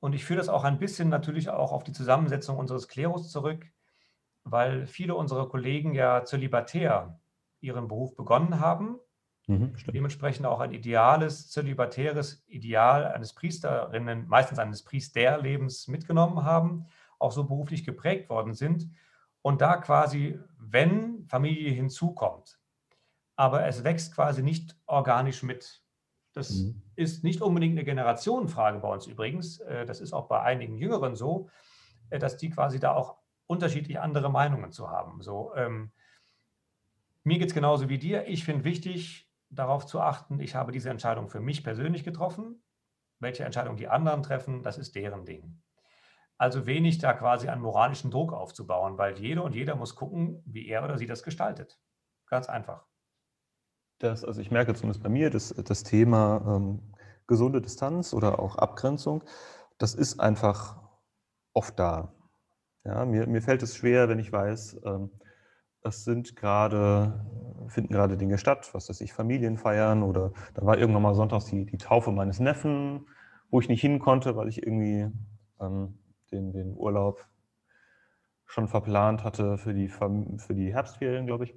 Und 0.00 0.14
ich 0.14 0.24
führe 0.24 0.38
das 0.38 0.48
auch 0.48 0.64
ein 0.64 0.78
bisschen 0.78 1.08
natürlich 1.08 1.48
auch 1.48 1.72
auf 1.72 1.84
die 1.84 1.92
Zusammensetzung 1.92 2.58
unseres 2.58 2.88
Klerus 2.88 3.30
zurück, 3.30 3.66
weil 4.44 4.86
viele 4.86 5.14
unserer 5.14 5.48
Kollegen 5.48 5.94
ja 5.94 6.24
zölibatär 6.24 7.20
ihren 7.60 7.88
Beruf 7.88 8.16
begonnen 8.16 8.60
haben, 8.60 8.98
mhm, 9.46 9.74
dementsprechend 9.92 10.46
auch 10.46 10.60
ein 10.60 10.72
ideales, 10.72 11.50
zölibatäres 11.50 12.44
Ideal 12.48 13.06
eines 13.06 13.32
Priesterinnen, 13.32 14.26
meistens 14.28 14.58
eines 14.58 14.82
Priesterlebens 14.82 15.88
mitgenommen 15.88 16.44
haben, 16.44 16.86
auch 17.18 17.32
so 17.32 17.44
beruflich 17.44 17.84
geprägt 17.84 18.28
worden 18.28 18.54
sind 18.54 18.90
und 19.42 19.60
da 19.60 19.76
quasi, 19.76 20.38
wenn 20.58 21.24
Familie 21.28 21.70
hinzukommt, 21.70 22.58
aber 23.36 23.66
es 23.66 23.84
wächst 23.84 24.14
quasi 24.14 24.42
nicht 24.42 24.76
organisch 24.86 25.42
mit. 25.42 25.82
Das 26.32 26.50
mhm. 26.50 26.82
ist 26.96 27.24
nicht 27.24 27.40
unbedingt 27.40 27.72
eine 27.72 27.84
Generationenfrage 27.84 28.78
bei 28.80 28.88
uns 28.88 29.06
übrigens. 29.06 29.60
Äh, 29.60 29.86
das 29.86 30.00
ist 30.00 30.12
auch 30.12 30.28
bei 30.28 30.42
einigen 30.42 30.76
Jüngeren 30.76 31.14
so, 31.14 31.48
äh, 32.10 32.18
dass 32.18 32.36
die 32.36 32.50
quasi 32.50 32.78
da 32.78 32.94
auch 32.94 33.16
unterschiedlich 33.46 34.00
andere 34.00 34.30
Meinungen 34.30 34.72
zu 34.72 34.90
haben. 34.90 35.22
So, 35.22 35.54
ähm, 35.54 35.92
mir 37.24 37.38
geht 37.38 37.48
es 37.48 37.54
genauso 37.54 37.88
wie 37.88 37.98
dir. 37.98 38.26
Ich 38.28 38.44
finde 38.44 38.64
wichtig, 38.64 39.25
darauf 39.50 39.86
zu 39.86 40.00
achten, 40.00 40.40
ich 40.40 40.54
habe 40.54 40.72
diese 40.72 40.90
Entscheidung 40.90 41.28
für 41.28 41.40
mich 41.40 41.64
persönlich 41.64 42.04
getroffen. 42.04 42.62
Welche 43.18 43.44
Entscheidung 43.44 43.76
die 43.76 43.88
anderen 43.88 44.22
treffen, 44.22 44.62
das 44.62 44.78
ist 44.78 44.94
deren 44.94 45.24
Ding. 45.24 45.62
Also 46.38 46.66
wenig 46.66 46.98
da 46.98 47.14
quasi 47.14 47.48
einen 47.48 47.62
moralischen 47.62 48.10
Druck 48.10 48.32
aufzubauen, 48.32 48.98
weil 48.98 49.18
jeder 49.18 49.42
und 49.42 49.54
jeder 49.54 49.74
muss 49.74 49.94
gucken, 49.94 50.42
wie 50.44 50.68
er 50.68 50.84
oder 50.84 50.98
sie 50.98 51.06
das 51.06 51.22
gestaltet. 51.22 51.80
Ganz 52.26 52.48
einfach. 52.48 52.84
Das, 53.98 54.22
also 54.22 54.40
ich 54.42 54.50
merke 54.50 54.74
zumindest 54.74 55.02
bei 55.02 55.08
mir, 55.08 55.30
dass 55.30 55.48
das 55.48 55.82
Thema 55.82 56.42
ähm, 56.46 56.92
gesunde 57.26 57.62
Distanz 57.62 58.12
oder 58.12 58.38
auch 58.38 58.56
Abgrenzung, 58.56 59.24
das 59.78 59.94
ist 59.94 60.20
einfach 60.20 60.78
oft 61.54 61.78
da. 61.78 62.12
Ja, 62.84 63.04
mir, 63.04 63.26
mir 63.26 63.40
fällt 63.40 63.62
es 63.62 63.76
schwer, 63.76 64.08
wenn 64.08 64.18
ich 64.18 64.30
weiß, 64.30 64.80
ähm, 64.84 65.10
das 65.80 66.04
sind 66.04 66.36
gerade, 66.36 67.24
finden 67.68 67.92
gerade 67.92 68.16
Dinge 68.16 68.38
statt, 68.38 68.70
was 68.72 68.88
weiß 68.88 69.00
ich, 69.00 69.12
Familien 69.12 69.56
feiern 69.56 70.02
oder 70.02 70.32
da 70.54 70.64
war 70.64 70.78
irgendwann 70.78 71.02
mal 71.02 71.14
sonntags 71.14 71.46
die, 71.46 71.66
die 71.66 71.78
Taufe 71.78 72.12
meines 72.12 72.40
Neffen, 72.40 73.06
wo 73.50 73.60
ich 73.60 73.68
nicht 73.68 73.80
hin 73.80 73.98
konnte, 73.98 74.36
weil 74.36 74.48
ich 74.48 74.62
irgendwie 74.62 75.10
ähm, 75.60 75.98
den, 76.32 76.52
den 76.52 76.74
Urlaub 76.76 77.26
schon 78.46 78.68
verplant 78.68 79.24
hatte 79.24 79.58
für 79.58 79.74
die, 79.74 79.88
für 79.88 80.54
die 80.54 80.72
Herbstferien, 80.72 81.26
glaube 81.26 81.44
ich. 81.44 81.54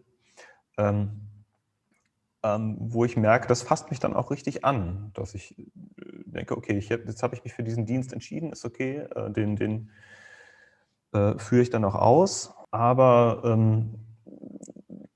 Ähm, 0.77 1.29
ähm, 2.41 2.77
wo 2.79 3.03
ich 3.03 3.17
merke, 3.17 3.47
das 3.47 3.61
fasst 3.61 3.89
mich 3.89 3.99
dann 3.99 4.13
auch 4.13 4.31
richtig 4.31 4.63
an, 4.63 5.11
dass 5.13 5.35
ich 5.35 5.59
äh, 5.59 5.65
denke, 6.25 6.55
okay, 6.55 6.77
ich, 6.77 6.89
jetzt 6.89 7.21
habe 7.21 7.35
ich 7.35 7.43
mich 7.43 7.53
für 7.53 7.63
diesen 7.63 7.85
Dienst 7.85 8.13
entschieden, 8.13 8.51
ist 8.51 8.65
okay, 8.65 8.99
äh, 9.13 9.29
den, 9.29 9.55
den 9.55 9.89
äh, 11.13 11.37
führe 11.37 11.61
ich 11.61 11.69
dann 11.69 11.83
auch 11.83 11.95
aus, 11.95 12.53
aber 12.71 13.41
ähm, 13.43 13.95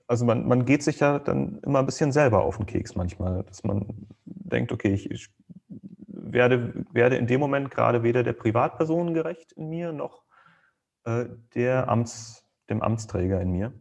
also 0.07 0.25
man, 0.25 0.47
man 0.47 0.65
geht 0.65 0.83
sich 0.83 0.99
ja 0.99 1.19
dann 1.19 1.59
immer 1.59 1.79
ein 1.79 1.85
bisschen 1.85 2.11
selber 2.11 2.43
auf 2.43 2.57
den 2.57 2.65
Keks 2.65 2.95
manchmal, 2.95 3.43
dass 3.43 3.63
man 3.63 4.07
denkt, 4.25 4.71
okay, 4.71 4.93
ich, 4.93 5.09
ich 5.09 5.29
werde, 6.07 6.85
werde 6.91 7.17
in 7.17 7.27
dem 7.27 7.39
Moment 7.39 7.71
gerade 7.71 8.03
weder 8.03 8.23
der 8.23 8.33
Privatperson 8.33 9.13
gerecht 9.13 9.53
in 9.53 9.69
mir 9.69 9.93
noch 9.93 10.23
äh, 11.05 11.25
der 11.55 11.89
Amts, 11.89 12.45
dem 12.69 12.81
Amtsträger 12.81 13.41
in 13.41 13.51
mir. 13.51 13.73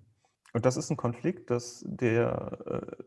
Und 0.52 0.66
das 0.66 0.76
ist 0.76 0.90
ein 0.90 0.96
Konflikt, 0.96 1.50
dass 1.50 1.82
der, 1.86 2.58
äh, 2.66 3.02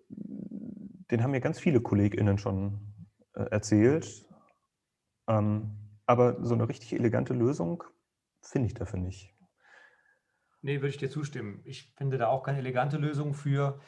den 1.11 1.24
haben 1.24 1.32
mir 1.32 1.41
ganz 1.41 1.59
viele 1.59 1.80
KollegInnen 1.80 2.38
schon 2.38 2.80
äh, 3.34 3.43
erzählt. 3.43 4.26
Ähm, 5.28 5.72
aber 6.07 6.43
so 6.43 6.53
eine 6.53 6.68
richtig 6.68 6.93
elegante 6.93 7.34
Lösung 7.34 7.84
finde 8.41 8.68
ich 8.68 8.74
dafür 8.74 8.99
nicht. 8.99 9.34
Nee, 10.66 10.78
würde 10.78 10.89
ich 10.89 10.97
dir 10.97 11.11
zustimmen. 11.11 11.61
Ich 11.63 11.93
finde 11.95 12.18
da 12.18 12.30
auch 12.30 12.41
keine 12.41 12.57
elegante 12.57 12.97
Lösung 12.97 13.36
für, 13.36 13.80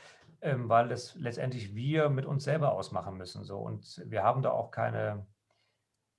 ähm, 0.42 0.70
weil 0.70 0.88
das 0.88 1.16
letztendlich 1.16 1.74
wir 1.74 2.08
mit 2.10 2.28
uns 2.28 2.44
selber 2.44 2.74
ausmachen 2.74 3.18
müssen. 3.18 3.44
So. 3.46 3.58
Und 3.58 4.04
wir 4.06 4.22
haben 4.22 4.44
da 4.44 4.52
auch 4.52 4.70
keine, 4.70 5.26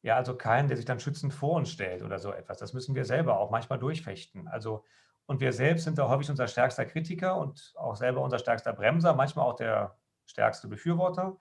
ja, 0.03 0.17
also 0.17 0.37
keinen, 0.37 0.67
der 0.67 0.77
sich 0.77 0.85
dann 0.85 0.99
schützend 0.99 1.33
vor 1.33 1.55
uns 1.55 1.71
stellt 1.71 2.03
oder 2.03 2.19
so 2.19 2.33
etwas. 2.33 2.59
Das 2.59 2.73
müssen 2.73 2.97
wir 2.97 3.05
selber 3.05 3.39
auch 3.39 3.53
manchmal 3.53 3.79
durchfechten. 3.79 4.49
Also 4.49 4.85
und 5.27 5.41
wir 5.41 5.53
selbst 5.53 5.85
sind 5.85 5.97
da 5.97 6.09
häufig 6.09 6.29
unser 6.29 6.49
stärkster 6.49 6.87
Kritiker 6.87 7.37
und 7.37 7.73
auch 7.77 7.95
selber 7.95 8.21
unser 8.23 8.41
stärkster 8.41 8.73
Bremser, 8.73 9.15
manchmal 9.15 9.47
auch 9.47 9.55
der 9.55 9.97
stärkste 10.27 10.67
Befürworter. 10.67 11.37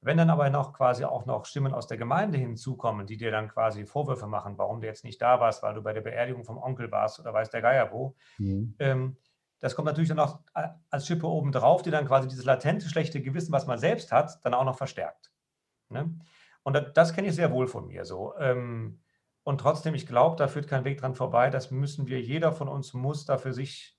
Wenn 0.00 0.16
dann 0.18 0.30
aber 0.30 0.50
noch 0.50 0.72
quasi 0.72 1.04
auch 1.04 1.26
noch 1.26 1.46
Stimmen 1.46 1.74
aus 1.74 1.86
der 1.86 1.96
Gemeinde 1.96 2.38
hinzukommen, 2.38 3.06
die 3.06 3.16
dir 3.16 3.30
dann 3.30 3.48
quasi 3.48 3.86
Vorwürfe 3.86 4.26
machen, 4.26 4.58
warum 4.58 4.80
du 4.80 4.86
jetzt 4.86 5.04
nicht 5.04 5.20
da 5.20 5.40
warst, 5.40 5.62
weil 5.62 5.74
du 5.74 5.82
bei 5.82 5.92
der 5.92 6.02
Beerdigung 6.02 6.44
vom 6.44 6.58
Onkel 6.58 6.90
warst 6.92 7.18
oder 7.18 7.32
weiß 7.32 7.50
der 7.50 7.62
Geier 7.62 7.90
wo, 7.92 8.14
mhm. 8.38 8.74
ähm, 8.78 9.16
das 9.60 9.74
kommt 9.74 9.86
natürlich 9.86 10.10
dann 10.10 10.18
auch 10.18 10.40
als 10.90 11.06
Schippe 11.06 11.26
obendrauf, 11.26 11.82
die 11.82 11.90
dann 11.90 12.06
quasi 12.06 12.28
dieses 12.28 12.44
latente 12.44 12.88
schlechte 12.88 13.22
Gewissen, 13.22 13.52
was 13.52 13.66
man 13.66 13.78
selbst 13.78 14.12
hat, 14.12 14.38
dann 14.44 14.54
auch 14.54 14.64
noch 14.64 14.76
verstärkt. 14.76 15.32
Ne? 15.88 16.18
Und 16.62 16.74
das, 16.74 16.92
das 16.94 17.12
kenne 17.14 17.28
ich 17.28 17.34
sehr 17.34 17.52
wohl 17.52 17.66
von 17.66 17.86
mir 17.86 18.04
so. 18.04 18.36
Ähm, 18.38 19.00
und 19.44 19.60
trotzdem, 19.60 19.94
ich 19.94 20.06
glaube, 20.06 20.36
da 20.36 20.48
führt 20.48 20.68
kein 20.68 20.84
Weg 20.84 20.98
dran 20.98 21.14
vorbei. 21.14 21.50
Das 21.50 21.70
müssen 21.70 22.06
wir, 22.06 22.20
jeder 22.20 22.52
von 22.52 22.68
uns 22.68 22.92
muss 22.92 23.24
da 23.24 23.38
für 23.38 23.52
sich 23.52 23.96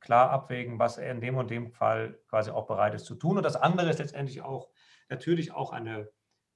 klar 0.00 0.30
abwägen, 0.30 0.78
was 0.78 0.98
er 0.98 1.10
in 1.10 1.20
dem 1.20 1.36
und 1.36 1.50
dem 1.50 1.72
Fall 1.72 2.18
quasi 2.28 2.50
auch 2.50 2.66
bereit 2.66 2.94
ist 2.94 3.06
zu 3.06 3.14
tun. 3.14 3.38
Und 3.38 3.42
das 3.42 3.56
andere 3.56 3.90
ist 3.90 3.98
letztendlich 3.98 4.42
auch 4.42 4.68
natürlich 5.08 5.52
auch 5.52 5.72
eine 5.72 6.10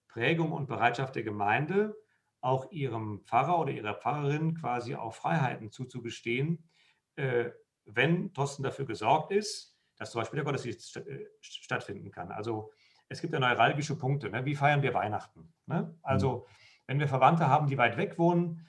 Prägung 0.08 0.52
und 0.52 0.66
Bereitschaft 0.66 1.14
der 1.14 1.22
Gemeinde, 1.22 1.94
auch 2.40 2.70
ihrem 2.72 3.22
Pfarrer 3.24 3.58
oder 3.58 3.72
ihrer 3.72 3.94
Pfarrerin 3.94 4.54
quasi 4.54 4.94
auch 4.94 5.14
Freiheiten 5.14 5.70
zuzugestehen, 5.70 6.68
äh, 7.16 7.50
wenn 7.84 8.32
Thorsten 8.32 8.62
dafür 8.62 8.84
gesorgt 8.84 9.32
ist, 9.32 9.76
dass 9.96 10.10
zum 10.10 10.20
Beispiel 10.20 10.38
der 10.38 10.44
Gottesdienst 10.44 10.96
äh, 10.96 11.26
stattfinden 11.40 12.10
kann. 12.10 12.32
Also 12.32 12.72
es 13.08 13.20
gibt 13.20 13.32
ja 13.32 13.40
neuralgische 13.40 13.96
Punkte. 13.96 14.30
Ne? 14.30 14.44
Wie 14.44 14.56
feiern 14.56 14.82
wir 14.82 14.94
Weihnachten? 14.94 15.52
Ne? 15.66 15.96
Also 16.02 16.46
mhm 16.48 16.62
wenn 16.86 17.00
wir 17.00 17.08
Verwandte 17.08 17.48
haben, 17.48 17.66
die 17.66 17.78
weit 17.78 17.96
weg 17.96 18.18
wohnen, 18.18 18.66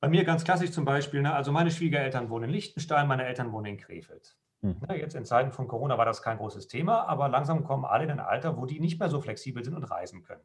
bei 0.00 0.08
mir 0.08 0.24
ganz 0.24 0.44
klassisch 0.44 0.72
zum 0.72 0.84
Beispiel, 0.84 1.22
ne, 1.22 1.34
also 1.34 1.52
meine 1.52 1.70
Schwiegereltern 1.70 2.28
wohnen 2.28 2.44
in 2.44 2.50
Liechtenstein, 2.50 3.06
meine 3.06 3.24
Eltern 3.24 3.52
wohnen 3.52 3.66
in 3.66 3.78
Krefeld. 3.78 4.36
Hm. 4.64 4.80
Ne, 4.88 4.98
jetzt 4.98 5.14
in 5.14 5.26
Zeiten 5.26 5.52
von 5.52 5.68
Corona 5.68 5.98
war 5.98 6.06
das 6.06 6.22
kein 6.22 6.38
großes 6.38 6.68
Thema, 6.68 7.06
aber 7.06 7.28
langsam 7.28 7.64
kommen 7.64 7.84
alle 7.84 8.04
in 8.04 8.10
ein 8.10 8.20
Alter, 8.20 8.56
wo 8.56 8.64
die 8.64 8.80
nicht 8.80 8.98
mehr 8.98 9.10
so 9.10 9.20
flexibel 9.20 9.62
sind 9.62 9.74
und 9.74 9.84
reisen 9.84 10.22
können. 10.22 10.40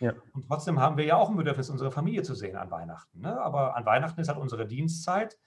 Ja. 0.00 0.14
Und 0.32 0.48
trotzdem 0.48 0.80
haben 0.80 0.96
wir 0.96 1.04
ja 1.04 1.14
auch 1.14 1.30
ein 1.30 1.36
Bedürfnis, 1.36 1.70
unsere 1.70 1.92
Familie 1.92 2.24
zu 2.24 2.34
sehen 2.34 2.56
an 2.56 2.72
Weihnachten. 2.72 3.20
Ne? 3.20 3.40
Aber 3.40 3.76
an 3.76 3.86
Weihnachten 3.86 4.20
ist 4.20 4.26
halt 4.26 4.38
unsere 4.38 4.66
Dienstzeit. 4.66 5.38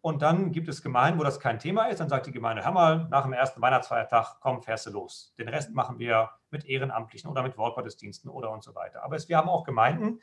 Und 0.00 0.22
dann 0.22 0.50
gibt 0.50 0.66
es 0.68 0.82
Gemeinden, 0.82 1.20
wo 1.20 1.24
das 1.24 1.38
kein 1.38 1.58
Thema 1.58 1.84
ist. 1.84 2.00
Dann 2.00 2.08
sagt 2.08 2.26
die 2.26 2.32
Gemeinde, 2.32 2.64
hör 2.64 2.72
mal, 2.72 3.06
nach 3.10 3.24
dem 3.24 3.34
ersten 3.34 3.60
Weihnachtsfeiertag, 3.60 4.40
komm, 4.40 4.62
fährst 4.62 4.86
du 4.86 4.90
los. 4.90 5.34
Den 5.38 5.48
Rest 5.48 5.74
machen 5.74 5.98
wir 5.98 6.30
mit 6.50 6.64
Ehrenamtlichen 6.64 7.30
oder 7.30 7.42
mit 7.42 7.58
Wortgottesdiensten 7.58 8.30
oder 8.30 8.50
und 8.50 8.64
so 8.64 8.74
weiter. 8.74 9.04
Aber 9.04 9.16
es, 9.16 9.28
wir 9.28 9.36
haben 9.36 9.50
auch 9.50 9.64
Gemeinden, 9.64 10.20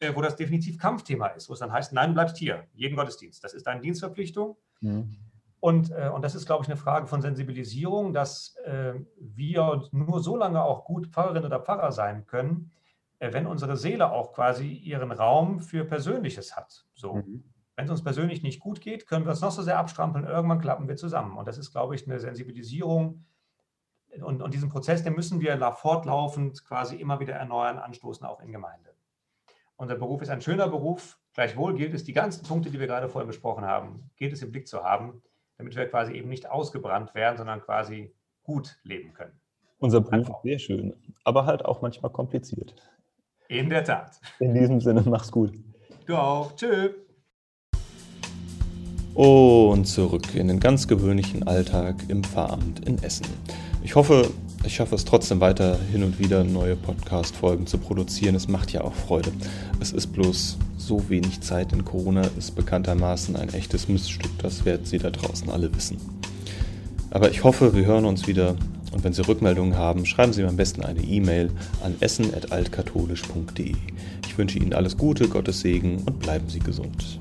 äh, 0.00 0.12
wo 0.16 0.20
das 0.20 0.34
definitiv 0.34 0.78
Kampfthema 0.78 1.28
ist, 1.28 1.48
wo 1.48 1.52
es 1.52 1.60
dann 1.60 1.72
heißt, 1.72 1.92
nein, 1.92 2.08
du 2.10 2.14
bleibst 2.14 2.36
hier, 2.36 2.66
jeden 2.72 2.96
Gottesdienst. 2.96 3.44
Das 3.44 3.54
ist 3.54 3.68
deine 3.68 3.80
Dienstverpflichtung. 3.80 4.56
Mhm. 4.80 5.16
Und, 5.64 5.92
äh, 5.92 6.10
und 6.10 6.22
das 6.22 6.34
ist, 6.34 6.44
glaube 6.44 6.62
ich, 6.62 6.68
eine 6.68 6.76
Frage 6.76 7.06
von 7.06 7.22
Sensibilisierung, 7.22 8.12
dass 8.12 8.54
äh, 8.66 8.92
wir 9.18 9.88
nur 9.92 10.20
so 10.20 10.36
lange 10.36 10.62
auch 10.62 10.84
gut 10.84 11.06
Pfarrerin 11.06 11.42
oder 11.42 11.58
Pfarrer 11.58 11.90
sein 11.90 12.26
können, 12.26 12.70
äh, 13.18 13.32
wenn 13.32 13.46
unsere 13.46 13.78
Seele 13.78 14.12
auch 14.12 14.34
quasi 14.34 14.70
ihren 14.70 15.10
Raum 15.10 15.60
für 15.60 15.86
Persönliches 15.86 16.54
hat. 16.54 16.84
So. 16.94 17.14
Mhm. 17.14 17.44
Wenn 17.76 17.86
es 17.86 17.90
uns 17.90 18.04
persönlich 18.04 18.42
nicht 18.42 18.60
gut 18.60 18.82
geht, 18.82 19.06
können 19.06 19.24
wir 19.24 19.30
uns 19.30 19.40
noch 19.40 19.52
so 19.52 19.62
sehr 19.62 19.78
abstrampeln, 19.78 20.26
irgendwann 20.26 20.60
klappen 20.60 20.86
wir 20.86 20.96
zusammen. 20.96 21.38
Und 21.38 21.48
das 21.48 21.56
ist, 21.56 21.72
glaube 21.72 21.94
ich, 21.94 22.06
eine 22.06 22.20
Sensibilisierung, 22.20 23.24
und, 24.20 24.42
und 24.42 24.52
diesen 24.52 24.68
Prozess, 24.68 25.02
den 25.02 25.14
müssen 25.14 25.40
wir 25.40 25.56
fortlaufend 25.72 26.62
quasi 26.66 26.96
immer 26.96 27.20
wieder 27.20 27.36
erneuern, 27.36 27.78
anstoßen, 27.78 28.26
auch 28.26 28.40
in 28.40 28.52
Gemeinde. 28.52 28.94
Unser 29.76 29.94
Beruf 29.94 30.20
ist 30.20 30.28
ein 30.28 30.42
schöner 30.42 30.68
Beruf. 30.68 31.18
Gleichwohl 31.32 31.74
gilt 31.74 31.94
es, 31.94 32.04
die 32.04 32.12
ganzen 32.12 32.46
Punkte, 32.46 32.70
die 32.70 32.78
wir 32.78 32.86
gerade 32.86 33.08
vorhin 33.08 33.28
besprochen 33.28 33.64
haben, 33.64 34.10
gilt 34.16 34.34
es 34.34 34.42
im 34.42 34.52
Blick 34.52 34.68
zu 34.68 34.84
haben, 34.84 35.22
damit 35.58 35.76
wir 35.76 35.86
quasi 35.86 36.12
eben 36.12 36.28
nicht 36.28 36.50
ausgebrannt 36.50 37.14
werden, 37.14 37.36
sondern 37.36 37.60
quasi 37.60 38.14
gut 38.42 38.76
leben 38.82 39.12
können. 39.14 39.40
Unser 39.78 40.00
Beruf 40.00 40.28
ist 40.28 40.42
sehr 40.42 40.58
schön, 40.58 40.94
aber 41.24 41.46
halt 41.46 41.64
auch 41.64 41.82
manchmal 41.82 42.10
kompliziert. 42.10 42.74
In 43.48 43.68
der 43.68 43.84
Tat. 43.84 44.20
In 44.38 44.54
diesem 44.54 44.80
Sinne, 44.80 45.02
mach's 45.06 45.30
gut. 45.30 45.52
Du 46.06 46.16
auch. 46.16 46.54
Tschö. 46.56 46.90
Und 49.14 49.84
zurück 49.84 50.34
in 50.34 50.48
den 50.48 50.58
ganz 50.58 50.88
gewöhnlichen 50.88 51.46
Alltag 51.46 51.96
im 52.08 52.24
Pfarramt 52.24 52.86
in 52.88 53.00
Essen. 53.02 53.26
Ich 53.82 53.94
hoffe, 53.94 54.28
ich 54.64 54.74
schaffe 54.74 54.94
es 54.94 55.04
trotzdem 55.04 55.40
weiter, 55.40 55.78
hin 55.92 56.02
und 56.02 56.18
wieder 56.18 56.42
neue 56.42 56.74
Podcast-Folgen 56.74 57.66
zu 57.66 57.78
produzieren. 57.78 58.34
Es 58.34 58.48
macht 58.48 58.72
ja 58.72 58.80
auch 58.80 58.94
Freude. 58.94 59.30
Es 59.80 59.92
ist 59.92 60.08
bloß 60.08 60.58
so 60.86 61.08
wenig 61.08 61.40
Zeit, 61.40 61.72
denn 61.72 61.84
Corona 61.84 62.22
ist 62.38 62.54
bekanntermaßen 62.54 63.36
ein 63.36 63.52
echtes 63.52 63.88
Missstück. 63.88 64.30
Das 64.38 64.64
werden 64.64 64.86
Sie 64.86 64.98
da 64.98 65.10
draußen 65.10 65.50
alle 65.50 65.74
wissen. 65.74 65.98
Aber 67.10 67.30
ich 67.30 67.44
hoffe, 67.44 67.74
wir 67.74 67.86
hören 67.86 68.04
uns 68.04 68.26
wieder. 68.26 68.56
Und 68.92 69.02
wenn 69.02 69.12
Sie 69.12 69.26
Rückmeldungen 69.26 69.76
haben, 69.76 70.06
schreiben 70.06 70.32
Sie 70.32 70.42
mir 70.42 70.48
am 70.48 70.56
besten 70.56 70.84
eine 70.84 71.02
E-Mail 71.02 71.50
an 71.82 71.96
essen.altkatholisch.de. 72.00 73.74
Ich 74.26 74.38
wünsche 74.38 74.58
Ihnen 74.58 74.72
alles 74.72 74.96
Gute, 74.96 75.28
Gottes 75.28 75.60
Segen 75.60 76.02
und 76.06 76.20
bleiben 76.20 76.48
Sie 76.48 76.60
gesund. 76.60 77.18